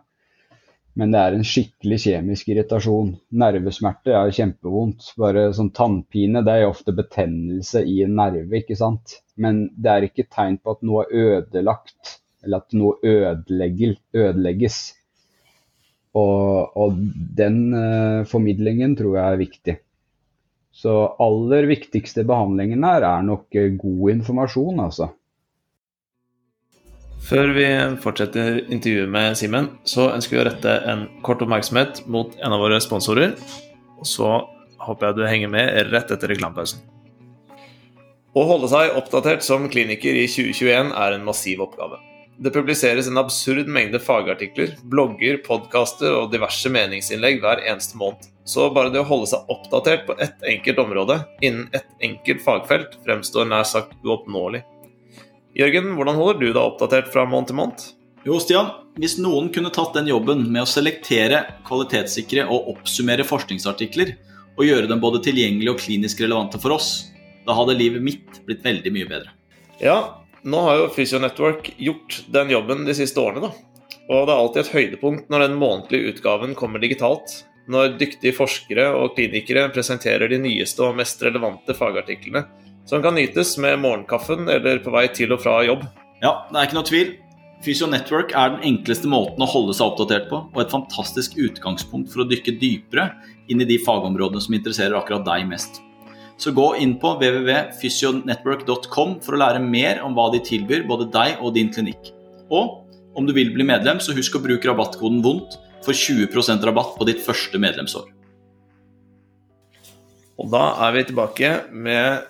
men 0.94 1.14
det 1.14 1.20
er 1.20 1.34
en 1.34 1.46
skikkelig 1.46 1.98
kjemisk 2.04 2.50
irritasjon. 2.52 3.14
Nervesmerter 3.42 4.14
er 4.18 4.34
kjempevondt. 4.36 5.08
Bare 5.18 5.48
sånn 5.56 5.72
tannpine 5.74 6.44
det 6.46 6.58
er 6.60 6.68
ofte 6.68 6.94
betennelse 6.94 7.82
i 7.82 8.02
en 8.04 8.14
nerve, 8.20 8.60
ikke 8.60 8.76
sant. 8.78 9.16
Men 9.40 9.64
det 9.74 9.90
er 9.90 10.06
ikke 10.06 10.28
tegn 10.30 10.60
på 10.62 10.76
at 10.76 10.84
noe 10.86 11.06
er 11.08 11.40
ødelagt 11.40 12.20
eller 12.44 12.60
at 12.62 12.76
noe 12.76 12.98
ødelegges. 13.02 14.78
Og, 16.14 16.76
og 16.78 17.00
den 17.40 17.58
uh, 17.74 18.22
formidlingen 18.30 18.94
tror 18.98 19.16
jeg 19.18 19.24
er 19.24 19.40
viktig. 19.40 19.76
Så 20.74 20.94
aller 21.22 21.66
viktigste 21.70 22.22
behandlingen 22.28 22.86
her 22.86 23.06
er 23.08 23.26
nok 23.26 23.48
uh, 23.58 23.70
god 23.80 24.14
informasjon, 24.14 24.82
altså. 24.84 25.10
Før 27.24 27.54
vi 27.56 27.64
fortsetter 28.04 28.58
intervjuet 28.68 29.08
med 29.08 29.36
Simen, 29.40 29.70
så 29.88 30.10
ønsker 30.12 30.36
vi 30.36 30.40
å 30.42 30.48
rette 30.50 30.72
en 30.92 31.06
kort 31.24 31.40
oppmerksomhet 31.40 32.02
mot 32.04 32.34
en 32.36 32.52
av 32.52 32.60
våre 32.60 32.80
sponsorer. 32.84 33.32
Og 33.96 34.08
så 34.08 34.32
håper 34.84 35.08
jeg 35.08 35.16
du 35.16 35.22
henger 35.24 35.52
med 35.54 35.88
rett 35.88 36.12
etter 36.12 36.28
reklamepausen. 36.28 36.82
Å 38.34 38.42
holde 38.44 38.68
seg 38.68 38.96
oppdatert 38.98 39.46
som 39.46 39.70
kliniker 39.72 40.18
i 40.18 40.26
2021 40.28 40.92
er 40.92 41.16
en 41.16 41.24
massiv 41.24 41.62
oppgave. 41.64 41.96
Det 42.44 42.50
publiseres 42.52 43.08
en 43.08 43.20
absurd 43.22 43.70
mengde 43.72 44.00
fagartikler, 44.02 44.74
blogger, 44.90 45.38
podkaster 45.46 46.16
og 46.18 46.32
diverse 46.32 46.68
meningsinnlegg 46.76 47.38
hver 47.40 47.62
eneste 47.62 47.96
måned. 47.96 48.26
Så 48.44 48.66
bare 48.74 48.90
det 48.92 49.00
å 49.00 49.08
holde 49.08 49.30
seg 49.30 49.48
oppdatert 49.54 50.04
på 50.10 50.18
ett 50.20 50.44
enkelt 50.50 50.82
område 50.82 51.22
innen 51.40 51.70
ett 51.72 51.88
enkelt 52.04 52.44
fagfelt 52.44 52.98
fremstår 53.06 53.48
nær 53.48 53.64
sagt 53.70 53.94
uoppnåelig. 54.04 54.64
Jørgen, 55.54 55.92
hvordan 55.94 56.16
holder 56.18 56.40
du 56.40 56.48
deg 56.48 56.58
oppdatert 56.58 57.12
fra 57.14 57.22
måned 57.30 57.52
til 57.52 57.58
måned? 57.60 57.82
Jo, 58.26 58.40
Stian, 58.42 58.72
hvis 58.98 59.20
noen 59.22 59.52
kunne 59.54 59.70
tatt 59.70 59.94
den 59.94 60.08
jobben 60.10 60.40
med 60.48 60.64
å 60.64 60.66
selektere, 60.66 61.44
kvalitetssikre 61.68 62.48
og 62.50 62.72
oppsummere 62.72 63.26
forskningsartikler, 63.28 64.16
og 64.54 64.66
gjøre 64.66 64.88
dem 64.90 65.02
både 65.02 65.20
tilgjengelige 65.22 65.76
og 65.76 65.78
klinisk 65.78 66.24
relevante 66.24 66.58
for 66.62 66.74
oss, 66.74 66.88
da 67.46 67.54
hadde 67.54 67.76
livet 67.78 68.02
mitt 68.02 68.40
blitt 68.48 68.66
veldig 68.66 68.94
mye 68.96 69.10
bedre. 69.12 69.30
Ja, 69.78 69.96
nå 70.42 70.64
har 70.66 70.80
jo 70.80 70.90
Physionetwork 70.96 71.70
gjort 71.78 72.24
den 72.34 72.50
jobben 72.50 72.82
de 72.88 72.98
siste 72.98 73.22
årene, 73.22 73.46
da. 73.46 73.94
Og 74.10 74.26
det 74.26 74.34
er 74.34 74.40
alltid 74.40 74.62
et 74.64 74.74
høydepunkt 74.74 75.30
når 75.30 75.46
den 75.46 75.58
månedlige 75.60 76.16
utgaven 76.16 76.58
kommer 76.58 76.82
digitalt. 76.82 77.44
Når 77.70 77.94
dyktige 78.02 78.34
forskere 78.36 78.90
og 78.98 79.14
klinikere 79.14 79.68
presenterer 79.72 80.28
de 80.28 80.42
nyeste 80.42 80.82
og 80.84 80.98
mest 80.98 81.22
relevante 81.24 81.78
fagartiklene, 81.78 82.42
som 82.88 83.02
kan 83.04 83.16
nytes 83.16 83.56
med 83.62 83.80
morgenkaffen 83.82 84.48
eller 84.50 84.80
på 84.84 84.92
vei 84.94 85.06
til 85.14 85.32
og 85.34 85.42
fra 85.44 85.60
jobb. 85.66 85.84
Ja, 86.22 86.46
det 86.50 86.58
er 86.58 86.68
ikke 86.68 86.78
noe 86.78 86.88
tvil. 86.88 87.14
Fysio 87.64 87.88
Network 87.88 88.34
er 88.36 88.52
den 88.52 88.64
enkleste 88.74 89.08
måten 89.08 89.40
å 89.40 89.48
holde 89.48 89.72
seg 89.76 89.86
oppdatert 89.86 90.28
på, 90.28 90.42
og 90.52 90.58
et 90.60 90.72
fantastisk 90.72 91.38
utgangspunkt 91.40 92.12
for 92.12 92.24
å 92.24 92.28
dykke 92.28 92.58
dypere 92.60 93.08
inn 93.48 93.62
i 93.64 93.68
de 93.68 93.78
fagområdene 93.80 94.42
som 94.44 94.56
interesserer 94.56 94.98
akkurat 94.98 95.24
deg 95.24 95.48
mest. 95.48 95.80
Så 96.36 96.52
gå 96.52 96.74
inn 96.82 96.96
på 97.00 97.14
www.fysionetwork.com 97.20 99.18
for 99.24 99.36
å 99.36 99.40
lære 99.40 99.62
mer 99.62 100.02
om 100.04 100.16
hva 100.16 100.28
de 100.34 100.42
tilbyr 100.44 100.84
både 100.88 101.08
deg 101.14 101.38
og 101.40 101.54
din 101.56 101.70
klinikk. 101.72 102.10
Og 102.52 102.82
om 103.16 103.26
du 103.26 103.32
vil 103.36 103.52
bli 103.54 103.64
medlem, 103.66 104.00
så 104.02 104.12
husk 104.16 104.36
å 104.36 104.42
bruke 104.42 104.68
rabattkoden 104.68 105.22
VONDT 105.24 105.56
for 105.86 105.94
20% 105.96 106.64
rabatt 106.66 106.96
på 106.98 107.06
ditt 107.08 107.22
første 107.24 107.60
medlemsår. 107.62 108.10
Og 110.42 110.50
da 110.50 110.64
er 110.88 110.96
vi 110.96 111.04
tilbake 111.06 111.50
med, 111.70 112.26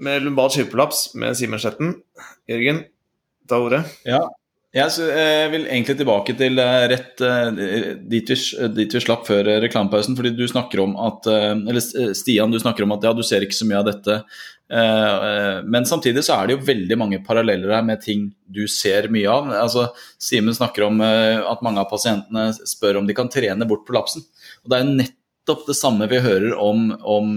med 0.00 0.24
lumbal 0.24 0.52
skipperlaps 0.54 1.10
med 1.18 1.36
Simen 1.38 1.60
Sletten. 1.60 1.96
Jørgen, 2.48 2.84
ta 3.48 3.58
ordet. 3.62 3.82
Ja, 4.08 4.22
jeg 4.72 5.04
eh, 5.04 5.50
vil 5.52 5.66
egentlig 5.66 5.98
tilbake 5.98 6.32
til 6.38 6.56
eh, 6.62 6.84
rett 6.88 7.20
eh, 7.20 7.90
dit 8.08 8.30
vi, 8.32 8.36
dit 8.72 8.94
vi 8.96 9.02
slapp 9.04 9.26
før 9.28 9.50
reklamepausen. 9.60 10.16
fordi 10.16 10.32
du 10.32 10.46
snakker 10.48 10.80
om 10.80 10.94
at 10.96 11.28
Eller 11.28 12.14
Stian, 12.16 12.50
du 12.50 12.58
snakker 12.60 12.86
om 12.86 12.94
at 12.96 13.04
ja, 13.04 13.12
du 13.12 13.20
ser 13.26 13.44
ikke 13.44 13.58
så 13.58 13.68
mye 13.68 13.82
av 13.82 13.90
dette. 13.90 14.22
Men 15.68 15.84
samtidig 15.84 16.22
så 16.24 16.38
er 16.38 16.48
det 16.48 16.54
jo 16.54 16.64
veldig 16.64 16.96
mange 16.96 17.18
paralleller 17.26 17.74
her 17.76 17.82
med 17.84 18.00
ting 18.00 18.30
du 18.48 18.64
ser 18.64 19.10
mye 19.12 19.28
av. 19.28 19.50
Altså, 19.66 19.90
Simen 20.16 20.56
snakker 20.56 20.86
om 20.86 21.02
at 21.04 21.60
mange 21.60 21.82
av 21.82 21.90
pasientene 21.90 22.48
spør 22.56 23.02
om 23.02 23.08
de 23.08 23.16
kan 23.18 23.28
trene 23.28 23.68
bort 23.68 23.84
prolapsen. 23.84 24.24
Og 24.64 24.72
det 24.72 24.78
er 24.78 24.86
jo 24.86 24.96
nettopp 25.02 25.66
det 25.68 25.76
samme 25.76 26.08
vi 26.08 26.22
hører 26.24 26.56
om, 26.56 26.88
om 27.04 27.36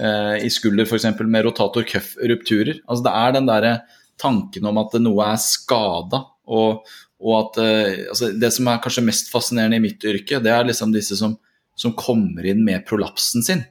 i 0.00 0.48
skulder 0.52 0.86
f.eks. 0.86 1.04
med 1.20 1.44
rotator 1.44 1.84
cuff-rupturer. 1.84 2.78
Altså, 2.86 3.04
det 3.04 3.12
er 3.20 3.34
den 3.36 3.48
derre 3.50 3.72
tanken 4.20 4.68
om 4.68 4.80
at 4.80 4.96
noe 5.00 5.28
er 5.32 5.40
skada. 5.42 6.22
Og, 6.50 6.82
og, 7.20 7.32
at 7.36 7.60
eh, 7.62 8.00
altså 8.10 8.32
Det 8.40 8.50
som 8.54 8.70
er 8.70 8.82
kanskje 8.82 9.06
mest 9.06 9.30
fascinerende 9.32 9.78
i 9.80 9.84
mitt 9.84 10.04
yrke, 10.06 10.42
det 10.42 10.52
er 10.54 10.66
liksom 10.68 10.94
disse 10.94 11.18
som, 11.18 11.36
som 11.78 11.94
kommer 11.98 12.46
inn 12.48 12.64
med 12.66 12.86
prolapsen 12.88 13.44
sin. 13.46 13.64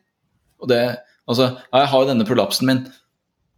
Og 0.60 0.72
det, 0.72 0.82
altså, 1.30 1.54
Jeg 1.74 1.92
har 1.92 2.04
jo 2.04 2.10
denne 2.12 2.28
prolapsen 2.28 2.70
min. 2.70 2.86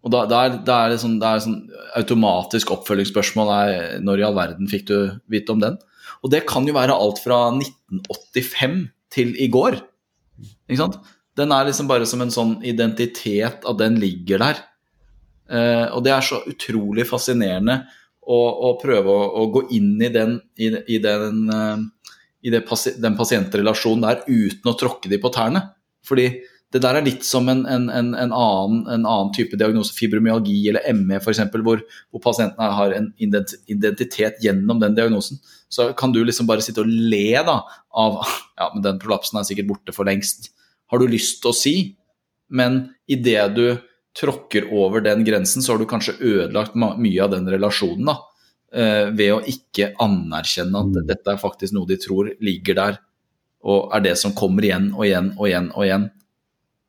Og 0.02 0.14
da, 0.14 0.26
da, 0.26 0.42
er, 0.48 0.58
da 0.66 0.80
er, 0.82 0.94
det 0.94 1.02
sånn, 1.04 1.20
det 1.22 1.30
er 1.30 1.44
sånn 1.44 1.60
automatisk 2.00 2.72
oppfølgingsspørsmål 2.74 3.52
er, 3.54 3.74
når 4.02 4.22
i 4.22 4.26
all 4.26 4.38
verden 4.38 4.70
fikk 4.70 4.88
du 4.90 4.96
vite 5.30 5.54
om 5.54 5.62
den? 5.62 5.78
Og 6.26 6.32
det 6.34 6.44
kan 6.50 6.66
jo 6.66 6.74
være 6.74 6.96
alt 6.96 7.22
fra 7.22 7.44
1985 7.54 8.80
til 9.14 9.36
i 9.38 9.48
går. 9.54 9.78
Ikke 10.66 10.80
sant? 10.80 10.98
Den 11.38 11.54
er 11.56 11.68
liksom 11.68 11.88
bare 11.88 12.08
som 12.10 12.22
en 12.24 12.34
sånn 12.34 12.58
identitet 12.68 13.66
at 13.68 13.80
den 13.80 13.98
ligger 14.02 14.42
der. 14.42 14.62
Eh, 15.52 15.88
og 15.96 16.04
det 16.06 16.14
er 16.16 16.26
så 16.26 16.42
utrolig 16.48 17.06
fascinerende 17.08 17.82
å, 18.22 18.40
å 18.40 18.76
prøve 18.82 19.12
å, 19.12 19.28
å, 19.42 19.48
gå 19.52 19.66
inn 19.76 19.96
i 20.04 20.12
den, 20.14 20.38
i, 20.60 20.70
i 20.96 21.00
den, 21.04 21.44
eh, 21.52 22.16
i 22.48 22.64
pasi 22.68 22.96
den 23.02 23.18
pasientrelasjonen 23.20 24.06
der 24.06 24.24
uten 24.28 24.72
å 24.72 24.78
tråkke 24.80 25.12
de 25.12 25.20
på 25.22 25.32
tærne. 25.34 25.66
Fordi 26.08 26.30
det 26.72 26.80
der 26.86 26.98
er 26.98 27.04
litt 27.04 27.26
som 27.28 27.50
en, 27.52 27.66
en, 27.68 27.90
en, 27.92 28.14
en 28.16 28.32
annen, 28.32 28.86
annen, 29.02 29.32
type 29.36 29.58
diagnose, 29.60 29.92
fibromyalgi 29.98 30.70
eller 30.72 30.86
ME 30.96 31.20
f.eks., 31.20 31.42
hvor, 31.52 31.82
hvor 31.84 32.24
pasienten 32.24 32.64
har 32.78 32.96
en 32.96 33.10
identitet 33.20 34.40
gjennom 34.44 34.80
den 34.80 34.96
diagnosen. 34.96 35.42
Så 35.72 35.90
kan 36.00 36.16
du 36.16 36.22
liksom 36.24 36.48
bare 36.48 36.64
sitte 36.64 36.86
og 36.86 36.88
le 36.88 37.42
da, 37.48 37.60
av 37.92 38.22
ja, 38.60 38.72
men 38.72 38.86
den 38.88 39.04
prolapsen 39.04 39.42
er 39.42 39.48
sikkert 39.48 39.68
borte 39.74 39.96
for 39.96 40.08
lengst. 40.08 40.54
Har 40.92 41.00
du 41.00 41.08
lyst 41.10 41.40
til 41.42 41.52
å 41.52 41.56
si, 41.56 41.76
men 42.52 42.84
idet 43.08 43.46
du 43.56 43.66
tråkker 44.18 44.68
over 44.76 45.04
den 45.06 45.24
grensen, 45.24 45.64
så 45.64 45.74
har 45.74 45.80
du 45.80 45.88
kanskje 45.88 46.18
ødelagt 46.20 46.76
mye 46.76 47.24
av 47.24 47.32
den 47.32 47.48
relasjonen. 47.48 48.06
da, 48.06 48.18
eh, 48.74 49.06
Ved 49.12 49.34
å 49.34 49.42
ikke 49.42 49.94
anerkjenne 50.00 50.84
at 50.84 50.92
mm. 50.92 51.08
dette 51.08 51.32
er 51.32 51.40
faktisk 51.40 51.74
noe 51.74 51.88
de 51.88 51.98
tror 51.98 52.34
ligger 52.42 52.76
der, 52.76 53.00
og 53.64 53.94
er 53.96 54.02
det 54.02 54.18
som 54.18 54.34
kommer 54.34 54.64
igjen 54.64 54.92
og 54.94 55.06
igjen 55.06 55.34
og 55.38 55.48
igjen 55.48 55.72
og 55.72 55.86
igjen. 55.86 56.10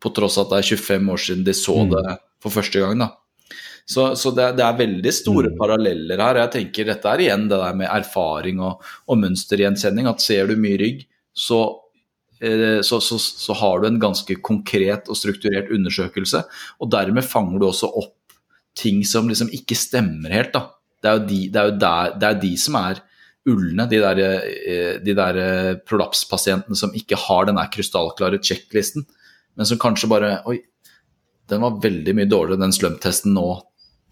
På 0.03 0.11
tross 0.11 0.39
at 0.39 0.51
det 0.51 0.59
er 0.59 0.77
25 0.77 1.11
år 1.13 1.21
siden 1.21 1.45
de 1.45 1.55
så 1.55 1.77
mm. 1.85 1.91
det 1.91 2.17
for 2.43 2.51
første 2.51 2.81
gang. 2.81 2.99
da. 2.99 3.13
Så, 3.85 4.15
så 4.17 4.31
det, 4.31 4.53
det, 4.57 4.65
er 4.65 4.79
veldig 4.79 5.13
store 5.15 5.53
mm. 5.53 5.59
paralleller 5.59 6.19
her. 6.19 6.41
Jeg 6.43 6.53
tenker 6.57 6.89
Dette 6.89 7.09
er 7.11 7.23
igjen 7.23 7.49
det 7.51 7.59
der 7.59 7.79
med 7.79 7.91
erfaring 7.91 8.61
og, 8.63 8.83
og 9.07 9.19
mønstergjenkjenning. 9.19 10.09
At 10.11 10.23
ser 10.25 10.51
du 10.51 10.57
mye 10.59 10.79
rygg, 10.81 11.05
så 11.35 11.63
så, 12.83 12.99
så, 12.99 13.17
så, 13.21 13.55
har 13.55 13.79
du 13.79 13.87
en 13.87 14.01
ganske 14.03 14.35
konkret 14.43 15.07
og 15.07 15.19
strukturert 15.19 15.71
undersøkelse. 15.71 16.41
Og 16.83 16.91
dermed 16.91 17.23
fanger 17.23 17.61
du 17.63 17.69
også 17.69 17.91
opp 18.01 18.35
ting 18.79 19.05
som 19.07 19.29
liksom 19.31 19.53
ikke 19.55 19.77
stemmer 19.79 20.33
helt. 20.35 20.53
Da. 20.55 20.67
Det 21.03 21.11
er 21.11 21.19
jo 21.19 21.25
de, 21.29 21.41
det 21.53 21.61
er 21.61 21.71
jo 21.71 21.79
der, 21.85 22.15
det 22.19 22.29
er 22.29 22.43
de 22.43 22.53
som 22.61 22.79
er 22.81 23.03
ulne, 23.51 23.87
de 23.91 23.99
der, 24.03 24.21
eh, 24.23 24.99
de 25.03 25.15
der 25.19 25.39
eh, 25.43 25.73
prolapspasientene 25.87 26.79
som 26.79 26.95
ikke 26.95 27.19
har 27.19 27.49
den 27.49 27.59
krystallklare 27.75 28.39
sjekklisten, 28.43 29.07
men 29.59 29.69
som 29.69 29.81
kanskje 29.83 30.11
bare 30.11 30.37
Oi, 30.49 30.61
den 31.51 31.65
var 31.65 31.81
veldig 31.83 32.15
mye 32.17 32.31
dårligere, 32.31 32.63
den 32.63 32.75
slump-testen 32.75 33.35
nå 33.35 33.47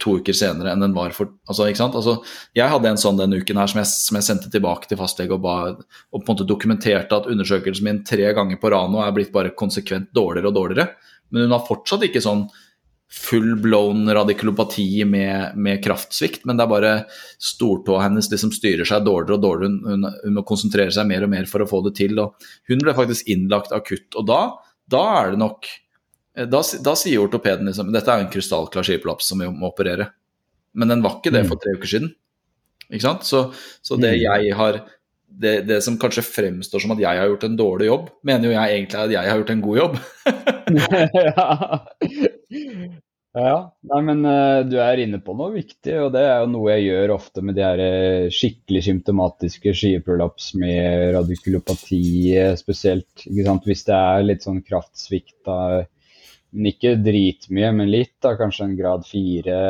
to 0.00 0.16
uker 0.20 0.36
senere 0.36 0.72
enn 0.72 0.82
den 0.84 0.96
var 0.96 1.12
for 1.16 1.32
altså, 1.48 1.68
ikke 1.68 1.82
sant? 1.82 1.98
Altså, 1.98 2.16
Jeg 2.56 2.72
hadde 2.72 2.90
en 2.90 3.00
sånn 3.00 3.20
denne 3.20 3.40
uken 3.42 3.60
her 3.60 3.70
som 3.70 3.82
jeg, 3.82 3.90
som 3.92 4.18
jeg 4.18 4.26
sendte 4.26 4.52
tilbake 4.52 4.90
til 4.90 5.00
fastlege 5.00 5.36
og, 5.36 5.44
ba, 5.44 5.56
og 5.76 6.22
på 6.22 6.24
en 6.24 6.32
måte 6.32 6.48
dokumenterte 6.48 7.16
at 7.16 7.28
undersøkelsen 7.30 7.86
min 7.86 8.02
tre 8.08 8.32
ganger 8.36 8.60
på 8.60 8.72
rad 8.72 8.92
nå 8.92 9.02
er 9.04 9.14
blitt 9.16 9.34
bare 9.34 9.54
konsekvent 9.56 10.10
dårligere 10.16 10.50
og 10.50 10.58
dårligere. 10.58 10.88
Men 11.30 11.46
hun 11.46 11.54
har 11.54 11.68
fortsatt 11.68 12.08
ikke 12.08 12.24
sånn 12.24 12.48
full 13.10 13.56
blown 13.58 14.06
radikulopati 14.14 15.04
med, 15.04 15.56
med, 15.58 15.80
kraftsvikt, 15.82 16.44
men 16.46 16.58
det 16.58 16.64
er 16.64 16.70
bare 16.70 16.92
stortåa 17.42 18.04
hennes 18.04 18.28
liksom 18.30 18.52
styrer 18.54 18.86
seg 18.86 19.02
dårligere 19.06 19.38
og 19.38 19.44
dårligere. 19.44 19.72
Hun, 19.72 20.04
hun, 20.06 20.18
hun, 20.22 20.36
må 20.38 20.44
konsentrere 20.46 20.94
seg 20.94 21.08
mer 21.10 21.26
og 21.26 21.32
mer 21.32 21.50
for 21.50 21.64
å 21.64 21.68
få 21.70 21.82
det 21.88 21.96
til. 21.98 22.14
og 22.22 22.38
Hun 22.70 22.82
ble 22.84 22.94
faktisk 22.94 23.30
innlagt 23.32 23.74
akutt. 23.74 24.14
og 24.14 24.28
da, 24.30 24.40
da 24.90 25.02
er 25.18 25.34
det 25.34 25.42
nok 25.42 25.66
da, 26.48 26.62
da 26.84 26.94
sier 26.96 27.24
ortopeden 27.24 27.68
liksom 27.68 27.90
dette 27.92 28.12
er 28.12 28.24
en 28.24 28.32
krystallklar 28.32 28.86
skiplaps 28.86 29.28
som 29.32 29.42
vi 29.42 29.50
må 29.50 29.68
operere. 29.72 30.10
Men 30.78 30.92
den 30.92 31.02
var 31.04 31.18
ikke 31.18 31.34
det 31.34 31.44
mm. 31.44 31.50
for 31.50 31.60
tre 31.60 31.74
uker 31.76 31.90
siden. 31.90 32.12
Ikke 32.90 33.06
sant? 33.06 33.26
Så, 33.26 33.48
så 33.82 33.98
det 34.00 34.14
mm. 34.16 34.22
jeg 34.22 34.56
har 34.58 34.80
det, 35.30 35.54
det, 35.68 35.78
som 35.86 35.98
kanskje 36.00 36.26
fremstår 36.26 36.82
som 36.82 36.94
at 36.94 37.02
jeg 37.02 37.20
har 37.20 37.30
gjort 37.30 37.46
en 37.46 37.58
dårlig 37.58 37.86
jobb, 37.86 38.08
mener 38.26 38.50
jo 38.50 38.56
jeg 38.56 38.76
egentlig 38.76 38.98
at 38.98 39.14
jeg 39.14 39.30
har 39.30 39.38
gjort 39.40 39.52
en 39.54 39.62
god 39.66 39.78
jobb. 39.78 40.00
ja. 41.30 41.46
ja. 43.38 43.58
Nei, 43.92 44.00
men 44.08 44.24
uh, 44.26 44.62
du 44.66 44.74
er 44.82 45.04
inne 45.04 45.20
på 45.22 45.36
noe 45.38 45.54
viktig, 45.54 45.94
og 46.02 46.10
det 46.16 46.24
er 46.26 46.42
jo 46.42 46.50
noe 46.50 46.74
jeg 46.74 46.88
gjør 46.88 47.14
ofte 47.14 47.44
med 47.46 47.58
de 47.58 47.64
her 47.64 47.84
uh, 47.84 48.32
skikkelig 48.34 48.82
symptomatiske 48.88 49.74
skiveprolaps 49.82 50.50
med 50.58 51.14
radikulopati 51.14 52.02
spesielt. 52.58 53.26
Hvis 53.30 53.86
det 53.86 53.96
er 53.96 54.26
litt 54.26 54.46
sånn 54.46 54.64
kraftsvikt 54.66 55.38
da 55.46 55.60
men 56.52 56.72
ikke 56.72 56.96
dritmye, 57.04 57.70
men 57.76 57.92
litt. 57.92 58.16
da, 58.22 58.34
Kanskje 58.38 58.66
en 58.66 58.76
grad 58.78 59.06
fire. 59.08 59.60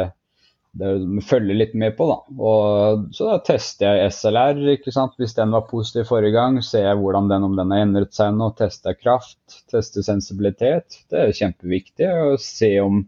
Det 0.70 0.90
følger 1.26 1.56
litt 1.58 1.72
med 1.74 1.96
på, 1.98 2.06
da. 2.06 2.18
Og 2.38 3.06
så 3.16 3.26
da 3.32 3.38
tester 3.46 3.98
jeg 3.98 4.12
SLR. 4.14 4.60
ikke 4.76 4.94
sant? 4.94 5.16
Hvis 5.18 5.34
den 5.38 5.54
var 5.54 5.66
positiv 5.70 6.06
forrige 6.12 6.36
gang, 6.36 6.60
ser 6.62 6.86
jeg 6.86 7.00
hvordan 7.00 7.30
den, 7.32 7.46
om 7.48 7.56
den 7.58 7.74
har 7.74 7.86
endret 7.86 8.14
seg 8.16 8.36
nå. 8.36 8.52
Tester 8.58 8.94
kraft, 8.98 9.40
tester 9.72 10.06
sensibilitet. 10.06 11.02
Det 11.10 11.24
er 11.24 11.36
kjempeviktig 11.40 12.10
å 12.10 12.36
se 12.40 12.76
om 12.84 13.02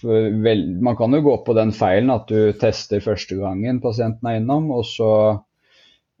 vel, 0.00 0.62
Man 0.80 0.96
kan 0.96 1.12
jo 1.12 1.20
gå 1.20 1.34
på 1.44 1.52
den 1.58 1.74
feilen 1.76 2.08
at 2.14 2.30
du 2.30 2.54
tester 2.56 3.02
første 3.04 3.36
gangen 3.36 3.82
pasienten 3.84 4.30
er 4.30 4.38
innom, 4.40 4.70
og 4.72 4.86
så 4.88 5.10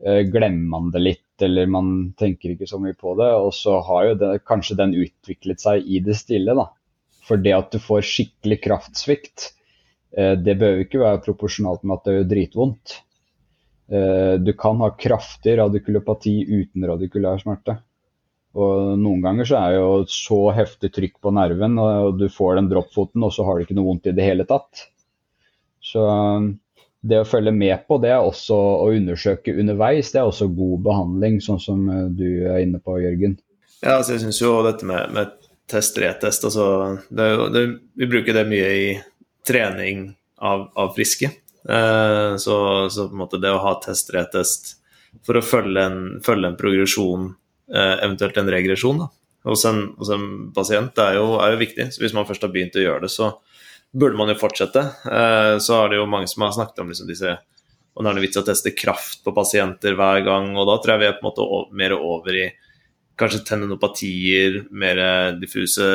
glemmer 0.00 0.68
man 0.72 0.86
det 0.94 1.00
litt 1.02 1.42
eller 1.44 1.66
man 1.66 2.12
tenker 2.18 2.54
ikke 2.54 2.68
så 2.68 2.80
mye 2.80 2.96
på 2.98 3.14
det. 3.18 3.30
Og 3.40 3.52
så 3.56 3.78
har 3.86 4.10
jo 4.10 4.18
det, 4.20 4.30
kanskje 4.48 4.78
den 4.80 4.96
utviklet 4.98 5.62
seg 5.62 5.86
i 5.86 6.00
det 6.04 6.16
stille, 6.20 6.56
da. 6.56 6.68
For 7.26 7.40
det 7.40 7.54
at 7.56 7.74
du 7.74 7.80
får 7.82 8.06
skikkelig 8.06 8.60
kraftsvikt, 8.64 9.50
eh, 10.16 10.34
det 10.40 10.56
bør 10.60 10.82
ikke 10.84 11.02
være 11.02 11.22
proporsjonalt 11.26 11.84
med 11.84 11.98
at 11.98 12.08
det 12.08 12.16
gjør 12.16 12.30
dritvondt. 12.32 12.96
Eh, 13.90 14.34
du 14.40 14.52
kan 14.58 14.80
ha 14.82 14.92
kraftig 14.96 15.56
radikulopati 15.60 16.34
uten 16.48 16.88
radikulær 16.90 17.42
smerte. 17.42 17.80
Og 18.58 18.96
noen 18.98 19.20
ganger 19.22 19.46
så 19.46 19.60
er 19.60 19.72
det 19.72 19.78
jo 19.78 19.90
så 20.10 20.40
heftig 20.56 20.90
trykk 20.94 21.20
på 21.22 21.30
nerven, 21.34 21.76
og 21.78 22.16
du 22.18 22.26
får 22.32 22.56
den 22.58 22.70
droppfoten, 22.72 23.22
og 23.22 23.30
så 23.34 23.46
har 23.46 23.56
du 23.56 23.66
ikke 23.66 23.76
noe 23.78 23.86
vondt 23.92 24.10
i 24.10 24.14
det 24.16 24.26
hele 24.26 24.46
tatt. 24.48 24.88
Så 25.80 26.02
det 27.00 27.20
å 27.22 27.28
følge 27.28 27.52
med 27.56 27.86
på 27.88 27.96
det 28.02 28.12
er 28.12 28.22
også, 28.22 28.56
å 28.56 28.88
undersøke 28.92 29.54
underveis, 29.56 30.12
det 30.12 30.20
er 30.20 30.28
også 30.28 30.50
god 30.52 30.82
behandling, 30.84 31.38
sånn 31.44 31.60
som 31.62 31.86
eh, 31.88 32.08
du 32.12 32.26
er 32.50 32.60
inne 32.64 32.80
på, 32.82 32.98
Jørgen. 33.00 33.38
Ja, 33.80 33.96
altså 33.96 34.16
jeg 34.16 34.24
syns 34.26 34.40
jo 34.42 34.58
dette 34.66 34.88
med, 34.88 35.14
med 35.16 35.36
test, 35.70 35.96
retest 36.02 36.44
altså 36.44 36.64
det, 37.08 37.28
det, 37.54 37.62
Vi 37.96 38.08
bruker 38.10 38.36
det 38.36 38.48
mye 38.50 38.72
i 38.76 38.88
trening 39.48 40.10
av, 40.36 40.66
av 40.76 40.92
friske. 40.96 41.30
Eh, 41.68 42.36
så, 42.36 42.56
så, 42.92 43.08
på 43.08 43.16
en 43.16 43.22
måte 43.22 43.40
det 43.40 43.52
å 43.52 43.62
ha 43.64 43.76
test, 43.84 44.12
retest 44.12 44.74
for 45.26 45.40
å 45.40 45.44
følge 45.44 45.86
en, 45.88 46.02
følge 46.24 46.52
en 46.52 46.60
progresjon, 46.60 47.30
eh, 47.72 47.96
eventuelt 48.04 48.36
en 48.40 48.52
regresjon, 48.52 49.00
da, 49.00 49.08
hos, 49.48 49.64
en, 49.68 49.86
hos 49.98 50.12
en 50.12 50.26
pasient, 50.56 50.92
det 50.96 51.06
er 51.06 51.18
jo, 51.18 51.32
er 51.40 51.54
jo 51.54 51.62
viktig. 51.64 51.88
Så 51.94 52.04
hvis 52.04 52.14
man 52.16 52.28
først 52.28 52.44
har 52.44 52.52
begynt 52.52 52.76
å 52.76 52.84
gjøre 52.84 53.06
det, 53.06 53.12
så 53.12 53.32
burde 53.92 54.18
man 54.18 54.30
jo 54.30 54.38
fortsette. 54.40 54.82
Eh, 55.04 55.58
så 55.58 55.80
har 55.80 55.90
det 55.90 56.00
jo 56.00 56.10
mange 56.10 56.30
som 56.30 56.46
har 56.46 56.56
snakket 56.56 56.82
om 56.82 56.92
liksom 56.92 57.10
disse 57.10 57.38
og 57.90 58.04
nå 58.04 58.10
er 58.10 58.16
det 58.16 58.22
vits 58.22 58.38
å 58.38 58.46
teste 58.46 58.70
kraft 58.78 59.24
på 59.26 59.32
pasienter 59.34 59.96
hver 59.98 60.20
gang, 60.24 60.52
og 60.54 60.68
da 60.68 60.76
tror 60.78 60.94
jeg 60.94 61.02
vi 61.02 61.08
er 61.10 61.16
på 61.18 61.24
en 61.24 61.26
måte 61.26 61.46
mer 61.76 61.92
over 61.98 62.36
i 62.38 62.44
kanskje 63.20 63.42
tendinopatier, 63.48 64.60
mer 64.70 65.00
diffuse 65.36 65.88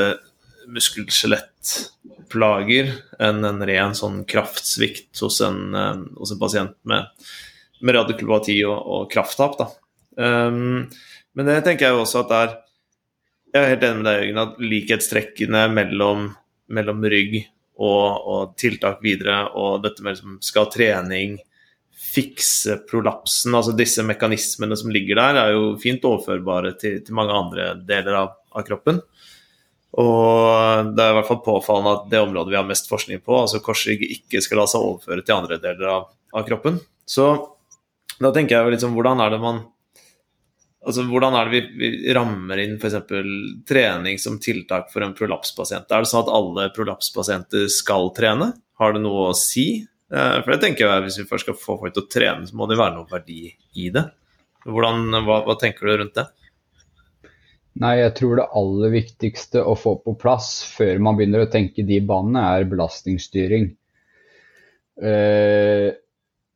muskel-skjelettplager 0.69 2.91
enn 3.25 3.45
en 3.47 3.63
ren 3.69 3.93
sånn 3.97 4.19
kraftsvikt 4.29 5.21
hos 5.23 5.41
en, 5.45 5.59
eh, 5.75 5.95
hos 6.19 6.31
en 6.33 6.41
pasient 6.41 6.75
med, 6.89 7.01
med 7.81 7.95
radikulopati 7.97 8.57
og, 8.67 8.77
og 8.77 9.11
krafttap. 9.11 9.53
Da. 9.59 9.65
Um, 10.15 10.89
men 11.35 11.45
det 11.49 11.63
tenker 11.65 11.83
jeg 11.87 11.93
jo 11.95 12.03
også 12.05 12.19
at 12.23 12.29
det 12.31 12.39
er 12.43 12.51
Jeg 13.55 13.63
er 13.63 13.71
helt 13.71 13.85
enig 13.87 13.99
med 13.99 14.07
deg, 14.09 14.17
Jørgen, 14.19 14.39
at 14.41 14.57
likhetstrekkene 14.59 15.61
mellom, 15.71 16.19
mellom 16.75 16.99
rygg 17.07 17.33
og, 17.75 18.27
og 18.31 18.55
tiltak 18.59 19.01
videre, 19.03 19.45
og 19.57 19.83
dette 19.83 20.03
med 20.03 20.15
liksom, 20.15 20.39
skal 20.43 20.69
trening 20.71 21.37
fikse 22.15 22.77
prolapsen, 22.89 23.55
altså 23.55 23.73
disse 23.75 24.03
mekanismene 24.05 24.77
som 24.79 24.91
ligger 24.93 25.19
der, 25.19 25.39
er 25.41 25.55
jo 25.55 25.73
fint 25.81 26.05
overførbare 26.07 26.75
til, 26.79 27.01
til 27.03 27.17
mange 27.17 27.35
andre 27.35 27.73
deler 27.87 28.19
av, 28.21 28.37
av, 28.55 28.63
kroppen. 28.67 29.01
Og 29.99 30.91
det 30.95 31.03
er 31.03 31.11
i 31.11 31.17
hvert 31.17 31.29
fall 31.29 31.43
påfallende 31.43 31.95
at 31.97 32.07
det 32.11 32.21
området 32.23 32.51
vi 32.51 32.59
har 32.59 32.67
mest 32.67 32.89
forskning 32.91 33.23
på, 33.23 33.35
altså 33.41 33.63
korsrygg, 33.63 34.03
ikke 34.17 34.43
skal 34.43 34.61
la 34.61 34.67
seg 34.71 34.83
overføre 34.83 35.23
til 35.23 35.37
andre 35.37 35.59
deler 35.63 35.91
av, 35.91 36.09
av 36.35 36.47
kroppen. 36.47 36.79
Så 37.07 37.29
da 38.19 38.31
tenker 38.35 38.57
jeg 38.57 38.75
liksom, 38.75 38.95
hvordan 38.95 39.23
er 39.23 39.35
det 39.35 39.41
man 39.43 39.63
Altså, 40.85 41.05
Hvordan 41.09 41.33
er 41.37 41.49
det 41.49 41.61
vi, 41.65 41.89
vi 41.97 42.13
rammer 42.13 42.61
inn 42.61 42.77
f.eks. 42.77 42.99
trening 43.65 44.19
som 44.21 44.37
tiltak 44.41 44.91
for 44.93 45.05
en 45.05 45.15
prolapspasient? 45.17 45.89
Er 45.89 46.05
det 46.05 46.11
sånn 46.11 46.25
at 46.27 46.33
alle 46.37 46.69
prolapspasienter 46.75 47.65
skal 47.73 48.11
trene? 48.17 48.51
Har 48.77 48.93
det 48.93 49.01
noe 49.01 49.31
å 49.31 49.37
si? 49.37 49.81
Eh, 50.13 50.37
for 50.43 50.53
det 50.53 50.59
tenker 50.61 50.85
jeg 50.85 51.05
Hvis 51.07 51.19
vi 51.21 51.27
først 51.29 51.47
skal 51.47 51.57
få 51.57 51.79
folk 51.81 51.95
til 51.95 52.05
å 52.05 52.11
trene, 52.11 52.45
så 52.45 52.57
må 52.57 52.69
det 52.69 52.77
være 52.77 52.99
noe 52.99 53.09
verdi 53.09 53.49
i 53.81 53.89
det. 53.93 54.05
Hvordan, 54.65 55.09
hva, 55.25 55.41
hva 55.45 55.57
tenker 55.61 55.89
du 55.89 55.95
rundt 56.01 56.17
det? 56.17 56.27
Nei, 57.81 57.97
jeg 57.99 58.13
tror 58.15 58.37
det 58.39 58.51
aller 58.55 58.93
viktigste 58.93 59.65
å 59.67 59.73
få 59.75 59.97
på 60.05 60.13
plass 60.19 60.61
før 60.77 61.01
man 61.03 61.17
begynner 61.17 61.43
å 61.43 61.51
tenke 61.51 61.83
de 61.83 61.97
banene, 62.07 62.45
er 62.55 62.69
belastningsstyring. 62.71 63.67
Eh, 64.95 65.89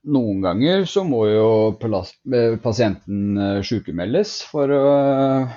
noen 0.07 0.39
ganger 0.43 0.85
så 0.87 1.03
må 1.07 1.25
jo 1.27 1.75
eh, 1.75 2.57
pasienten 2.63 3.37
eh, 3.37 3.61
sykemeldes 3.65 4.41
for 4.49 4.71
å 4.71 4.83
eh, 4.95 5.47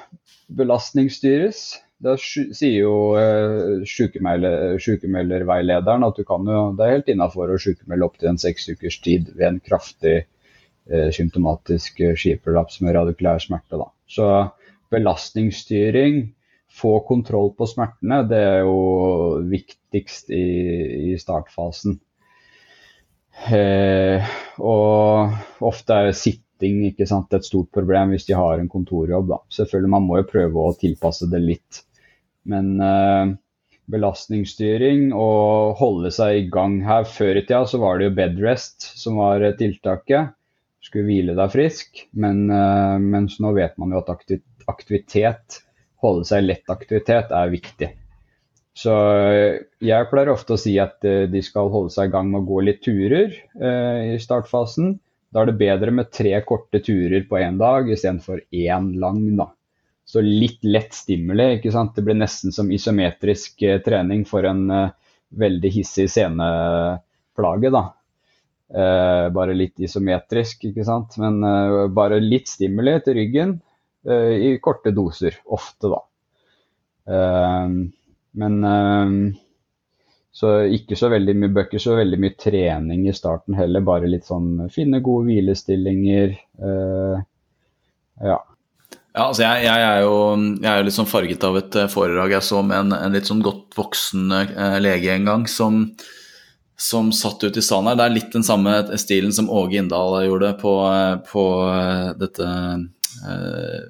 belastningsstyres. 0.52 1.78
Da 2.02 2.16
sier 2.18 2.82
jo 2.82 3.14
sykemelderveilederen 3.86 6.02
at 6.02 6.16
du 6.18 6.24
jo, 6.26 6.74
det 6.74 6.82
er 6.82 6.96
helt 6.96 7.10
innafor 7.12 7.52
å 7.54 7.62
sykemelde 7.62 8.06
opptil 8.08 8.32
en 8.32 8.42
seks 8.42 8.66
ukers 8.72 8.96
tid 9.04 9.30
ved 9.36 9.46
en 9.46 9.60
kraftig 9.62 10.26
symptomatisk 11.14 12.02
skiprolaps 12.18 12.80
med 12.82 12.96
radikulær 12.96 13.38
smerte. 13.38 13.78
Da. 13.78 13.86
Så 14.10 14.50
belastningsstyring, 14.90 16.34
få 16.74 17.06
kontroll 17.06 17.54
på 17.54 17.70
smertene, 17.70 18.26
det 18.26 18.42
er 18.48 18.66
jo 18.66 19.38
viktigst 19.46 20.34
i, 20.34 20.42
i 21.12 21.14
startfasen. 21.22 22.02
Eh, 23.50 24.32
og 24.62 25.64
ofte 25.66 25.98
er 25.98 26.14
sitting 26.14 26.84
sant, 27.08 27.32
et 27.34 27.46
stort 27.46 27.72
problem 27.74 28.12
hvis 28.14 28.28
de 28.28 28.36
har 28.38 28.60
en 28.60 28.70
kontorjobb. 28.70 29.32
Da. 29.32 29.40
Selvfølgelig, 29.50 29.94
Man 29.96 30.06
må 30.06 30.20
jo 30.20 30.28
prøve 30.30 30.66
å 30.66 30.76
tilpasse 30.78 31.26
det 31.32 31.42
litt. 31.42 31.82
Men 32.46 32.76
eh, 32.82 33.32
belastningsstyring 33.92 35.10
og 35.14 35.74
holde 35.80 36.12
seg 36.14 36.38
i 36.38 36.46
gang 36.50 36.80
her 36.86 37.04
Før 37.06 37.38
i 37.38 37.44
tida 37.44 37.64
så 37.68 37.80
var 37.82 37.98
det 37.98 38.08
jo 38.08 38.18
bedrest 38.18 38.86
som 38.98 39.18
var 39.22 39.44
tiltaket. 39.58 40.36
Skulle 40.82 41.06
hvile 41.06 41.34
deg 41.38 41.52
frisk. 41.54 42.06
Men, 42.12 42.46
eh, 42.50 43.26
nå 43.42 43.54
vet 43.58 43.78
man 43.78 43.94
jo 43.94 44.02
at 44.02 44.32
aktivitet, 44.70 45.62
holde 46.02 46.26
seg 46.26 46.42
i 46.42 46.48
lett 46.52 46.70
aktivitet, 46.70 47.30
er 47.34 47.52
viktig. 47.52 47.92
Så 48.72 48.92
eh, 49.28 49.62
jeg 49.84 50.08
pleier 50.08 50.32
ofte 50.32 50.56
å 50.56 50.60
si 50.60 50.78
at 50.80 51.04
eh, 51.04 51.26
de 51.30 51.42
skal 51.44 51.68
holde 51.72 51.92
seg 51.92 52.08
i 52.08 52.12
gang 52.14 52.30
med 52.32 52.42
å 52.42 52.48
gå 52.48 52.60
litt 52.64 52.80
turer 52.84 53.34
eh, 53.36 54.14
i 54.14 54.20
startfasen. 54.22 54.94
Da 55.32 55.42
er 55.42 55.50
det 55.50 55.60
bedre 55.60 55.92
med 55.94 56.12
tre 56.12 56.34
korte 56.44 56.80
turer 56.84 57.24
på 57.28 57.40
én 57.40 57.58
dag 57.60 57.88
istedenfor 57.92 58.44
én 58.48 58.92
lang. 59.00 59.24
da. 59.36 59.50
Så 60.04 60.20
litt 60.20 60.64
lett 60.64 60.92
stimuli. 60.94 61.54
ikke 61.56 61.72
sant? 61.72 61.94
Det 61.96 62.04
blir 62.04 62.18
nesten 62.18 62.52
som 62.52 62.70
isometrisk 62.72 63.62
eh, 63.64 63.80
trening 63.84 64.26
for 64.28 64.44
en 64.48 64.64
eh, 64.70 64.92
veldig 65.40 65.72
hissig 65.72 66.08
seneplage. 66.12 67.72
da. 67.72 67.84
Eh, 68.72 69.26
bare 69.32 69.56
litt 69.56 69.80
isometrisk, 69.80 70.66
ikke 70.68 70.84
sant. 70.88 71.16
Men 71.22 71.40
bare 71.96 72.20
litt 72.20 72.48
stimuli 72.52 72.98
til 73.04 73.20
ryggen 73.20 73.60
i 74.02 74.56
korte 74.58 74.90
doser. 74.90 75.36
Ofte, 75.54 75.86
da. 75.92 75.98
Uh, 77.02 77.70
men 78.38 78.62
uh, 78.64 79.34
Så 80.32 80.52
ikke 80.72 80.96
så 80.96 81.10
veldig 81.12 81.34
mye 81.36 81.52
bøker, 81.52 81.80
så 81.82 81.98
veldig 81.98 82.18
mye 82.22 82.36
trening 82.40 83.04
i 83.08 83.12
starten 83.16 83.56
heller. 83.58 83.84
Bare 83.84 84.08
litt 84.08 84.24
sånn 84.24 84.64
finne 84.72 85.02
gode 85.04 85.28
hvilestillinger. 85.28 86.32
Uh, 86.56 87.20
ja. 88.22 88.38
Ja, 89.12 89.26
altså 89.26 89.42
jeg, 89.44 89.66
jeg, 89.66 89.84
er 89.84 89.98
jo, 90.06 90.14
jeg, 90.56 90.68
er 90.70 90.78
jo, 90.78 90.84
litt 90.86 90.96
sånn 90.96 91.10
farget 91.10 91.44
av 91.44 91.58
et 91.60 91.76
foredrag 91.92 92.32
jeg 92.32 92.46
så 92.46 92.62
med 92.64 92.78
en, 92.78 92.94
en 92.96 93.12
litt 93.12 93.28
sånn 93.28 93.42
godt 93.44 93.76
voksen 93.76 94.32
lege 94.80 95.12
en 95.12 95.28
gang, 95.28 95.44
som, 95.52 95.82
som 96.80 97.10
satt 97.12 97.44
ute 97.44 97.60
i 97.60 97.66
salen 97.66 97.90
her. 97.90 97.98
Det 98.00 98.06
er 98.06 98.14
litt 98.14 98.32
den 98.32 98.46
samme 98.46 98.72
stilen 98.96 99.36
som 99.36 99.52
Åge 99.52 99.82
Inndal 99.82 100.16
gjorde 100.24 100.54
på, 100.62 100.72
på 101.28 101.44
dette 102.24 102.48
uh, 102.48 103.82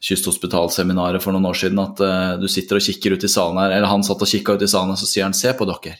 kysthospitalseminaret 0.00 1.22
for 1.22 1.36
noen 1.36 1.48
år 1.50 1.58
siden. 1.62 1.80
At 1.82 2.00
uh, 2.02 2.36
du 2.40 2.48
sitter 2.50 2.78
og 2.78 2.84
kikker 2.84 3.16
ut 3.16 3.26
i 3.26 3.30
salen 3.30 3.60
her, 3.60 3.76
eller 3.76 3.90
han 3.90 4.06
satt 4.06 4.22
og 4.24 4.30
kikka 4.30 4.56
ut 4.56 4.64
i 4.64 4.70
salen, 4.70 4.94
og 4.94 5.00
så 5.00 5.08
sier 5.08 5.28
han 5.28 5.36
se 5.36 5.52
på 5.56 5.68
dere. 5.68 5.98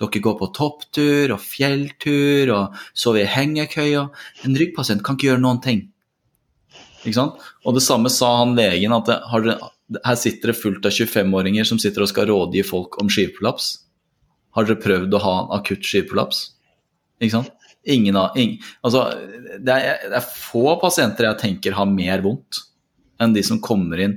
Dere 0.00 0.22
går 0.24 0.38
på 0.40 0.50
topptur 0.56 1.34
og 1.34 1.42
fjelltur 1.44 2.52
og 2.54 2.82
sover 2.96 3.24
i 3.24 3.30
hengekøya. 3.30 4.06
En 4.46 4.58
ryggpasient 4.58 5.04
kan 5.04 5.18
ikke 5.18 5.32
gjøre 5.32 5.44
noen 5.44 5.62
ting. 5.64 5.84
Ikke 7.02 7.18
sant? 7.18 7.38
Og 7.66 7.76
det 7.76 7.84
samme 7.84 8.10
sa 8.12 8.30
han 8.40 8.56
legen, 8.56 8.94
at 8.94 9.08
det, 9.10 9.56
her 10.06 10.18
sitter 10.18 10.52
det 10.52 10.58
fullt 10.58 10.86
av 10.88 10.94
25-åringer 10.94 11.66
som 11.68 11.80
sitter 11.82 12.04
og 12.04 12.10
skal 12.10 12.28
rådgi 12.30 12.64
folk 12.66 12.98
om 13.02 13.10
skivprolaps. 13.12 13.72
Har 14.56 14.68
dere 14.68 14.80
prøvd 14.80 15.16
å 15.16 15.22
ha 15.24 15.34
en 15.40 15.54
akutt 15.58 15.84
skivprolaps? 15.86 16.44
Ikke 17.22 17.36
sant? 17.36 17.52
Ingen 17.82 18.14
av, 18.14 18.36
ingen, 18.38 18.60
altså, 18.86 19.08
det, 19.58 19.74
er, 19.74 20.04
det 20.06 20.18
er 20.20 20.26
få 20.30 20.76
pasienter 20.78 21.26
jeg 21.26 21.40
tenker 21.40 21.74
har 21.74 21.88
mer 21.90 22.22
vondt 22.22 22.60
enn 23.22 23.34
de 23.36 23.44
som 23.46 23.60
kommer 23.62 24.00
inn 24.02 24.16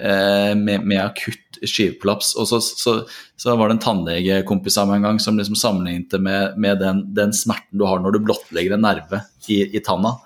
eh, 0.00 0.54
med, 0.58 0.84
med, 0.84 1.00
akutt 1.04 1.60
skivekollaps. 1.62 2.34
Og 2.38 2.48
så, 2.50 2.60
så, 2.60 2.96
så, 3.36 3.56
var 3.56 3.68
det 3.68 3.78
en 3.78 3.84
tannlegekompis 3.84 4.78
av 4.80 4.90
meg 4.90 5.00
en 5.00 5.10
gang 5.10 5.22
som 5.22 5.38
liksom 5.38 5.58
sammenlignet 5.58 6.10
det 6.14 6.22
med, 6.24 6.58
med 6.60 6.80
den, 6.82 7.04
den, 7.16 7.34
smerten 7.36 7.80
du 7.80 7.86
har 7.88 8.02
når 8.02 8.16
du 8.16 8.24
blottlegger 8.26 8.76
en 8.76 8.86
nerve 8.86 9.22
i, 9.48 9.62
i 9.76 9.82
tanna, 9.84 10.16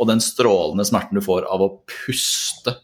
og 0.00 0.08
den 0.08 0.22
strålende 0.24 0.86
smerten 0.88 1.20
du 1.20 1.24
får 1.24 1.48
av 1.50 1.64
å 1.64 1.74
puste 1.88 2.78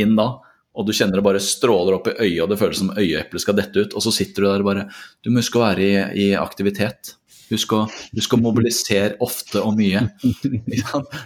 inn 0.00 0.16
da. 0.18 0.30
Og 0.74 0.88
du 0.88 0.94
kjenner 0.96 1.20
det 1.20 1.26
bare 1.26 1.42
stråler 1.42 1.94
opp 1.94 2.08
i 2.10 2.16
øyet, 2.16 2.40
og 2.42 2.48
det 2.50 2.58
føles 2.58 2.80
som 2.80 2.94
øyeeplet 2.96 3.42
skal 3.44 3.54
dette 3.54 3.84
ut. 3.84 3.92
Og 3.94 4.02
så 4.02 4.10
sitter 4.14 4.42
du 4.42 4.48
der 4.48 4.64
og 4.64 4.70
bare 4.72 4.88
Du 5.22 5.30
må 5.30 5.38
huske 5.38 5.60
å 5.60 5.62
være 5.62 5.84
i, 5.84 5.92
i 6.24 6.26
aktivitet. 6.34 7.12
Husk 7.50 7.72
å, 7.76 7.82
husk 8.16 8.34
å, 8.34 8.36
mobilisere 8.40 9.16
ofte 9.24 9.60
og 9.60 9.76
mye. 9.78 10.00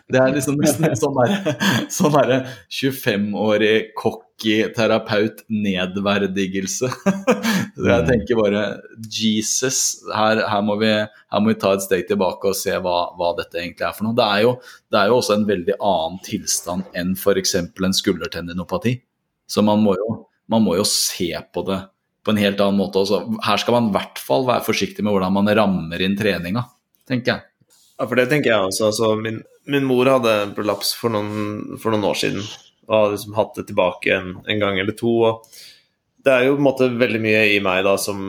Det 0.08 0.18
er 0.18 0.32
liksom 0.34 0.56
nesten 0.58 0.84
en 0.88 0.96
sånn 0.98 1.14
sånn 1.92 2.16
25-årig 2.74 3.92
cocky 3.98 4.56
terapeut-nedverdigelse. 4.76 6.88
Jeg 7.88 8.06
tenker 8.08 8.34
bare 8.38 8.62
Jesus, 9.04 9.78
her, 10.14 10.36
her, 10.48 10.62
må 10.66 10.74
vi, 10.80 10.90
her, 10.90 11.40
må 11.42 11.46
vi, 11.52 11.60
ta 11.60 11.68
et 11.76 11.86
steg 11.86 12.02
tilbake 12.08 12.44
og 12.50 12.56
se 12.58 12.74
hva, 12.82 12.98
hva 13.18 13.28
dette 13.38 13.56
egentlig 13.60 13.86
er 13.88 13.94
for 13.96 14.04
noe. 14.08 14.18
Det 14.18 14.26
er, 14.26 14.40
jo, 14.46 14.52
det 14.90 14.98
er 15.00 15.06
jo 15.10 15.14
også 15.20 15.32
en 15.38 15.48
veldig 15.48 15.76
annen 15.78 16.18
tilstand 16.26 16.82
enn 16.98 17.10
f.eks. 17.18 17.52
en 17.58 17.98
skuldertendinopati. 18.00 18.92
Så 19.48 19.58
man 19.64 19.78
må, 19.84 19.92
jo, 19.98 20.08
man 20.50 20.60
må 20.66 20.72
jo 20.78 20.86
se 20.88 21.30
på 21.52 21.60
det 21.68 21.80
på 22.24 22.34
en 22.34 22.40
helt 22.40 22.60
annen 22.60 22.80
måte 22.80 23.00
også. 23.00 23.22
Her 23.44 23.60
skal 23.60 23.76
man 23.76 23.90
i 23.90 23.94
hvert 23.96 24.20
fall 24.20 24.46
være 24.48 24.66
forsiktig 24.66 25.04
med 25.04 25.14
hvordan 25.14 25.34
man 25.36 25.50
rammer 25.56 26.02
inn 26.04 26.16
treninga, 26.18 26.64
tenker 27.08 27.34
jeg. 27.34 27.44
Ja, 27.98 28.06
for 28.06 28.18
det 28.18 28.28
tenker 28.30 28.52
jeg 28.52 28.68
også. 28.68 28.90
Altså, 28.92 29.10
min, 29.18 29.40
min, 29.66 29.86
mor 29.88 30.06
hadde 30.06 30.34
prolaps 30.54 30.92
for 30.98 31.12
noen, 31.14 31.78
for 31.82 31.94
noen, 31.94 32.06
år 32.06 32.20
siden. 32.20 32.44
Og 32.86 32.94
har 32.94 33.10
liksom 33.14 33.34
hatt 33.38 33.58
det 33.58 33.66
tilbake 33.70 34.14
en, 34.14 34.36
en, 34.46 34.62
gang 34.62 34.78
eller 34.78 34.96
to. 34.98 35.14
og 35.26 35.48
Det 36.24 36.34
er 36.34 36.46
jo 36.46 36.54
på 36.54 36.62
en 36.62 36.68
måte 36.68 36.90
veldig 36.94 37.22
mye 37.24 37.42
i 37.56 37.58
meg 37.64 37.82
da 37.86 37.96
som 38.00 38.20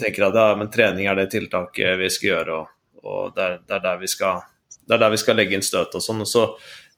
tenker 0.00 0.28
at 0.28 0.36
ja, 0.38 0.50
men 0.58 0.70
trening 0.70 1.08
er 1.10 1.16
det 1.18 1.30
tiltaket 1.32 1.96
vi 1.98 2.10
skal 2.12 2.28
gjøre, 2.28 2.58
og, 2.60 3.00
og 3.02 3.32
det, 3.34 3.46
er, 3.46 3.80
det, 3.80 3.80
er 3.80 4.12
skal, 4.12 4.44
det 4.86 4.94
er 4.94 5.02
der 5.02 5.14
vi 5.16 5.18
skal 5.18 5.40
legge 5.40 5.56
inn 5.56 5.66
støt 5.66 5.96
og 5.96 6.04
sånn. 6.04 6.22
Og 6.22 6.30
så 6.30 6.44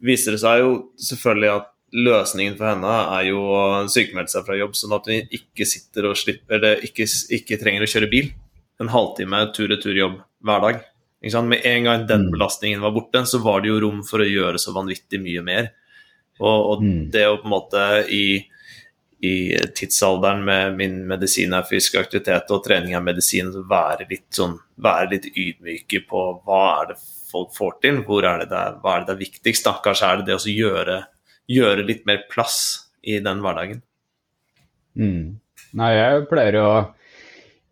viser 0.02 0.34
det 0.34 0.42
seg 0.42 0.64
jo 0.64 0.74
selvfølgelig 1.00 1.52
at 1.54 1.70
løsningen 1.92 2.56
for 2.56 2.70
henne 2.70 2.92
er 3.18 3.26
jo 3.28 3.42
å 3.52 3.64
sykemelde 3.92 4.32
seg 4.32 4.46
fra 4.46 4.56
jobb, 4.56 4.76
sånn 4.78 4.94
at 4.96 5.10
hun 5.10 5.34
ikke 5.38 5.66
sitter 5.68 6.08
og 6.08 6.16
slipper 6.18 6.58
eller 6.58 6.86
ikke, 6.86 7.06
ikke 7.36 7.60
trenger 7.60 7.84
å 7.84 7.90
kjøre 7.92 8.10
bil. 8.12 8.32
En 8.80 8.90
halvtime 8.92 9.44
tur-retur 9.56 9.98
jobb 9.98 10.16
hver 10.42 10.64
dag. 10.64 10.80
Med 11.22 11.60
en 11.68 11.84
gang 11.86 12.06
den 12.08 12.26
mm. 12.26 12.32
belastningen 12.34 12.80
var 12.82 12.94
borte, 12.96 13.22
så 13.26 13.38
var 13.44 13.62
det 13.62 13.70
jo 13.70 13.82
rom 13.84 14.00
for 14.06 14.24
å 14.24 14.26
gjøre 14.26 14.58
så 14.58 14.74
vanvittig 14.74 15.20
mye 15.22 15.44
mer. 15.46 15.68
Og, 16.40 16.56
og 16.56 16.82
mm. 16.82 16.96
det 17.14 17.28
å 17.28 17.36
på 17.38 17.46
en 17.46 17.52
måte 17.52 17.84
i, 18.10 18.40
i 19.22 19.34
tidsalderen 19.76 20.42
med 20.48 20.78
min 20.80 20.96
medisin 21.06 21.54
er 21.54 21.68
fysisk 21.68 22.00
aktivitet 22.00 22.50
og 22.50 22.64
trening 22.64 22.96
er 22.98 23.04
medisin, 23.04 23.52
være 23.68 24.08
litt, 24.10 24.26
sånn, 24.34 24.56
være 24.82 25.12
litt 25.12 25.28
ydmyke 25.30 26.02
på 26.08 26.24
hva 26.42 26.62
er 26.80 26.94
det 26.94 26.98
folk 27.32 27.54
får 27.54 27.78
til, 27.84 28.02
hvor 28.08 28.26
er 28.26 28.42
det 28.42 28.50
det 28.50 28.58
er, 28.58 28.80
hva 28.82 28.96
er 28.96 29.04
det 29.04 29.12
det 29.12 29.14
er 29.14 29.24
viktigst. 29.28 29.68
Da? 29.68 29.76
Kanskje 29.84 30.08
er 30.08 30.20
det 30.20 30.32
det 30.32 30.40
å 30.40 30.56
gjøre 30.56 30.98
gjøre 31.50 31.86
litt 31.86 32.04
mer 32.08 32.24
plass 32.30 32.58
i 33.02 33.18
den 33.22 33.42
hverdagen. 33.42 33.82
Mm. 34.98 35.38
Nei, 35.78 35.92
jeg 35.96 36.26
pleier 36.28 36.58
å 36.60 36.68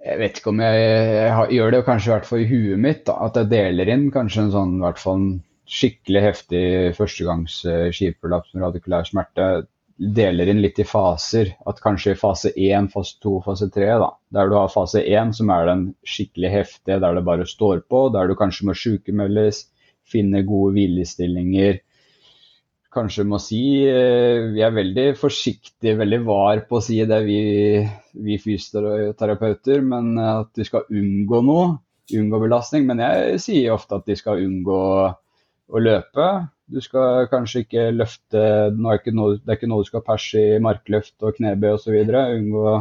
Jeg 0.00 0.16
vet 0.16 0.38
ikke 0.40 0.52
om 0.54 0.60
jeg, 0.64 0.84
jeg 1.20 1.56
gjør 1.58 1.74
det 1.74 1.80
kanskje 1.84 2.08
i 2.08 2.12
hvert 2.14 2.28
fall 2.28 2.40
i 2.40 2.48
huet 2.48 2.80
mitt, 2.80 3.02
da, 3.04 3.18
at 3.26 3.34
jeg 3.36 3.50
deler 3.50 3.90
inn 3.92 4.06
kanskje 4.14 4.46
en 4.46 4.54
sånn 4.54 4.78
hvert 4.80 5.02
fall 5.02 5.18
en 5.18 5.34
skikkelig 5.70 6.22
heftig 6.24 6.62
førstegangs 6.96 7.58
skiveprolaps 7.94 8.54
med 8.54 8.64
radikulær 8.64 9.04
smerte. 9.04 9.50
Deler 10.00 10.48
inn 10.48 10.62
litt 10.64 10.80
i 10.80 10.86
faser. 10.88 11.52
At 11.68 11.82
kanskje 11.84 12.14
i 12.14 12.18
fase 12.18 12.54
1, 12.56 12.88
fase 12.94 13.18
2, 13.20 13.34
fase 13.44 13.68
3, 13.74 13.90
da, 14.00 14.08
der 14.32 14.48
du 14.48 14.56
har 14.56 14.72
fase 14.72 15.04
1 15.04 15.36
som 15.36 15.52
er 15.52 15.68
den 15.68 15.84
skikkelig 16.08 16.54
heftige, 16.54 16.96
der 17.04 17.20
det 17.20 17.26
bare 17.28 17.44
står 17.46 17.84
på, 17.92 18.06
der 18.16 18.32
du 18.32 18.38
kanskje 18.40 18.70
må 18.70 18.78
sykemeldes, 18.80 19.66
finne 20.08 20.40
gode 20.48 20.72
hvilestillinger 20.78 21.82
kanskje 22.94 23.26
må 23.28 23.38
si 23.42 23.62
eh, 23.86 24.50
Vi 24.54 24.62
er 24.66 24.74
veldig 24.74 25.06
forsiktige, 25.18 25.98
veldig 26.00 26.20
var 26.26 26.64
på 26.68 26.78
å 26.78 26.84
si 26.84 26.98
det, 27.06 27.20
vi, 27.26 27.40
vi 28.26 28.38
fysioterapeuter. 28.42 29.82
Men 29.86 30.12
at 30.22 30.52
du 30.56 30.66
skal 30.66 30.88
unngå 30.90 31.42
noe, 31.46 31.72
unngå 32.16 32.42
belastning. 32.44 32.86
Men 32.90 33.02
jeg 33.04 33.42
sier 33.46 33.76
ofte 33.76 34.00
at 34.00 34.08
de 34.10 34.18
skal 34.18 34.42
unngå 34.44 34.80
å 35.70 35.82
løpe. 35.82 36.30
Du 36.70 36.78
skal 36.82 37.26
kanskje 37.30 37.64
ikke 37.64 37.88
løfte 37.94 38.40
Det 38.70 38.86
er 38.86 39.00
ikke 39.00 39.14
noe, 39.16 39.38
er 39.42 39.56
ikke 39.56 39.70
noe 39.70 39.82
du 39.82 39.90
skal 39.90 40.04
perse 40.06 40.42
i 40.54 40.62
markløft 40.62 41.16
og 41.26 41.38
knebøy 41.38 41.72
osv. 41.74 41.96
Unngå 41.98 42.74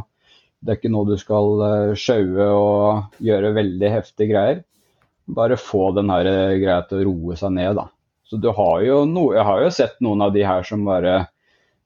Det 0.59 0.73
er 0.73 0.77
ikke 0.77 0.93
noe 0.93 1.09
du 1.09 1.15
skal 1.21 1.63
eh, 1.67 1.93
sjaue 1.97 2.49
og 2.53 3.21
gjøre 3.23 3.55
veldig 3.57 3.93
heftige 3.93 4.33
greier. 4.33 4.65
Bare 5.29 5.57
få 5.61 5.91
den 5.97 6.11
eh, 6.17 6.57
greia 6.61 6.81
til 6.89 7.01
å 7.01 7.07
roe 7.09 7.39
seg 7.39 7.55
ned, 7.55 7.77
da. 7.79 7.87
Så 8.29 8.37
du 8.37 8.49
har 8.53 8.81
jo 8.85 9.03
no, 9.09 9.31
jeg 9.33 9.45
har 9.47 9.63
jo 9.63 9.69
sett 9.73 9.97
noen 10.05 10.21
av 10.21 10.33
de 10.35 10.43
her 10.45 10.65
som 10.67 10.85
bare 10.85 11.13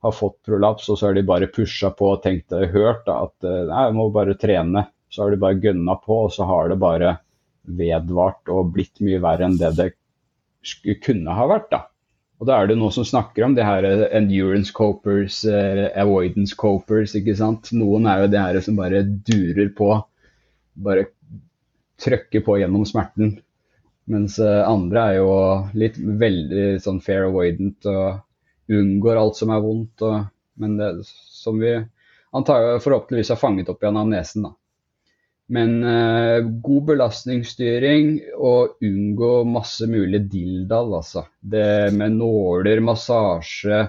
har 0.03 0.15
fått 0.15 0.41
prolaps, 0.43 0.89
og 0.91 0.99
så 0.99 1.07
har 1.07 1.15
de 1.15 1.23
bare 1.23 1.47
pusha 1.47 1.93
på 1.95 2.09
og 2.15 2.23
tenkt 2.25 2.51
og 2.55 2.73
hørt 2.73 3.05
da, 3.07 3.21
at 3.29 3.47
eh, 3.47 3.61
nei, 3.69 3.85
jeg 3.87 3.95
må 3.95 4.09
bare 4.11 4.35
trene. 4.39 4.87
Så 5.13 5.23
har 5.23 5.31
de 5.31 5.39
bare 5.39 5.61
gønna 5.63 5.95
på, 6.01 6.23
og 6.25 6.33
så 6.33 6.47
har 6.49 6.71
det 6.71 6.79
bare 6.81 7.17
vedvart 7.63 8.51
og 8.51 8.73
blitt 8.75 8.99
mye 9.05 9.21
verre 9.23 9.47
enn 9.47 9.59
det 9.59 9.71
det 9.77 9.91
kunne 11.03 11.35
ha 11.37 11.47
vært. 11.47 11.69
da. 11.71 11.85
Og 12.41 12.47
da 12.49 12.57
er 12.59 12.67
det 12.67 12.75
noen 12.75 12.91
som 12.91 13.07
snakker 13.07 13.45
om 13.45 13.55
det 13.55 13.63
her 13.63 13.87
eh, 13.87 14.03
endurance 14.17 14.75
copers, 14.75 15.43
eh, 15.47 15.85
avoidance 16.03 16.57
copers, 16.59 17.15
ikke 17.15 17.37
sant. 17.39 17.71
Noen 17.71 18.09
er 18.09 18.25
jo 18.25 18.31
det 18.33 18.41
her 18.43 18.59
som 18.65 18.79
bare 18.79 19.05
durer 19.07 19.71
på. 19.77 19.93
Bare 20.83 21.07
trykker 22.03 22.43
på 22.43 22.59
gjennom 22.59 22.83
smerten. 22.89 23.37
Mens 24.11 24.39
eh, 24.39 24.61
andre 24.67 25.03
er 25.03 25.19
jo 25.21 25.33
litt 25.79 25.97
veldig 25.97 26.65
sånn 26.83 26.99
fair 27.03 27.29
avoidant 27.29 27.87
og 27.91 28.73
unngår 28.73 29.19
alt 29.19 29.39
som 29.39 29.53
er 29.53 29.63
vondt. 29.63 30.03
Og, 30.03 30.25
men 30.59 30.75
det, 30.79 30.89
som 31.07 31.61
vi 31.61 31.77
antar, 32.33 32.79
forhåpentligvis 32.83 33.31
har 33.33 33.39
fanget 33.39 33.71
opp 33.71 33.83
igjen 33.83 34.01
av 34.01 34.11
nesen. 34.11 34.49
da. 34.49 34.53
Men 35.53 35.83
eh, 35.83 36.39
god 36.65 36.85
belastningsstyring 36.87 38.13
og 38.39 38.83
unngå 38.83 39.33
masse 39.47 39.87
mulig 39.91 40.23
dilldall, 40.31 40.95
altså. 40.99 41.25
Det 41.39 41.91
med 41.95 42.15
nåler, 42.15 42.79
massasje 42.83 43.81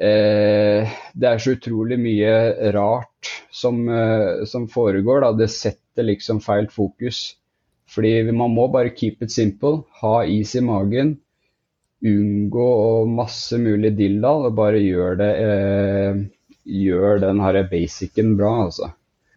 eh, 0.00 0.96
Det 1.12 1.28
er 1.28 1.42
så 1.42 1.56
utrolig 1.58 2.00
mye 2.00 2.70
rart 2.76 3.32
som, 3.52 3.84
eh, 3.88 4.44
som 4.48 4.68
foregår. 4.72 5.20
da. 5.26 5.32
Det 5.44 5.50
setter 5.52 6.08
liksom 6.08 6.40
feil 6.44 6.70
fokus. 6.72 7.36
Fordi 7.90 8.32
man 8.32 8.54
må 8.54 8.66
bare 8.72 8.94
keep 8.94 9.22
it 9.22 9.32
simple, 9.32 9.84
ha 10.00 10.20
is 10.26 10.54
i 10.58 10.62
magen, 10.64 11.16
unngå 12.06 12.70
masse 13.08 13.58
mulig 13.62 13.94
dilldall, 13.98 14.48
og 14.48 14.56
bare 14.58 14.82
gjør 14.82 15.20
det 15.22 15.34
eh, 15.42 16.24
Gjør 16.66 17.20
den 17.22 17.38
her 17.38 17.60
basicen 17.70 18.32
bra, 18.34 18.48
altså. 18.64 18.88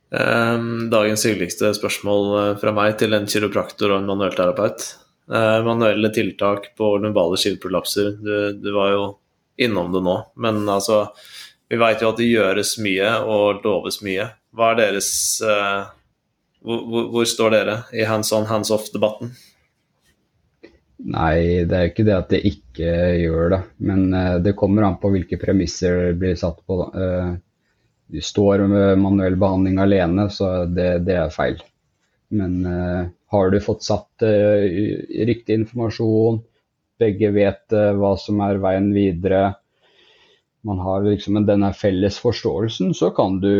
Um, 0.09 0.87
dagens 0.89 1.21
hyggeligste 1.27 1.69
spørsmål 1.77 2.23
eh, 2.39 2.55
fra 2.57 2.71
meg 2.73 2.95
til 2.97 3.13
en 3.13 3.27
kiropraktor 3.29 3.91
og 3.93 3.99
en 3.99 4.09
manuellterapeut. 4.09 4.87
Uh, 5.29 5.61
manuelle 5.61 6.09
tiltak 6.09 6.71
på 6.79 6.95
lumbale 7.03 7.37
skiveprolapser, 7.37 8.15
du, 8.17 8.33
du, 8.57 8.71
var 8.73 8.95
jo 8.95 9.03
innom 9.61 9.93
det 9.93 10.01
nå. 10.07 10.15
Men 10.41 10.63
altså, 10.65 11.03
vi 11.69 11.77
vet 11.77 12.01
jo 12.01 12.09
at 12.09 12.17
det 12.17 12.31
gjøres 12.31 12.73
mye 12.81 13.13
og 13.29 13.61
loves 13.61 14.01
mye. 14.01 14.25
Hva 14.57 14.71
er 14.73 14.81
deres 14.81 15.11
uh, 15.45 15.93
Hvor, 16.59 17.07
hvor, 17.13 17.27
står 17.27 17.53
dere 17.55 17.75
i 17.95 18.03
hands 18.07 18.31
on, 18.35 18.47
hands 18.49 18.71
off-debatten? 18.75 19.31
Nei, 20.99 21.63
det 21.63 21.77
er 21.77 21.85
ikke 21.87 22.03
det 22.07 22.15
at 22.17 22.33
det 22.33 22.41
ikke 22.49 22.95
gjør 23.21 23.53
det. 23.53 23.61
Men 23.87 24.09
uh, 24.11 24.35
det 24.43 24.57
kommer 24.59 24.87
an 24.87 24.97
på 24.99 25.13
hvilke 25.13 25.39
premisser 25.39 26.09
det 26.09 26.17
blir 26.19 26.35
satt 26.39 26.59
på. 26.67 26.81
Uh, 26.91 27.37
du 28.09 28.19
står 28.25 28.65
med 28.67 28.99
manuell 28.99 29.37
behandling 29.39 29.79
alene, 29.79 30.27
så 30.33 30.65
det, 30.67 31.05
det 31.07 31.15
er 31.21 31.31
feil. 31.31 31.61
Men 32.35 32.59
uh, 32.67 33.07
har 33.31 33.53
du 33.53 33.59
fått 33.63 33.85
satt 33.85 34.25
riktig 34.25 35.59
informasjon, 35.61 36.41
begge 36.99 37.29
vet 37.31 37.75
hva 37.95 38.15
som 38.17 38.41
er 38.41 38.57
veien 38.59 38.89
videre, 38.91 39.51
man 40.65 40.81
har 40.81 41.05
liksom 41.05 41.37
denne 41.47 41.69
felles 41.77 42.17
forståelsen, 42.19 42.89
så 42.97 43.11
kan 43.15 43.37
du, 43.39 43.53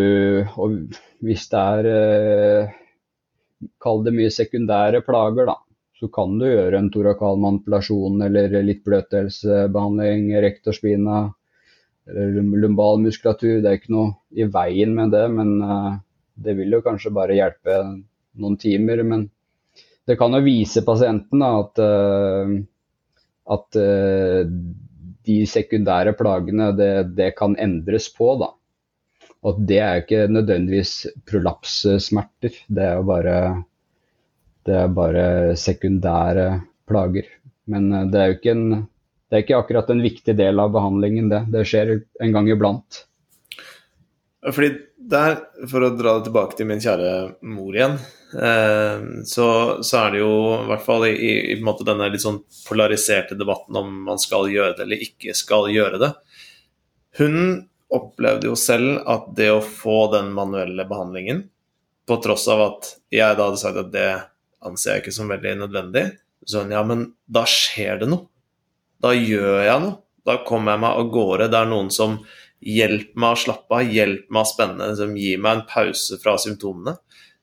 og 0.57 0.97
hvis 1.21 1.45
det 1.53 1.61
er 1.61 2.73
Kall 3.83 4.05
det 4.05 4.15
mye 4.15 4.31
sekundære 4.31 5.03
plager, 5.05 5.49
da 5.49 5.57
så 5.99 6.07
kan 6.15 6.37
du 6.39 6.45
gjøre 6.47 6.79
en 6.79 6.87
torakal 6.93 7.39
manipulasjon 7.43 8.21
eller 8.23 8.53
litt 8.63 8.85
bløtdelsbehandling, 8.87 10.29
rektorspina 10.45 11.25
lumbal 12.07 13.01
muskulatur. 13.03 13.59
Det 13.59 13.67
er 13.67 13.79
ikke 13.81 13.95
noe 13.95 14.13
i 14.31 14.47
veien 14.49 14.95
med 14.95 15.11
det, 15.13 15.25
men 15.33 15.57
uh, 15.59 15.97
det 16.39 16.55
vil 16.57 16.77
jo 16.77 16.83
kanskje 16.85 17.11
bare 17.13 17.35
hjelpe 17.35 17.75
noen 18.39 18.55
timer. 18.61 19.03
Men 19.03 19.27
det 20.07 20.15
kan 20.21 20.33
jo 20.33 20.41
vise 20.45 20.85
pasienten 20.87 21.43
da, 21.43 21.51
at, 21.65 21.83
uh, 21.83 22.55
at 23.57 23.81
uh, 23.83 24.55
de 25.27 25.37
sekundære 25.51 26.15
plagene, 26.17 26.71
det, 26.79 26.93
det, 27.19 27.33
kan 27.37 27.59
endres 27.59 28.07
på. 28.15 28.37
da. 28.39 28.53
Og 29.47 29.59
det 29.69 29.79
er 29.79 29.97
jo 29.97 30.05
ikke 30.05 30.23
nødvendigvis 30.33 30.93
prolapssmerter. 31.29 32.55
Det 32.67 32.85
er 32.85 32.97
jo 32.99 33.05
bare 33.07 33.35
det 34.67 34.75
er 34.75 34.93
bare 34.93 35.25
sekundære 35.57 36.47
plager. 36.89 37.27
Men 37.69 37.91
eh, 37.93 38.07
det 38.11 38.19
er 38.19 38.31
jo 38.31 38.37
ikke, 38.39 38.55
en, 38.55 38.83
det 39.29 39.37
er 39.37 39.45
ikke 39.45 39.61
akkurat 39.61 39.93
en 39.93 40.03
viktig 40.03 40.35
del 40.37 40.61
av 40.61 40.73
behandlingen, 40.75 41.31
det. 41.31 41.45
Det 41.53 41.65
skjer 41.67 41.95
en 42.23 42.35
gang 42.35 42.49
iblant. 42.51 43.03
Fordi 44.39 44.71
der, 45.09 45.35
for 45.67 45.83
å 45.83 45.91
dra 45.97 46.17
det 46.17 46.29
tilbake 46.29 46.55
til 46.55 46.69
min 46.69 46.81
kjære 46.83 47.11
mor 47.51 47.75
igjen, 47.75 47.97
eh, 48.39 49.07
så, 49.27 49.47
så, 49.83 50.03
er 50.03 50.15
det 50.15 50.21
jo 50.21 50.33
i 50.59 50.67
hvert 50.69 50.85
fall 50.85 51.07
i, 51.09 51.15
i, 51.55 51.57
denne 51.59 52.11
litt 52.11 52.23
sånn 52.23 52.41
polariserte 52.67 53.37
debatten 53.39 53.79
om 53.79 53.91
man 54.07 54.21
skal 54.21 54.47
gjøre 54.51 54.77
det 54.77 54.85
eller 54.85 55.07
ikke 55.09 55.35
skal 55.37 55.69
gjøre 55.73 56.01
det. 56.03 56.13
Hun 57.19 57.35
opplevde 57.93 58.49
jo 58.49 58.57
selv 58.59 58.99
at 59.09 59.29
det 59.37 59.49
å 59.53 59.63
få 59.65 60.09
den 60.13 60.31
manuelle 60.35 60.85
behandlingen, 60.89 61.45
på 62.09 62.17
tross 62.23 62.47
av 62.49 62.61
at 62.65 62.91
jeg 63.13 63.37
da 63.37 63.47
hadde 63.49 63.61
sagt 63.61 63.79
at 63.81 63.93
det 63.93 64.09
anser 64.65 64.95
jeg 64.95 65.03
ikke 65.03 65.15
som 65.15 65.29
veldig 65.29 65.55
nødvendig. 65.63 66.05
Sånn, 66.49 66.73
ja, 66.73 66.81
men 66.85 67.11
da 67.29 67.43
skjer 67.49 68.01
det 68.01 68.09
noe. 68.09 68.25
Da 68.99 69.13
gjør 69.13 69.61
jeg 69.63 69.83
noe. 69.83 69.99
Da 70.27 70.39
kommer 70.45 70.75
jeg 70.75 70.83
meg 70.83 70.97
av 70.99 71.11
gårde. 71.13 71.49
Det 71.51 71.59
er 71.59 71.69
noen 71.69 71.91
som 71.93 72.17
hjelper 72.59 73.21
meg 73.21 73.35
å 73.35 73.39
slappe 73.39 73.77
av, 73.77 73.93
hjelper 73.93 74.35
meg 74.35 74.41
å 74.41 74.49
spenne, 74.49 74.89
som 74.99 75.13
gir 75.17 75.39
meg 75.41 75.55
en 75.55 75.67
pause 75.69 76.17
fra 76.21 76.35
symptomene. 76.41 76.97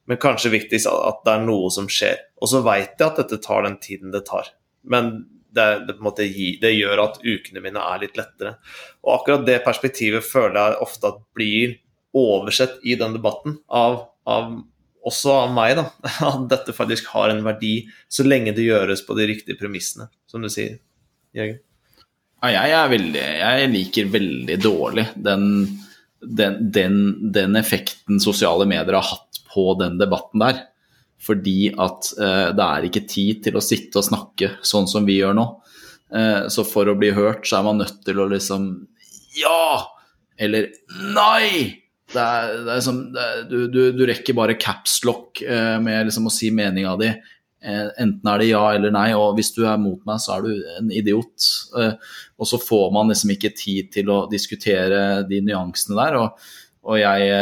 Men 0.06 0.20
kanskje 0.22 0.52
viktigst 0.52 0.90
at 0.90 1.22
det 1.26 1.32
er 1.32 1.46
noe 1.46 1.70
som 1.74 1.88
skjer. 1.90 2.20
Og 2.42 2.50
så 2.52 2.60
veit 2.66 2.94
jeg 2.98 3.06
at 3.06 3.22
dette 3.22 3.40
tar 3.42 3.64
den 3.66 3.78
tiden 3.82 4.12
det 4.14 4.26
tar. 4.28 4.52
Men 4.86 5.14
det, 5.56 5.66
det, 5.88 6.28
det, 6.62 6.72
gjør 6.76 7.02
at 7.02 7.18
ukene 7.24 7.62
mine 7.64 7.82
er 7.82 8.04
litt 8.04 8.18
lettere. 8.18 8.56
Og 9.04 9.18
akkurat 9.18 9.46
det 9.48 9.62
perspektivet 9.64 10.26
føler 10.26 10.60
jeg 10.60 10.80
ofte 10.86 11.12
at 11.12 11.20
blir 11.36 11.76
oversett 12.16 12.78
i 12.86 12.96
den 12.98 13.16
debatten 13.16 13.58
av, 13.68 14.04
av 14.28 14.54
også 15.06 15.34
av 15.44 15.54
meg, 15.54 15.76
da, 15.78 15.86
at 16.30 16.46
dette 16.50 16.74
faktisk 16.76 17.12
har 17.14 17.32
en 17.32 17.44
verdi, 17.46 17.78
så 18.08 18.26
lenge 18.26 18.54
det 18.56 18.66
gjøres 18.66 19.04
på 19.06 19.16
de 19.18 19.28
riktige 19.30 19.58
premissene, 19.60 20.10
som 20.30 20.44
du 20.44 20.50
sier, 20.52 20.78
Jørgen. 21.36 21.62
Ja, 22.44 22.62
jeg, 22.68 22.90
veldig, 22.92 23.22
jeg, 23.40 23.68
liker 23.72 24.08
veldig 24.12 24.56
dårlig 24.60 25.06
den, 25.24 25.46
den, 26.20 26.58
den, 26.70 26.98
den, 27.34 27.56
effekten 27.58 28.20
sosiale 28.22 28.66
medier 28.68 28.98
har 28.98 29.06
hatt 29.08 29.40
på 29.50 29.72
den 29.80 29.96
debatten 29.98 30.44
der. 30.44 30.60
Fordi 31.22 31.70
at 31.72 32.10
eh, 32.20 32.50
det 32.56 32.66
er 32.66 32.86
ikke 32.88 33.06
tid 33.08 33.42
til 33.46 33.56
å 33.58 33.64
sitte 33.64 34.00
og 34.00 34.06
snakke 34.06 34.56
sånn 34.66 34.88
som 34.90 35.06
vi 35.08 35.18
gjør 35.20 35.36
nå. 35.36 35.46
Eh, 36.14 36.46
så 36.52 36.64
for 36.66 36.88
å 36.90 36.96
bli 36.98 37.12
hørt, 37.16 37.46
så 37.48 37.60
er 37.60 37.66
man 37.66 37.82
nødt 37.82 38.02
til 38.06 38.22
å 38.22 38.28
liksom 38.30 38.70
Ja! 39.38 39.92
Eller 40.36 40.70
nei! 41.14 41.82
Det 42.12 42.22
er, 42.22 42.52
det 42.62 42.74
er 42.76 42.82
som, 42.84 42.98
det 43.10 43.24
du, 43.50 43.56
du, 43.72 43.80
du, 43.96 44.04
rekker 44.06 44.36
bare 44.36 44.54
capslock 44.62 45.40
eh, 45.42 45.78
med 45.82 46.06
liksom 46.06 46.28
å 46.28 46.34
si 46.34 46.52
meninga 46.54 46.94
di. 47.00 47.08
Enten 47.66 48.28
er 48.30 48.38
det 48.38 48.46
ja 48.46 48.60
eller 48.76 48.92
nei, 48.94 49.08
og 49.18 49.32
hvis 49.34 49.48
du 49.56 49.64
er 49.66 49.80
mot 49.80 49.98
meg, 50.06 50.20
så 50.22 50.36
er 50.36 50.44
du 50.44 50.68
en 50.76 50.92
idiot. 50.94 51.48
Og 51.74 52.46
så 52.46 52.60
får 52.62 52.92
man 52.94 53.10
liksom 53.10 53.32
ikke 53.34 53.50
tid 53.58 53.88
til 53.96 54.12
å 54.12 54.20
diskutere 54.30 55.24
de 55.26 55.40
nyansene 55.42 55.96
der. 55.98 56.18
Og, 56.20 56.46
og 56.86 57.00
jeg, 57.00 57.32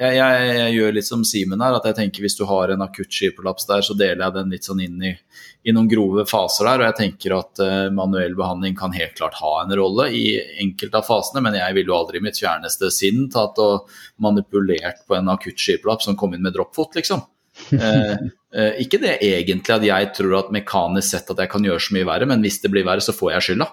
jeg, 0.00 0.16
jeg, 0.16 0.50
jeg, 0.56 0.74
gjør 0.78 0.96
litt 0.96 1.08
som 1.08 1.22
Simen 1.28 1.62
her, 1.62 1.76
at 1.76 1.86
jeg 1.90 1.98
tenker 1.98 2.24
hvis 2.24 2.38
du 2.38 2.46
har 2.48 2.72
en 2.72 2.84
akutt 2.86 3.12
skipolaps 3.12 3.68
der, 3.68 3.84
så 3.84 3.96
deler 3.98 4.24
jeg 4.24 4.36
den 4.38 4.54
litt 4.56 4.66
sånn 4.66 4.80
inn 4.84 5.08
i 5.12 5.14
i 5.62 5.72
noen 5.76 5.88
grove 5.90 6.24
faser 6.28 6.68
der. 6.68 6.80
Og 6.80 6.88
jeg 6.88 6.98
tenker 7.00 7.34
at 7.36 7.62
uh, 7.62 7.88
manuell 7.92 8.36
behandling 8.38 8.76
kan 8.78 8.94
helt 8.96 9.16
klart 9.18 9.36
ha 9.40 9.52
en 9.62 9.74
rolle 9.76 10.08
i 10.16 10.24
enkelte 10.62 11.00
av 11.00 11.08
fasene, 11.08 11.42
men 11.44 11.58
jeg 11.58 11.76
ville 11.76 11.92
jo 11.92 11.98
aldri 11.98 12.20
i 12.20 12.24
mitt 12.24 12.40
fjerneste 12.40 12.90
sinn 12.94 13.26
tatt 13.32 13.60
og 13.62 13.90
manipulert 14.24 15.04
på 15.06 15.18
en 15.18 15.30
akutt 15.32 15.60
skipulapp 15.60 16.04
som 16.04 16.16
kom 16.18 16.34
inn 16.36 16.44
med 16.46 16.56
dropfot, 16.56 16.96
liksom. 16.96 17.26
Uh, 17.74 18.16
uh, 18.56 18.72
ikke 18.80 19.02
det 19.02 19.18
egentlig 19.26 19.76
at 19.76 19.84
jeg 19.84 20.10
tror 20.16 20.38
at 20.38 20.54
mekanisk 20.54 21.12
sett 21.12 21.32
at 21.34 21.44
jeg 21.44 21.52
kan 21.52 21.66
gjøre 21.66 21.84
så 21.84 21.96
mye 21.96 22.08
verre, 22.08 22.30
men 22.30 22.44
hvis 22.46 22.60
det 22.64 22.72
blir 22.72 22.88
verre, 22.88 23.04
så 23.04 23.16
får 23.16 23.34
jeg 23.36 23.48
skylda. 23.50 23.70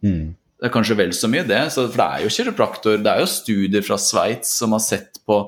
Mm. 0.00 0.26
Det 0.60 0.68
er 0.68 0.72
kanskje 0.74 0.96
vel 0.98 1.12
så 1.16 1.28
mye 1.32 1.46
det. 1.48 1.58
for 1.72 1.88
det 1.88 2.04
er 2.04 2.22
jo 2.26 2.32
kiropraktor, 2.34 2.98
det 3.00 3.08
er 3.08 3.22
jo 3.22 3.28
studier 3.32 3.84
fra 3.84 3.96
Sveits 3.96 4.50
som 4.60 4.74
har 4.76 4.82
sett 4.84 5.16
på 5.24 5.38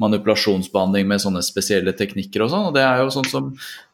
manipulasjonsbehandling 0.00 1.10
med 1.10 1.20
sånne 1.20 1.42
spesielle 1.44 1.92
teknikker 1.92 2.40
og 2.40 2.48
sånn. 2.54 2.70
Og 2.70 2.78
det 2.78 2.84
er 2.86 3.02
jo 3.02 3.10
sånn 3.12 3.28
som 3.28 3.50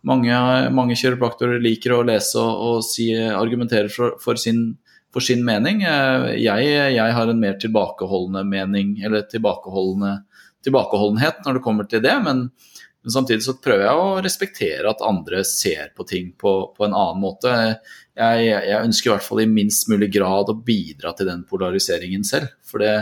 mange, 0.06 0.38
mange 0.70 0.94
kiropraktorer 1.00 1.58
liker 1.64 1.96
å 1.96 2.04
lese 2.06 2.38
og, 2.38 2.62
og 2.68 2.86
si, 2.86 3.10
argumentere 3.16 3.90
for, 3.90 4.14
for, 4.22 4.38
sin, 4.38 4.76
for, 5.10 5.24
sin, 5.24 5.42
mening. 5.46 5.82
Jeg, 5.82 6.70
jeg, 6.94 7.16
har 7.18 7.32
en 7.32 7.42
mer 7.42 7.58
tilbakeholdende 7.58 8.46
mening, 8.46 8.94
eller 9.02 9.26
tilbakeholdende, 9.26 10.20
tilbakeholdenhet 10.62 11.42
når 11.42 11.58
det 11.58 11.66
kommer 11.66 11.90
til 11.90 12.06
det. 12.06 12.14
men 12.22 12.46
men 13.04 13.14
samtidig 13.14 13.44
så 13.46 13.54
prøver 13.62 13.86
jeg 13.86 14.00
å 14.02 14.18
respektere 14.24 14.90
at 14.90 15.04
andre 15.06 15.44
ser 15.46 15.92
på 15.96 16.04
ting 16.08 16.32
på, 16.38 16.52
på 16.74 16.84
en 16.84 16.96
annen 16.96 17.22
måte. 17.22 17.52
Jeg, 18.18 18.48
jeg, 18.50 18.80
ønsker 18.82 19.10
i 19.10 19.12
hvert 19.14 19.26
fall 19.28 19.42
i 19.44 19.48
minst 19.50 19.86
mulig 19.90 20.10
grad 20.16 20.50
å 20.50 20.56
bidra 20.66 21.14
til 21.16 21.30
den 21.30 21.44
polariseringen 21.48 22.26
selv. 22.26 22.50
For 22.66 22.82
det, 22.82 22.94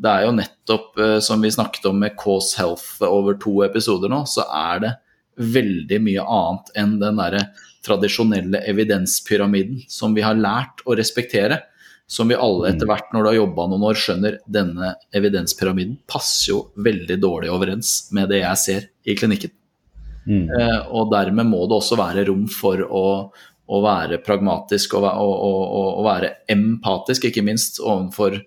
det 0.00 0.10
er 0.10 0.24
jo 0.26 0.34
nettopp, 0.38 0.88
eh, 0.98 1.18
som 1.22 1.44
vi 1.44 1.52
snakket 1.52 1.90
om 1.90 2.00
med 2.00 2.16
Cause 2.20 2.56
Health 2.58 3.04
over 3.04 3.36
to 3.40 3.60
episoder 3.66 4.10
nå, 4.10 4.24
så 4.30 4.48
er 4.48 4.82
det 4.86 4.94
veldig 5.34 6.00
mye 6.02 6.24
annet 6.24 6.74
enn 6.80 6.98
den 7.02 7.20
derre 7.20 7.44
tradisjonelle 7.84 8.62
evidenspyramiden 8.70 9.84
som 9.92 10.14
vi 10.16 10.24
har 10.24 10.38
lært 10.38 10.80
å 10.88 10.96
respektere 10.96 11.60
som 12.06 12.28
vi 12.28 12.36
alle 12.36 12.68
etter 12.68 12.84
mm. 12.84 12.90
hvert, 12.90 13.12
når 13.12 13.22
du 13.22 13.28
har 13.30 13.36
jobba 13.38 13.66
noen 13.70 13.86
år, 13.88 13.98
skjønner 13.98 14.38
denne 14.50 14.92
evidenspyramiden 15.16 15.96
passer 16.10 16.50
jo 16.52 16.58
veldig 16.84 17.16
dårlig 17.22 17.52
overens 17.52 17.94
med 18.14 18.28
det 18.32 18.42
jeg 18.42 18.60
ser 18.60 18.88
i 19.08 19.16
klinikken. 19.16 19.54
Mm. 20.28 20.46
Eh, 20.48 20.78
og 20.92 21.10
dermed 21.12 21.48
må 21.48 21.64
det 21.68 21.78
også 21.78 21.98
være 22.00 22.26
rom 22.28 22.44
for 22.52 22.80
å, 22.84 23.06
å 23.64 23.80
være 23.84 24.20
pragmatisk 24.24 24.96
og, 24.98 25.08
og, 25.08 25.34
og, 25.48 25.88
og, 25.88 26.04
være 26.06 26.30
empatisk, 26.52 27.28
ikke 27.28 27.44
minst 27.44 27.82
overfor 27.82 28.40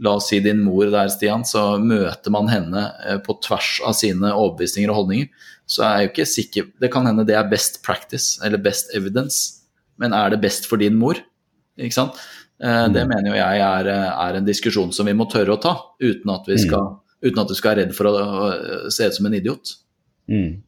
La 0.00 0.14
oss 0.16 0.30
si 0.30 0.38
din 0.40 0.62
mor 0.64 0.88
der, 0.88 1.10
Stian, 1.12 1.42
så 1.44 1.74
møter 1.76 2.32
man 2.32 2.46
henne 2.48 2.86
eh, 3.04 3.18
på 3.20 3.34
tvers 3.44 3.82
av 3.84 3.92
sine 3.98 4.30
overbevisninger 4.32 4.88
og 4.88 5.02
holdninger. 5.02 5.26
Så 5.68 5.84
er 5.84 5.90
jeg 5.90 6.06
jo 6.06 6.10
ikke 6.10 6.26
sikker 6.30 6.70
Det 6.80 6.88
kan 6.94 7.04
hende 7.04 7.26
det 7.28 7.36
er 7.36 7.50
best 7.50 7.82
practice, 7.84 8.38
eller 8.40 8.62
best 8.64 8.94
evidence, 8.96 9.60
men 10.00 10.16
er 10.16 10.32
det 10.32 10.40
best 10.40 10.64
for 10.70 10.80
din 10.80 10.96
mor? 10.96 11.20
Ikke 11.76 11.98
sant? 11.98 12.16
Eh, 12.60 12.86
det 12.92 13.04
mm. 13.04 13.08
mener 13.08 13.30
jo 13.30 13.36
jeg 13.38 13.60
er, 13.64 13.92
er, 14.10 14.36
en 14.36 14.48
diskusjon 14.48 14.90
som 14.92 15.08
vi 15.08 15.16
må 15.16 15.28
tørre 15.32 15.56
å 15.56 15.60
ta, 15.62 15.76
uten 16.02 16.32
at 16.34 16.48
vi 16.48 16.58
mm. 16.58 16.64
skal, 16.66 16.90
uten 17.24 17.44
at 17.44 17.52
du 17.52 17.56
skal 17.56 17.72
være 17.72 17.86
redd 17.86 17.94
for 17.96 18.10
å 18.10 18.90
se 18.92 19.08
ut 19.08 19.16
som 19.16 19.30
en 19.30 19.38
idiot. 19.38 19.76
Mm. 20.30 20.60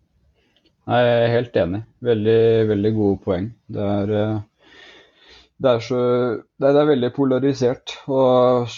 Jeg 0.82 1.10
er 1.10 1.28
helt 1.30 1.58
enig. 1.60 1.84
Veldig, 2.02 2.40
veldig 2.72 2.92
gode 2.96 3.20
poeng. 3.22 3.50
Det 3.70 3.84
er, 3.96 4.12
eh, 4.18 4.40
det 5.62 5.74
er, 5.76 5.84
så, 5.86 6.00
det 6.58 6.70
er 6.70 6.88
veldig 6.88 7.10
polarisert. 7.14 7.96
og 8.10 8.72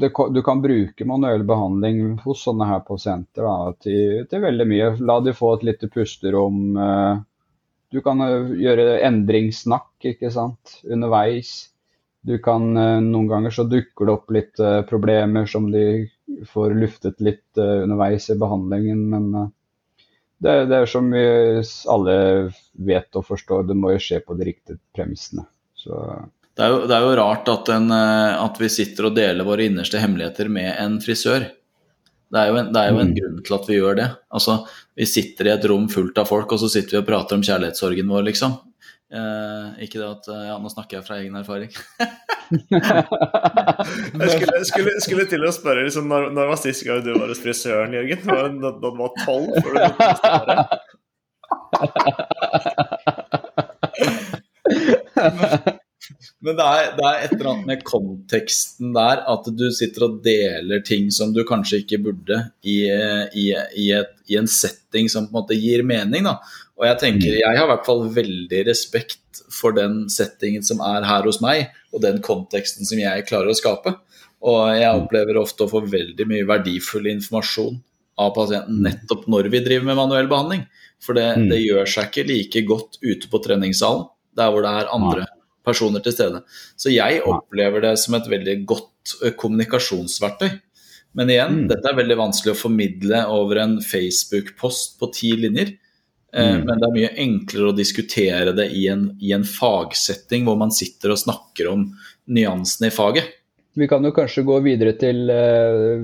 det, 0.00 0.10
Du 0.34 0.42
kan 0.46 0.62
bruke 0.64 1.06
manuell 1.06 1.44
behandling 1.46 2.18
hos 2.24 2.46
sånne 2.48 2.66
her 2.66 2.82
pasienter 2.86 3.46
da, 3.46 3.74
til, 3.84 4.24
til, 4.30 4.42
veldig 4.42 4.66
mye. 4.72 4.94
La 5.06 5.20
de 5.22 5.36
få 5.36 5.54
et 5.58 5.68
lite 5.70 5.90
pusterom. 5.92 6.72
Eh, 6.74 7.20
du 7.90 8.00
kan 8.06 8.22
gjøre 8.58 9.00
endringssnakk 9.06 10.10
ikke 10.14 10.30
sant, 10.34 10.80
underveis. 10.86 11.69
Du 12.26 12.34
kan, 12.42 12.76
eh, 12.76 12.98
Noen 13.00 13.28
ganger 13.30 13.54
så 13.54 13.64
dukker 13.68 14.06
det 14.06 14.12
opp 14.12 14.34
litt 14.34 14.60
uh, 14.60 14.82
problemer 14.88 15.46
som 15.48 15.70
de 15.72 15.84
får 16.50 16.74
luftet 16.76 17.22
litt 17.24 17.58
uh, 17.58 17.80
underveis 17.84 18.28
i 18.30 18.36
behandlingen. 18.38 19.06
Men 19.12 19.30
Det, 20.40 20.52
det, 20.68 20.76
er 20.76 20.86
som 20.88 21.08
vi 21.12 21.24
alle 21.92 22.18
vet 22.72 23.16
og 23.16 23.26
forstår, 23.28 23.64
det 23.68 23.76
må 23.76 23.92
jo 23.92 24.00
skje 24.00 24.20
på 24.24 24.36
de 24.36 24.46
riktige 24.48 24.80
premissene. 24.96 25.44
Så 25.76 25.96
det 26.60 26.66
er, 26.66 26.74
jo, 26.74 26.80
det 26.90 26.92
er 26.96 27.04
jo, 27.06 27.12
rart 27.16 27.46
at, 27.48 27.70
en, 27.72 27.86
eh, 27.94 28.34
at, 28.36 28.58
vi 28.60 28.68
sitter 28.68 29.08
og 29.08 29.16
deler 29.16 29.46
våre 29.46 29.64
innerste 29.64 30.00
hemmeligheter 30.02 30.50
med 30.52 30.74
en 30.74 30.98
frisør. 31.00 31.46
Det 32.30 32.40
er 32.40 32.50
jo 32.50 32.58
en, 32.60 32.68
er 32.76 32.90
jo 32.90 32.98
en 33.00 33.12
mm. 33.12 33.14
grunn 33.16 33.38
til 33.46 33.56
at 33.56 33.68
vi 33.70 33.78
gjør 33.78 33.96
det. 33.96 34.08
Altså, 34.36 34.58
Vi 34.98 35.06
sitter 35.08 35.48
i 35.48 35.54
et 35.54 35.64
rom 35.70 35.86
fullt 35.90 36.20
av 36.20 36.28
folk, 36.28 36.52
og 36.52 36.60
så 36.60 36.68
sitter 36.68 36.98
vi 36.98 37.00
og 37.00 37.06
prater 37.08 37.38
om 37.38 37.46
kjærlighetssorgen 37.46 38.12
vår, 38.12 38.26
liksom. 38.28 38.58
Eh, 39.10 39.70
ikke 39.86 39.98
det 39.98 40.06
at 40.06 40.28
eh, 40.30 40.44
Ja, 40.46 40.58
nå 40.62 40.70
snakker 40.70 41.00
jeg 41.00 41.06
fra 41.08 41.16
egen 41.18 41.34
erfaring. 41.40 41.70
jeg 42.70 44.30
skulle, 44.36 44.60
skulle, 44.68 44.92
skulle, 45.02 45.24
til 45.30 45.42
å 45.46 45.50
spørre 45.54 45.82
liksom, 45.86 46.06
når, 46.10 46.30
når 46.36 46.44
var 46.52 46.58
sist 46.62 46.86
gang 46.86 47.02
du 47.02 47.10
var 47.16 47.28
hos 47.32 47.42
frisøren, 47.42 47.94
Jørgen? 47.98 48.22
Når, 48.30 48.42
når 48.60 48.72
du 48.78 48.88
var 49.00 49.10
tolv? 49.24 49.50
Før 49.66 49.72
du 49.74 49.80
Men 56.40 56.56
det 56.56 56.64
er, 56.64 56.86
det 56.96 57.04
er, 57.04 57.16
et 57.24 57.32
eller 57.34 57.48
annet 57.50 57.66
med 57.68 57.82
konteksten 57.84 58.94
der, 58.96 59.20
at 59.28 59.44
du 59.52 59.66
sitter 59.76 60.06
og 60.06 60.20
deler 60.24 60.80
ting 60.86 61.10
som 61.12 61.34
du 61.36 61.42
kanskje 61.48 61.82
ikke 61.82 61.98
burde 62.06 62.38
i, 62.64 62.78
i, 62.88 63.50
i, 63.52 63.90
et, 63.98 64.14
i 64.30 64.38
en 64.40 64.48
setting 64.48 65.10
som 65.12 65.26
på 65.26 65.34
en 65.34 65.38
måte 65.42 65.58
gir 65.58 65.84
mening. 65.86 66.24
Da. 66.24 66.38
Og 66.80 66.86
jeg 66.88 66.98
tenker, 67.02 67.34
mm. 67.34 67.40
jeg 67.42 67.58
har 67.58 67.66
i 67.66 67.70
hvert 67.74 67.88
fall 67.88 68.06
veldig 68.14 68.60
respekt 68.70 69.42
for 69.52 69.76
den 69.76 70.06
settingen 70.12 70.64
som 70.64 70.80
er 70.84 71.04
her 71.04 71.26
hos 71.28 71.42
meg, 71.44 71.68
og 71.92 72.00
den 72.04 72.22
konteksten 72.24 72.88
som 72.88 73.00
jeg 73.00 73.26
klarer 73.28 73.52
å 73.52 73.56
skape. 73.58 73.92
Og 74.40 74.60
jeg 74.72 74.88
mm. 74.88 75.02
opplever 75.02 75.40
ofte 75.40 75.66
å 75.66 75.70
få 75.70 75.84
veldig 75.84 76.26
mye 76.30 76.46
verdifull 76.48 77.10
informasjon 77.12 77.76
av 78.20 78.32
pasienten 78.36 78.80
nettopp 78.84 79.26
når 79.32 79.50
vi 79.52 79.60
driver 79.64 79.90
med 79.90 80.00
manuell 80.00 80.30
behandling. 80.30 80.64
For 81.00 81.16
det, 81.16 81.26
det 81.50 81.60
gjør 81.60 81.88
seg 81.88 82.08
ikke 82.08 82.28
like 82.28 82.64
godt 82.68 82.98
ute 83.04 83.28
på 83.32 83.42
treningssalen, 83.44 84.08
der 84.36 84.50
hvor 84.52 84.64
det 84.64 84.72
er 84.80 84.90
andre 84.96 85.28
personer 85.66 86.02
til 86.04 86.16
stede. 86.16 86.42
Så 86.80 86.92
jeg 86.92 87.20
opplever 87.28 87.84
det 87.84 87.94
som 88.00 88.16
et 88.16 88.28
veldig 88.28 88.56
godt 88.68 89.14
kommunikasjonsverktøy. 89.40 90.50
Men 91.18 91.32
igjen, 91.32 91.62
mm. 91.62 91.68
dette 91.72 91.90
er 91.90 91.98
veldig 91.98 92.18
vanskelig 92.20 92.54
å 92.54 92.60
formidle 92.60 93.22
over 93.34 93.60
en 93.64 93.78
Facebook-post 93.82 94.96
på 95.00 95.10
ti 95.16 95.32
linjer. 95.40 95.74
Mm. 96.36 96.62
Men 96.66 96.78
det 96.78 96.86
er 96.86 96.94
mye 96.94 97.10
enklere 97.24 97.72
å 97.72 97.76
diskutere 97.76 98.54
det 98.54 98.68
i 98.78 98.84
en, 98.92 99.08
i 99.18 99.32
en, 99.34 99.44
fagsetting 99.46 100.44
hvor 100.46 100.58
man 100.60 100.70
sitter 100.70 101.10
og 101.10 101.18
snakker 101.18 101.70
om 101.72 101.88
nyansene 102.30 102.90
i 102.90 102.94
faget. 102.94 103.36
Vi 103.78 103.86
kan 103.90 104.04
jo 104.06 104.12
kanskje 104.14 104.44
gå 104.46 104.58
videre 104.62 104.96
til 104.98 105.30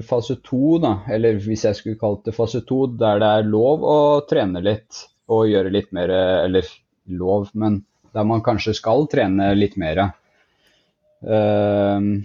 fase 0.06 0.38
to, 0.46 0.78
da. 0.82 0.92
Eller 1.12 1.38
hvis 1.42 1.64
jeg 1.66 1.78
skulle 1.78 2.00
kalt 2.00 2.24
det 2.26 2.34
fase 2.34 2.62
to, 2.66 2.84
der 2.98 3.22
det 3.22 3.30
er 3.38 3.50
lov 3.50 3.86
å 3.86 3.98
trene 4.26 4.62
litt 4.64 5.06
og 5.30 5.48
gjøre 5.50 5.72
litt 5.74 5.90
mer 5.94 6.12
Eller 6.14 6.68
lov, 7.06 7.50
men 7.54 7.80
der 8.14 8.26
man 8.26 8.42
kanskje 8.42 8.74
skal 8.78 9.06
trene 9.10 9.50
litt 9.58 9.76
mer. 9.78 10.08
Uh, 11.26 12.22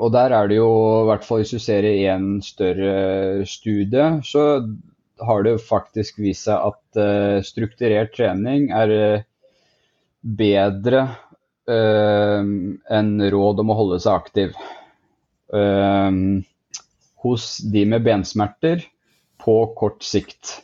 og 0.00 0.12
der 0.14 0.34
er 0.36 0.48
det 0.48 0.60
jo, 0.60 0.70
i 1.02 1.08
hvert 1.10 1.26
fall 1.26 1.42
hvis 1.42 1.54
du 1.56 1.60
ser 1.62 1.86
i 1.88 2.06
en 2.08 2.38
større 2.44 3.46
studie, 3.50 4.06
så 4.26 4.44
har 5.26 5.42
det 5.46 5.56
faktisk 5.64 6.18
vist 6.22 6.46
seg 6.48 6.70
at 6.70 7.00
uh, 7.00 7.40
strukturert 7.46 8.14
trening 8.16 8.70
er 8.76 8.94
uh, 8.94 9.26
bedre 10.22 11.08
enn 11.70 13.10
råd 13.30 13.60
om 13.62 13.68
å 13.70 13.74
holde 13.78 13.98
seg 14.02 14.16
aktiv. 14.16 14.56
hos 17.22 17.44
de 17.72 17.84
med 17.86 18.02
bensmerter 18.02 18.82
på 19.44 19.54
kort 19.78 20.02
sikt. 20.02 20.56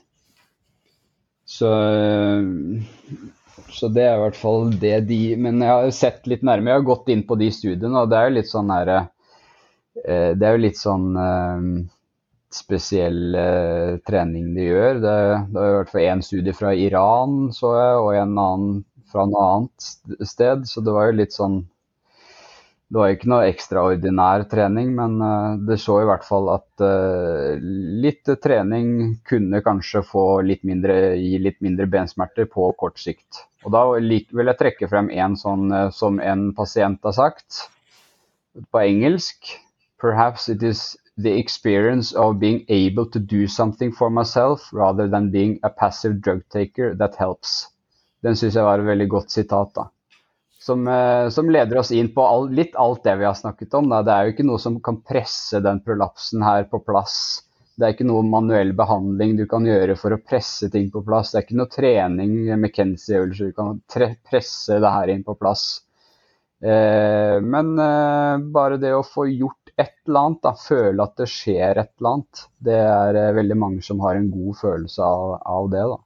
Så 1.47 1.71
så 3.77 3.89
det 3.93 4.05
er 4.07 4.17
i 4.17 4.23
hvert 4.23 4.39
fall 4.39 4.71
det 4.81 4.97
de 5.09 5.19
Men 5.41 5.61
jeg 5.63 5.71
har 5.73 5.91
sett 5.95 6.27
litt 6.31 6.45
nærmere, 6.47 6.75
jeg 6.77 6.83
har 6.83 6.89
gått 6.91 7.11
inn 7.13 7.25
på 7.29 7.37
de 7.41 7.51
studiene, 7.53 8.03
og 8.03 8.11
det 8.11 8.19
er 8.19 8.29
jo 8.29 8.37
litt 8.39 8.51
sånn 8.51 8.73
her... 8.73 8.93
eh, 10.05 10.33
Det 10.37 10.47
er 10.49 10.57
jo 10.57 10.63
litt 10.65 10.81
sånn 10.81 11.07
eh, 11.21 11.67
spesiell 12.55 13.35
eh, 13.35 13.97
trening 14.07 14.53
de 14.57 14.69
gjør. 14.69 15.01
Det, 15.03 15.15
det 15.53 15.63
er 15.63 15.71
i 15.71 15.79
hvert 15.79 15.93
fall 15.93 16.11
én 16.11 16.25
studie 16.25 16.57
fra 16.57 16.75
Iran, 16.75 17.49
så 17.55 17.73
jeg, 17.77 18.03
og 18.03 18.13
en 18.17 18.37
annen 18.43 18.77
fra 19.13 19.27
noe 19.29 19.49
annet 19.55 20.29
sted. 20.29 20.67
Så 20.69 20.85
det 20.85 20.95
var 20.95 21.11
jo 21.11 21.19
litt 21.23 21.37
sånn 21.37 21.65
det 22.87 23.01
var 23.01 23.09
jo 23.11 23.17
ikke 23.17 23.31
noe 23.33 23.47
ekstraordinær 23.51 24.45
trening, 24.47 24.93
men 24.95 25.17
uh, 25.19 25.57
det 25.67 25.81
så 25.83 25.97
i 25.99 26.07
hvert 26.07 26.23
fall 26.23 26.53
at 26.53 26.85
uh, 26.87 27.57
litt 27.59 28.31
trening 28.45 29.17
kunne 29.27 29.59
kanskje 29.67 30.05
få 30.07 30.27
litt 30.47 30.63
mindre, 30.63 31.17
gi 31.19 31.41
litt 31.43 31.59
mindre 31.67 31.89
bensmerter 31.91 32.47
på 32.47 32.69
kort 32.79 33.03
sikt. 33.03 33.43
Og 33.67 33.75
Da 33.75 33.83
vil 33.91 34.53
jeg 34.53 34.59
trekke 34.61 34.87
frem 34.87 35.11
en 35.11 35.35
sånn 35.35 35.75
som 35.91 36.21
en 36.23 36.53
pasient 36.55 37.03
har 37.03 37.17
sagt 37.17 37.65
på 38.71 38.85
engelsk. 38.85 39.51
Perhaps 39.99 40.47
it 40.53 40.63
is 40.63 40.93
the 41.17 41.39
experience 41.39 42.13
of 42.13 42.39
being 42.39 42.65
able 42.69 43.07
to 43.11 43.19
do 43.19 43.47
something 43.49 43.93
for 43.93 44.11
myself 44.11 44.71
rather 44.73 45.09
than 45.09 45.31
being 45.31 45.59
a 45.63 45.71
passive 45.71 46.21
drug 46.21 46.43
taker 46.51 46.95
that 46.95 47.17
helps. 47.17 47.69
Den 48.23 48.37
syns 48.37 48.57
jeg 48.57 48.65
var 48.65 48.79
et 48.79 48.91
veldig 48.91 49.09
godt 49.09 49.31
sitat. 49.31 49.75
da 49.75 49.91
som, 50.67 50.89
eh, 50.89 51.29
som, 51.29 51.51
leder 51.51 51.79
oss 51.79 51.93
inn 51.95 52.09
på 52.15 52.23
all, 52.27 52.49
litt 52.51 52.75
alt 52.77 53.05
det 53.05 53.17
vi 53.17 53.25
har 53.25 53.35
snakket 53.39 53.75
om. 53.79 53.89
Da. 53.93 54.03
Det 54.03 54.13
er 54.13 54.25
jo 54.25 54.35
ikke 54.35 54.47
noe 54.49 54.63
som 54.63 54.81
kan 54.83 54.99
presse 55.07 55.61
den 55.63 55.79
prolapsen 55.85 56.43
her 56.43 56.67
på 56.71 56.81
plass. 56.83 57.19
Det 57.77 57.87
er 57.87 57.95
ikke 57.95 58.09
noe 58.09 58.25
manuell 58.27 58.73
behandling 58.75 59.37
du 59.39 59.45
kan 59.47 59.67
gjøre 59.69 59.95
for 60.01 60.17
å 60.17 60.19
presse 60.19 60.71
ting 60.73 60.89
på 60.91 61.05
plass. 61.07 61.31
Det 61.31 61.39
er 61.39 61.47
ikke 61.47 61.59
noe 61.61 61.71
trening, 61.71 62.33
McKenzie-øvelser, 62.57 63.53
du 63.53 63.57
kan 63.57 63.79
presse 64.27 64.81
det 64.83 64.95
her 64.97 65.13
inn 65.13 65.23
på 65.27 65.37
plass. 65.39 65.67
Eh, 66.65 67.37
men 67.45 67.75
eh, 67.79 68.47
bare 68.57 68.81
det 68.83 68.95
å 68.97 69.05
få 69.07 69.29
gjort 69.29 69.66
et 69.81 69.95
eller 70.09 70.21
annet, 70.23 70.43
da, 70.43 70.55
føle 70.57 71.05
at 71.05 71.17
det 71.21 71.29
skjer 71.29 71.81
et 71.83 71.93
eller 71.99 72.13
annet, 72.15 72.43
det 72.65 72.81
er 72.81 73.21
eh, 73.21 73.35
veldig 73.37 73.59
mange 73.61 73.85
som 73.85 74.01
har 74.05 74.17
en 74.17 74.29
god 74.33 74.59
følelse 74.61 75.05
av, 75.05 75.39
av 75.45 75.71
det. 75.73 75.85
da 75.93 76.03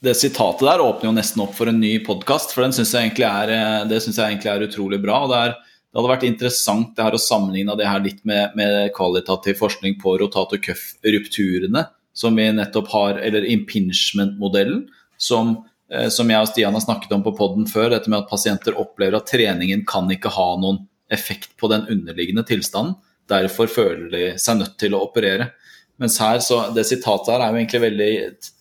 det 0.00 0.14
sitatet 0.14 0.62
der 0.62 0.82
åpner 0.82 1.08
jo 1.08 1.14
nesten 1.16 1.42
opp 1.42 1.56
for 1.58 1.70
en 1.70 1.80
ny 1.80 1.96
podkast, 2.06 2.52
for 2.54 2.66
synes 2.70 2.94
er, 2.94 3.50
eh, 3.50 3.86
det 3.90 3.98
syns 4.02 4.18
jeg 4.18 4.36
egentlig 4.36 4.52
er 4.52 4.66
utrolig 4.68 5.00
bra. 5.02 5.24
og 5.24 5.32
det, 5.32 5.38
er, 5.38 5.54
det 5.58 5.98
hadde 5.98 6.12
vært 6.12 6.28
interessant 6.28 6.92
det 6.94 7.02
her 7.02 7.16
å 7.16 7.22
sammenligne 7.22 7.76
det 7.76 7.88
her 7.88 8.04
litt 8.04 8.20
med, 8.24 8.54
med 8.54 8.92
kvalitativ 8.94 9.58
forskning 9.58 9.98
på 9.98 10.18
rotator 10.20 10.60
cuff-rupturene, 10.62 11.88
som 12.14 12.36
vi 12.38 12.46
nettopp 12.52 12.92
har, 12.94 13.18
eller 13.18 13.46
impingement-modellen, 13.50 14.86
som, 15.18 15.56
eh, 15.90 16.06
som, 16.14 16.30
jeg 16.30 16.46
og 16.46 16.52
Stian 16.52 16.78
har 16.78 16.86
snakket 16.86 17.16
om 17.18 17.26
på 17.26 17.34
poden 17.34 17.66
før. 17.66 17.90
Dette 17.90 18.10
med 18.10 18.22
at 18.22 18.30
pasienter 18.30 18.78
opplever 18.78 19.18
at 19.18 19.26
treningen 19.26 19.82
kan 19.88 20.06
ikke 20.14 20.30
ha 20.30 20.52
noen 20.62 20.84
effekt 21.12 21.56
på 21.56 21.70
den 21.72 21.86
underliggende 21.88 22.44
tilstanden. 22.48 22.96
Derfor 23.28 23.68
føler 23.70 24.10
de 24.12 24.22
seg 24.40 24.60
nødt 24.60 24.78
til 24.80 24.96
å 24.96 25.02
operere. 25.04 25.50
Mens 25.98 26.18
her, 26.22 26.38
så 26.38 26.70
Det 26.74 26.84
sitatet 26.86 27.32
her 27.32 27.42
er 27.42 27.50
jo 27.50 27.58
egentlig 27.58 27.80
veldig 27.82 28.12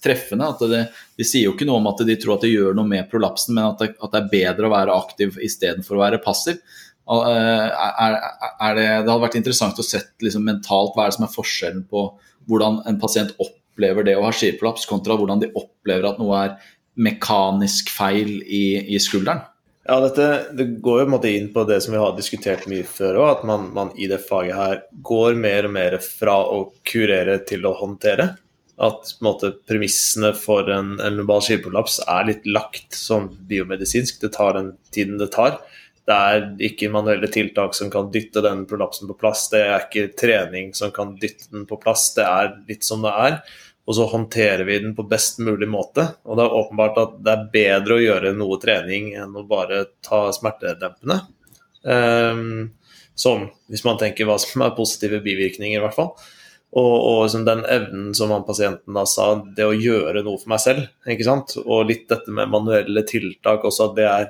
treffende. 0.04 0.48
at 0.50 0.60
det, 0.60 0.90
De 1.18 1.24
sier 1.24 1.46
jo 1.46 1.54
ikke 1.54 1.68
noe 1.70 1.78
om 1.78 1.88
at 1.88 2.02
de 2.06 2.16
tror 2.16 2.36
at 2.36 2.42
det 2.42 2.56
gjør 2.56 2.74
noe 2.74 2.88
med 2.88 3.10
prolapsen, 3.12 3.54
men 3.54 3.70
at 3.70 3.80
det, 3.80 3.96
at 4.02 4.12
det 4.12 4.22
er 4.24 4.32
bedre 4.32 4.68
å 4.68 4.74
være 4.74 4.96
aktiv 4.98 5.38
istedenfor 5.38 5.98
å 5.98 6.04
være 6.04 6.24
passiv. 6.24 6.58
Eh, 7.08 7.68
er, 7.72 8.18
er 8.60 8.74
det, 8.76 8.88
det, 9.06 9.12
hadde 9.12 9.24
vært 9.24 9.38
interessant 9.40 9.78
å 9.80 9.86
sett 9.86 10.18
liksom, 10.20 10.44
mentalt 10.44 10.96
hva 10.96 11.06
er 11.06 11.14
det 11.14 11.18
som 11.20 11.28
er 11.28 11.36
forskjellen 11.36 11.86
på 11.88 12.10
hvordan 12.50 12.82
en 12.90 12.98
pasient 13.00 13.32
opplever 13.44 14.04
det 14.04 14.18
å 14.18 14.26
ha 14.26 14.34
skiprolaps, 14.36 14.88
kontra 14.90 15.16
hvordan 15.16 15.40
de 15.44 15.54
opplever 15.56 16.10
at 16.10 16.20
noe 16.20 16.42
er 16.42 16.58
mekanisk 16.98 17.92
feil 17.94 18.42
i, 18.42 18.66
i 18.96 19.00
skulderen. 19.00 19.46
Ja, 19.88 20.02
dette 20.04 20.26
det 20.52 20.66
går 20.84 21.00
jo 21.00 21.06
på 21.06 21.08
en 21.08 21.14
måte 21.14 21.30
inn 21.32 21.48
på 21.54 21.64
det 21.68 21.78
som 21.84 21.94
vi 21.96 22.02
har 22.02 22.16
diskutert 22.18 22.66
mye 22.68 22.84
før 22.84 23.22
òg, 23.22 23.30
at 23.38 23.46
man, 23.48 23.70
man, 23.76 23.94
i 23.96 24.10
det 24.12 24.20
faget 24.28 24.58
her 24.58 24.82
går 25.10 25.38
mer 25.40 25.70
og 25.70 25.74
mer 25.78 25.96
fra 26.04 26.36
å 26.44 26.60
kurere 26.88 27.38
til 27.48 27.64
å 27.68 27.72
håndtere. 27.80 28.34
At 28.78 29.14
på 29.16 29.24
en 29.24 29.30
måte, 29.30 29.54
premissene 29.70 30.34
for 30.38 30.68
en, 30.70 30.98
en 31.00 31.16
global 31.22 31.40
skivprolaps 31.46 32.02
er 32.04 32.28
litt 32.28 32.44
lagt 32.52 33.00
som 33.00 33.30
biomedisinsk. 33.48 34.20
Det 34.22 34.34
tar 34.36 34.60
den 34.60 34.74
tiden 34.94 35.16
det 35.22 35.32
tar. 35.34 35.56
Det 36.08 36.16
er 36.16 36.44
ikke 36.68 36.92
manuelle 36.92 37.28
tiltak 37.32 37.74
som 37.76 37.90
kan 37.92 38.12
dytte 38.12 38.44
den 38.44 38.66
prolapsen 38.68 39.08
på 39.10 39.16
plass. 39.24 39.48
Det 39.52 39.64
er 39.64 39.88
ikke 39.88 40.12
trening 40.20 40.76
som 40.76 40.92
kan 40.96 41.16
dytte 41.20 41.48
den 41.56 41.64
på 41.68 41.80
plass. 41.80 42.10
Det 42.16 42.28
er 42.28 42.54
litt 42.68 42.84
som 42.88 43.08
det 43.08 43.16
er 43.16 43.40
og 43.88 43.96
så 43.96 44.06
håndterer 44.12 44.66
vi 44.68 44.80
den 44.84 44.96
på 44.96 45.06
best 45.08 45.40
mulig 45.40 45.70
måte. 45.72 46.04
Og 46.28 46.36
det 46.36 46.44
er 46.44 46.56
åpenbart 46.60 46.98
at 47.00 47.14
det 47.24 47.34
er 47.34 47.46
bedre 47.54 47.96
å 47.96 48.02
gjøre 48.04 48.34
noe 48.36 48.58
trening 48.60 49.14
enn 49.16 49.36
å 49.40 49.46
bare 49.48 49.86
ta 50.04 50.26
smertedempende. 50.36 51.22
Um, 51.88 52.74
sånn, 53.16 53.46
hvis 53.72 53.86
man 53.88 54.00
tenker 54.02 54.28
hva 54.28 54.36
som 54.44 54.66
er 54.66 54.76
positive 54.76 55.22
bivirkninger, 55.24 55.80
i 55.80 55.86
hvert 55.86 55.96
fall. 55.96 56.12
Og, 56.76 56.94
og 56.98 57.22
liksom 57.24 57.46
den 57.48 57.64
evnen 57.64 58.12
som 58.18 58.34
han 58.36 58.44
pasienten 58.44 58.98
da 58.98 59.06
sa, 59.08 59.30
det 59.56 59.64
å 59.64 59.78
gjøre 59.78 60.26
noe 60.26 60.42
for 60.42 60.52
meg 60.52 60.66
selv. 60.66 60.90
ikke 61.08 61.30
sant? 61.30 61.56
Og 61.64 61.88
litt 61.88 62.10
dette 62.12 62.34
med 62.34 62.52
manuelle 62.52 63.06
tiltak 63.08 63.64
også, 63.72 63.88
at 63.88 63.98
det 64.02 64.10
er 64.12 64.28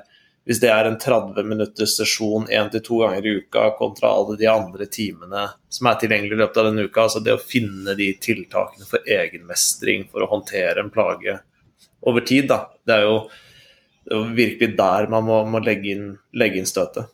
hvis 0.48 0.62
det 0.62 0.70
er 0.72 0.86
en 0.88 0.96
30 0.96 1.44
minutters 1.44 1.98
sesjon 1.98 2.46
én 2.48 2.70
til 2.72 2.80
to 2.80 3.02
ganger 3.02 3.26
i 3.26 3.32
uka 3.42 3.66
kontra 3.76 4.08
alle 4.16 4.38
de 4.40 4.46
andre 4.48 4.86
timene 4.88 5.42
som 5.68 5.90
er 5.90 5.98
tilgjengelig 6.00 6.38
i 6.38 6.40
løpet 6.40 6.60
av 6.60 6.68
denne 6.70 6.86
uka, 6.88 7.02
altså 7.04 7.20
det 7.20 7.34
å 7.36 7.42
finne 7.42 7.92
de 7.98 8.06
tiltakene 8.16 8.88
for 8.88 9.04
egenmestring 9.04 10.06
for 10.08 10.24
å 10.24 10.30
håndtere 10.30 10.80
en 10.80 10.88
plage 10.94 11.34
over 12.08 12.24
tid, 12.24 12.46
da, 12.48 12.62
det 12.88 12.96
er 12.96 13.04
jo, 13.04 13.18
det 14.06 14.14
er 14.14 14.22
jo 14.22 14.36
virkelig 14.38 14.70
der 14.78 15.08
man 15.12 15.26
må, 15.26 15.42
må 15.52 15.60
legge, 15.60 15.92
inn, 15.92 16.06
legge, 16.32 16.62
inn, 16.62 16.70
støtet. 16.70 17.10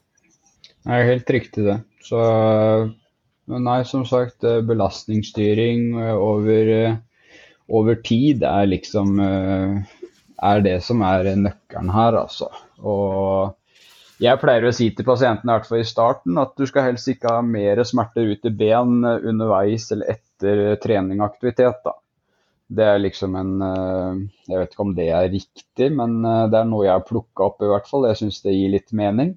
Det 0.84 0.94
er 0.94 1.08
helt 1.08 1.32
riktig, 1.34 1.64
det. 1.66 1.78
Så 2.06 2.20
nei, 3.50 3.80
som 3.88 4.04
sagt, 4.06 4.46
belastningsstyring 4.68 5.96
over, 6.12 6.70
over 7.66 7.98
tid 8.06 8.46
er 8.46 8.70
liksom 8.70 9.18
er 9.18 10.62
det 10.62 10.76
som 10.86 11.02
er 11.08 11.32
nøkkelen 11.40 11.90
her, 11.96 12.20
altså. 12.22 12.52
Og 12.82 13.54
jeg 14.22 14.38
pleier 14.40 14.68
å 14.68 14.72
si 14.74 14.88
til 14.94 15.06
pasienten, 15.06 15.48
i 15.48 15.52
hvert 15.52 15.66
fall 15.68 15.82
i 15.82 15.88
starten, 15.88 16.38
at 16.38 16.54
du 16.58 16.64
skal 16.70 16.88
helst 16.90 17.10
ikke 17.10 17.32
ha 17.34 17.42
mer 17.44 17.82
smerter 17.86 18.30
ut 18.30 18.46
i 18.46 18.52
ben 18.54 19.02
underveis 19.04 19.90
eller 19.94 20.14
etter 20.14 20.78
trening 20.82 21.20
og 21.20 21.32
aktivitet. 21.32 21.80
da. 21.84 21.96
Det 22.74 22.84
er 22.84 23.02
liksom 23.02 23.34
en 23.36 23.50
eh, 23.62 24.20
Jeg 24.48 24.60
vet 24.60 24.72
ikke 24.72 24.86
om 24.86 24.94
det 24.96 25.08
er 25.12 25.32
riktig, 25.32 25.90
men 25.98 26.22
eh, 26.24 26.46
det 26.52 26.60
er 26.60 26.70
noe 26.70 26.86
jeg 26.86 26.94
har 26.94 27.04
plukka 27.08 27.50
opp, 27.50 27.60
i 27.62 27.72
hvert 27.72 27.90
fall. 27.90 28.08
Jeg 28.08 28.22
syns 28.22 28.40
det 28.46 28.56
gir 28.56 28.72
litt 28.72 28.94
mening. 28.96 29.34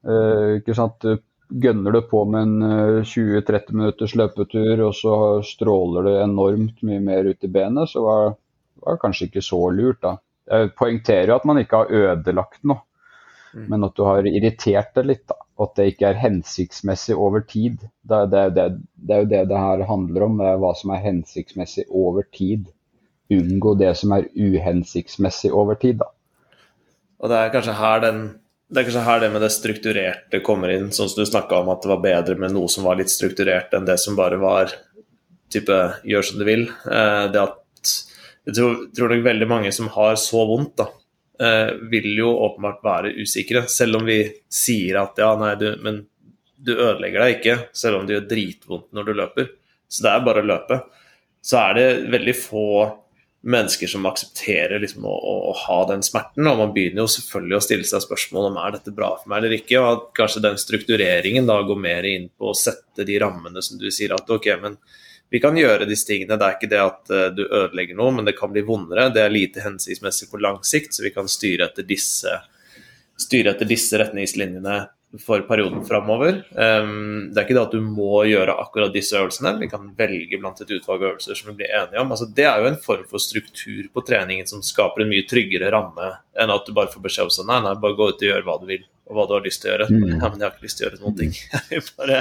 Uh, 0.00 0.56
ikke 0.56 0.72
sant? 0.72 1.04
Gønner 1.50 1.92
du 1.92 1.98
på 2.08 2.22
med 2.30 2.46
en 2.46 3.02
20-30 3.04 3.74
minutters 3.74 4.14
løpetur, 4.16 4.80
og 4.86 4.94
så 4.96 5.14
stråler 5.44 6.06
det 6.06 6.14
enormt 6.22 6.80
mye 6.86 7.02
mer 7.04 7.26
ut 7.26 7.44
i 7.44 7.50
benet, 7.52 7.90
så 7.90 8.04
var 8.06 8.30
det 8.30 9.00
kanskje 9.02 9.26
ikke 9.28 9.42
så 9.44 9.58
lurt, 9.74 9.98
da. 10.06 10.14
Jeg 10.50 10.72
poengterer 10.78 11.30
jo 11.30 11.36
at 11.38 11.46
man 11.48 11.60
ikke 11.60 11.84
har 11.84 11.92
ødelagt 11.94 12.64
noe, 12.66 12.82
mm. 13.54 13.68
men 13.70 13.86
at 13.86 13.94
du 13.96 14.04
har 14.06 14.26
irritert 14.26 14.92
det 14.98 15.06
litt. 15.06 15.24
da, 15.30 15.38
At 15.62 15.76
det 15.78 15.92
ikke 15.92 16.10
er 16.10 16.20
hensiktsmessig 16.22 17.16
over 17.16 17.44
tid. 17.46 17.86
Det, 18.02 18.24
det, 18.32 18.44
det, 18.58 18.66
det 18.94 19.16
er 19.16 19.24
jo 19.24 19.30
det 19.32 19.46
det 19.52 19.64
her 19.64 19.86
handler 19.88 20.26
om, 20.26 20.38
det 20.42 20.58
hva 20.62 20.74
som 20.78 20.94
er 20.94 21.04
hensiktsmessig 21.06 21.86
over 21.88 22.26
tid. 22.34 22.68
Unngå 23.30 23.76
det 23.78 23.94
som 24.00 24.16
er 24.16 24.26
uhensiktsmessig 24.34 25.52
over 25.54 25.78
tid, 25.78 26.02
da. 26.02 26.10
Og 27.20 27.30
det 27.30 27.36
er 27.36 27.52
kanskje 27.54 27.78
her 27.78 28.06
den 28.06 28.22
det 28.70 28.78
er 28.78 28.86
kanskje 28.86 29.02
her 29.02 29.18
det 29.18 29.28
med 29.34 29.42
det 29.42 29.50
strukturerte 29.50 30.40
kommer 30.46 30.70
inn, 30.70 30.92
sånn 30.94 31.08
som 31.10 31.18
du 31.18 31.26
snakka 31.26 31.58
om 31.58 31.72
at 31.72 31.82
det 31.82 31.90
var 31.90 32.04
bedre 32.04 32.36
med 32.38 32.52
noe 32.54 32.70
som 32.70 32.84
var 32.86 33.00
litt 33.00 33.10
strukturert 33.10 33.72
enn 33.74 33.88
det 33.88 33.96
som 33.98 34.14
bare 34.18 34.38
var 34.38 34.70
type 35.50 35.78
gjør 36.06 36.26
som 36.28 36.38
du 36.38 36.44
vil. 36.46 36.62
Eh, 36.86 37.24
det 37.34 37.40
at 37.42 37.56
jeg 38.48 38.56
tror, 38.56 38.78
tror 38.96 39.12
nok 39.12 39.26
veldig 39.26 39.48
mange 39.50 39.72
som 39.74 39.90
har 39.94 40.16
så 40.20 40.44
vondt, 40.48 40.80
da, 40.80 40.88
eh, 41.44 41.74
vil 41.92 42.08
jo 42.18 42.30
åpenbart 42.46 42.80
være 42.84 43.12
usikre. 43.20 43.66
Selv 43.68 44.00
om 44.00 44.08
vi 44.08 44.22
sier 44.52 45.02
at 45.02 45.20
ja, 45.20 45.34
nei, 45.40 45.54
du, 45.60 45.68
men 45.84 46.04
du 46.60 46.74
ødelegger 46.76 47.24
deg 47.24 47.36
ikke, 47.38 47.58
selv 47.76 48.00
om 48.00 48.08
det 48.08 48.16
gjør 48.16 48.30
dritvondt 48.32 48.90
når 48.96 49.06
du 49.08 49.14
løper. 49.20 49.52
Så 49.90 50.06
det 50.06 50.14
er 50.14 50.26
bare 50.26 50.42
å 50.44 50.50
løpe. 50.50 50.80
Så 51.40 51.60
er 51.60 51.78
det 51.78 51.86
veldig 52.12 52.36
få 52.36 52.66
mennesker 53.40 53.88
som 53.88 54.04
aksepterer 54.04 54.82
liksom, 54.82 55.06
å, 55.08 55.12
å, 55.12 55.34
å, 55.50 55.52
ha 55.62 55.78
den 55.88 56.02
smerten. 56.04 56.46
Og 56.46 56.58
man 56.60 56.72
begynner 56.74 57.04
jo 57.04 57.12
selvfølgelig 57.14 57.56
å 57.56 57.64
stille 57.64 57.88
seg 57.88 58.04
spørsmål 58.04 58.50
om 58.50 58.58
er 58.60 58.74
dette 58.76 58.92
bra 58.94 59.14
for 59.16 59.32
meg 59.32 59.40
eller 59.40 59.56
ikke. 59.56 59.80
Og 59.80 59.90
at 59.92 60.08
kanskje 60.18 60.44
den 60.44 60.60
struktureringen 60.60 61.48
da 61.48 61.60
går 61.66 61.80
mer 61.80 62.08
inn 62.08 62.28
på 62.36 62.50
å 62.50 62.56
sette 62.56 63.06
de 63.08 63.16
rammene 63.22 63.64
som 63.64 63.80
du 63.80 63.88
sier 63.92 64.12
at 64.16 64.28
ok, 64.28 64.50
men 64.60 64.76
vi 65.30 65.40
kan 65.42 65.56
gjøre 65.58 65.88
disse 65.88 66.08
tingene. 66.08 66.38
Det 66.38 66.46
er 66.46 66.56
ikke 66.58 66.70
det 66.70 66.80
at 66.82 67.12
uh, 67.14 67.26
du 67.34 67.44
ødelegger 67.46 67.98
noe, 67.98 68.14
men 68.16 68.28
det 68.28 68.36
kan 68.38 68.52
bli 68.52 68.64
vondere. 68.66 69.10
Det 69.14 69.24
er 69.24 69.34
lite 69.34 69.64
hensiktsmessig 69.64 70.30
på 70.30 70.40
lang 70.42 70.58
sikt, 70.66 70.96
så 70.96 71.06
vi 71.06 71.14
kan 71.14 71.30
styre 71.30 71.68
etter 71.70 71.86
disse, 71.86 72.40
styre 73.20 73.54
etter 73.54 73.68
disse 73.70 74.00
retningslinjene 74.00 74.80
for 75.18 75.42
perioden 75.46 75.82
framover. 75.86 76.44
Um, 76.54 77.30
det 77.30 77.40
er 77.40 77.46
ikke 77.46 77.56
det 77.56 77.64
at 77.64 77.74
du 77.74 77.82
må 77.82 78.22
gjøre 78.30 78.54
akkurat 78.62 78.94
disse 78.94 79.18
øvelsene. 79.18 79.56
Vi 79.62 79.70
kan 79.70 79.88
velge 79.98 80.38
blant 80.38 80.60
et 80.62 80.70
utvalg 80.76 81.06
øvelser 81.08 81.38
som 81.38 81.50
vi 81.50 81.56
blir 81.62 81.74
enige 81.74 82.02
om. 82.02 82.12
Altså, 82.14 82.28
det 82.30 82.46
er 82.46 82.62
jo 82.62 82.70
en 82.70 82.78
form 82.82 83.06
for 83.10 83.22
struktur 83.22 83.88
på 83.94 84.04
treningen 84.06 84.46
som 84.50 84.62
skaper 84.66 85.02
en 85.02 85.10
mye 85.10 85.26
tryggere 85.30 85.72
ramme 85.74 86.12
enn 86.38 86.54
at 86.54 86.66
du 86.66 86.74
bare 86.76 86.92
får 86.92 87.06
beskjed 87.06 87.26
om 87.26 87.34
sånn, 87.34 87.50
nei, 87.50 87.58
nei, 87.66 87.74
bare 87.82 87.98
gå 87.98 88.10
ut 88.12 88.22
og 88.22 88.28
gjør 88.30 88.46
hva 88.46 88.58
du 88.62 88.70
vil 88.70 88.86
og 89.10 89.16
hva 89.16 89.26
du 89.26 89.32
har 89.34 89.42
lyst 89.42 89.64
til 89.64 89.70
å 89.70 89.72
gjøre. 89.74 89.86
Mm. 89.90 90.10
Ja, 90.14 90.28
men 90.30 90.38
jeg 90.38 90.46
har 90.46 90.52
ikke 90.54 90.66
lyst 90.68 90.78
til 90.78 90.84
å 90.84 90.88
gjøre 90.88 91.00
noen 91.02 91.16
ting. 91.18 91.32
Jeg 91.74 91.82
bare 91.98 92.16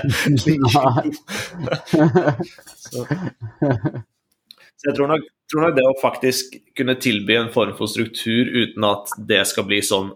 så. 2.80 3.04
så 4.80 4.88
jeg 4.88 4.96
tror 4.98 5.12
nok, 5.12 5.28
tror 5.52 5.66
nok, 5.66 5.76
det 5.78 5.86
å 5.86 6.00
faktisk 6.02 6.56
kunne 6.78 6.96
tilby 7.04 7.36
en 7.38 7.52
form 7.54 7.76
for 7.78 7.92
struktur 7.92 8.50
uten 8.50 8.88
at 8.88 9.14
det 9.30 9.44
skal 9.52 9.68
bli 9.70 9.82
sånn 9.86 10.10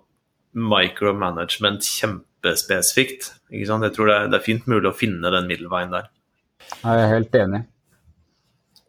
micromanagement 0.54 1.86
kjempespesifikt. 1.86 3.30
Ikke 3.54 3.70
sant? 3.70 3.86
Jeg 3.86 3.94
tror 3.98 4.10
det 4.10 4.16
er, 4.18 4.34
det 4.34 4.40
er 4.40 4.48
fint 4.48 4.66
mulig 4.72 4.90
å 4.90 4.98
finne 4.98 5.34
den 5.34 5.50
middelveien 5.50 5.94
der. 5.94 6.10
Jeg 6.80 7.04
er 7.06 7.14
helt 7.14 7.38
enig. 7.38 7.62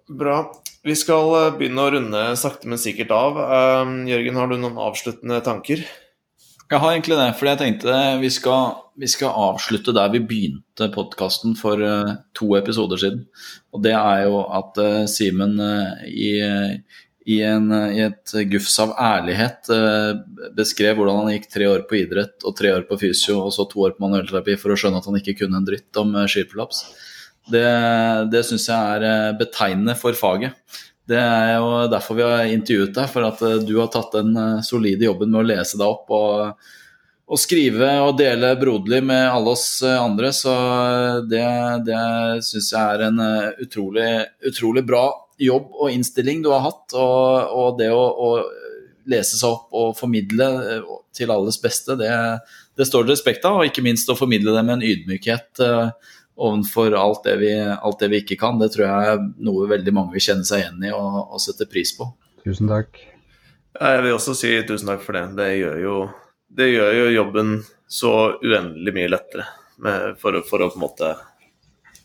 Bra. 0.08 0.38
Vi 0.84 0.96
skal 1.00 1.30
eh, 1.38 1.52
begynne 1.58 1.84
å 1.84 1.92
runde 1.94 2.24
sakte, 2.40 2.68
men 2.68 2.80
sikkert 2.80 3.12
av. 3.16 3.38
Um, 3.84 4.02
Jørgen, 4.08 4.40
har 4.40 4.50
du 4.50 4.58
noen 4.60 4.80
avsluttende 4.80 5.40
tanker? 5.44 5.84
Jeg 6.74 6.82
har 6.82 6.90
egentlig 6.90 7.14
det, 7.20 7.26
fordi 7.38 7.50
jeg 7.52 7.58
tenkte 7.60 7.96
vi 8.18 8.28
skal, 8.34 8.72
vi 8.98 9.06
skal 9.06 9.36
avslutte 9.46 9.92
der 9.94 10.08
vi 10.10 10.20
begynte 10.26 10.88
podkasten 10.90 11.52
for 11.54 11.78
uh, 11.78 12.16
to 12.34 12.48
episoder 12.58 12.98
siden. 12.98 13.20
Og 13.70 13.84
det 13.84 13.92
er 13.94 14.24
jo 14.24 14.40
at 14.42 14.80
uh, 14.82 15.04
Simen 15.06 15.54
uh, 15.62 16.00
i, 16.10 16.32
i, 17.30 17.36
en, 17.46 17.68
i, 17.94 18.00
et 18.08 18.34
gufs 18.50 18.74
av 18.82 18.96
ærlighet 18.98 19.70
beskrev 20.58 20.98
hvordan 20.98 21.22
han 21.22 21.36
gikk 21.36 21.46
tre 21.52 21.68
år 21.70 21.86
på 21.86 22.00
idrett 22.00 22.42
og 22.42 22.56
tre 22.58 22.74
år 22.74 22.88
på 22.88 22.98
fysio 23.04 23.38
og 23.44 23.54
så 23.54 23.68
to 23.70 23.86
år 23.86 23.94
på 23.94 24.02
manuellterapi 24.08 24.58
for 24.58 24.74
å 24.74 24.78
skjønne 24.80 24.98
at 24.98 25.06
han 25.08 25.20
ikke 25.20 25.36
kunne 25.44 25.62
en 25.62 25.68
dritt 25.70 26.02
om 26.02 26.10
skipelaps. 26.26 26.82
Det, 27.54 27.64
det 28.34 28.42
syns 28.48 28.66
jeg 28.66 28.98
er 28.98 29.38
betegnende 29.38 29.94
for 30.00 30.18
faget. 30.18 30.58
Det 31.04 31.20
er 31.20 31.58
jo 31.58 31.82
derfor 31.92 32.16
vi 32.16 32.24
har 32.24 32.48
intervjuet 32.48 32.94
deg, 32.96 33.10
for 33.12 33.26
at 33.28 33.42
eh, 33.44 33.60
du 33.66 33.76
har 33.76 33.90
tatt 33.92 34.14
den 34.16 34.32
eh, 34.40 34.62
solide 34.64 35.04
jobben 35.04 35.32
med 35.34 35.42
å 35.42 35.48
lese 35.50 35.76
deg 35.76 35.84
opp 35.84 36.14
og, 36.16 36.70
og 37.28 37.40
skrive 37.40 37.90
og 38.06 38.16
dele 38.16 38.54
broderlig 38.60 39.02
med 39.04 39.26
alle 39.28 39.52
oss 39.52 39.66
eh, 39.84 39.98
andre. 40.00 40.32
Så 40.32 40.54
det, 41.28 41.44
det 41.84 42.00
syns 42.48 42.72
jeg 42.72 42.80
er 42.80 43.06
en 43.10 43.20
utrolig, 43.66 44.08
utrolig, 44.48 44.86
bra 44.88 45.06
jobb 45.44 45.76
og 45.76 45.92
innstilling 45.92 46.44
du 46.44 46.48
har 46.54 46.64
hatt. 46.70 46.96
Og, 46.96 47.52
og 47.52 47.80
det 47.82 47.92
å, 47.92 48.00
å, 48.00 48.34
lese 49.04 49.36
seg 49.36 49.50
opp 49.52 49.74
og 49.76 49.90
formidle 49.98 50.46
til 51.12 51.28
alles 51.28 51.58
beste, 51.60 51.92
det, 52.00 52.08
det 52.72 52.86
står 52.88 53.04
det 53.04 53.12
respekt 53.12 53.44
av. 53.44 53.58
Og 53.60 53.68
ikke 53.68 53.84
minst 53.84 54.08
å 54.08 54.16
formidle 54.16 54.54
det 54.56 54.62
med 54.64 54.78
en 54.78 54.86
ydmykhet 54.88 55.60
overfor 56.36 56.94
alt 56.98 57.24
det, 57.24 57.36
vi, 57.40 57.52
alt 57.60 58.00
det 58.00 58.10
vi 58.12 58.20
ikke 58.22 58.38
kan. 58.40 58.58
Det 58.58 58.72
tror 58.74 58.86
jeg 58.86 59.14
er 59.14 59.26
noe 59.46 59.68
veldig 59.70 59.94
mange 59.94 60.16
vil 60.16 60.24
kjenne 60.26 60.46
seg 60.48 60.64
igjen 60.64 60.86
i 60.88 60.94
og, 60.94 61.18
og 61.28 61.42
sette 61.42 61.68
pris 61.70 61.94
på. 61.96 62.08
Tusen 62.44 62.70
takk. 62.70 62.98
Jeg 63.74 64.02
vil 64.04 64.14
også 64.14 64.36
si 64.38 64.50
tusen 64.66 64.90
takk 64.90 65.02
for 65.02 65.18
det. 65.18 65.24
Det 65.38 65.50
gjør 65.58 65.78
jo, 65.82 66.00
det 66.54 66.70
gjør 66.70 66.98
jo 67.00 67.12
jobben 67.14 67.54
så 67.90 68.14
uendelig 68.42 68.94
mye 68.96 69.12
lettere 69.12 69.46
med, 69.82 70.18
for, 70.20 70.38
for, 70.48 70.62
å 70.62 70.70
på 70.70 70.78
en 70.78 70.84
måte 70.84 71.12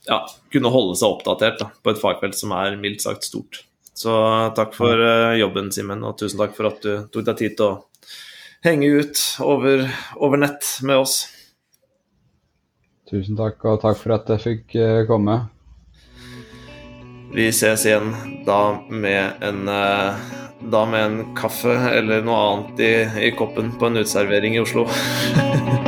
ja, 0.07 0.23
kunne 0.53 0.71
holde 0.73 0.97
seg 0.97 1.13
oppdatert 1.13 1.59
da, 1.61 1.69
på 1.83 1.93
et 1.93 2.01
fagfelt 2.01 2.37
som 2.37 2.53
er 2.57 2.77
mildt 2.81 3.05
sagt 3.05 3.27
stort. 3.27 3.63
Så 3.99 4.13
takk 4.55 4.73
for 4.77 4.95
uh, 4.95 5.35
jobben, 5.37 5.73
Simen, 5.75 6.05
og 6.07 6.17
tusen 6.21 6.39
takk 6.39 6.55
for 6.55 6.69
at 6.69 6.81
du 6.85 6.91
tok 7.11 7.25
deg 7.27 7.41
tid 7.41 7.57
til 7.59 7.65
å 7.67 7.79
henge 8.65 8.89
ut 9.01 9.23
over, 9.43 9.85
over 10.17 10.41
nett 10.41 10.67
med 10.87 11.03
oss. 11.03 11.21
Tusen 13.09 13.37
takk, 13.39 13.63
og 13.65 13.79
takk 13.81 13.97
for 13.97 14.13
at 14.13 14.27
jeg 14.29 14.43
fikk 14.43 14.75
eh, 14.77 14.99
komme. 15.09 15.39
Vi 17.33 17.47
ses 17.53 17.87
igjen 17.89 18.13
da 18.45 18.59
med 18.89 19.41
en, 19.45 19.63
eh, 19.69 20.29
da 20.69 20.83
med 20.89 21.05
en 21.07 21.35
kaffe 21.37 21.73
eller 21.89 22.21
noe 22.25 22.45
annet 22.51 22.85
i, 22.85 22.93
i 23.29 23.33
koppen 23.37 23.73
på 23.81 23.89
en 23.89 24.01
uteservering 24.03 24.59
i 24.59 24.61
Oslo. 24.61 24.85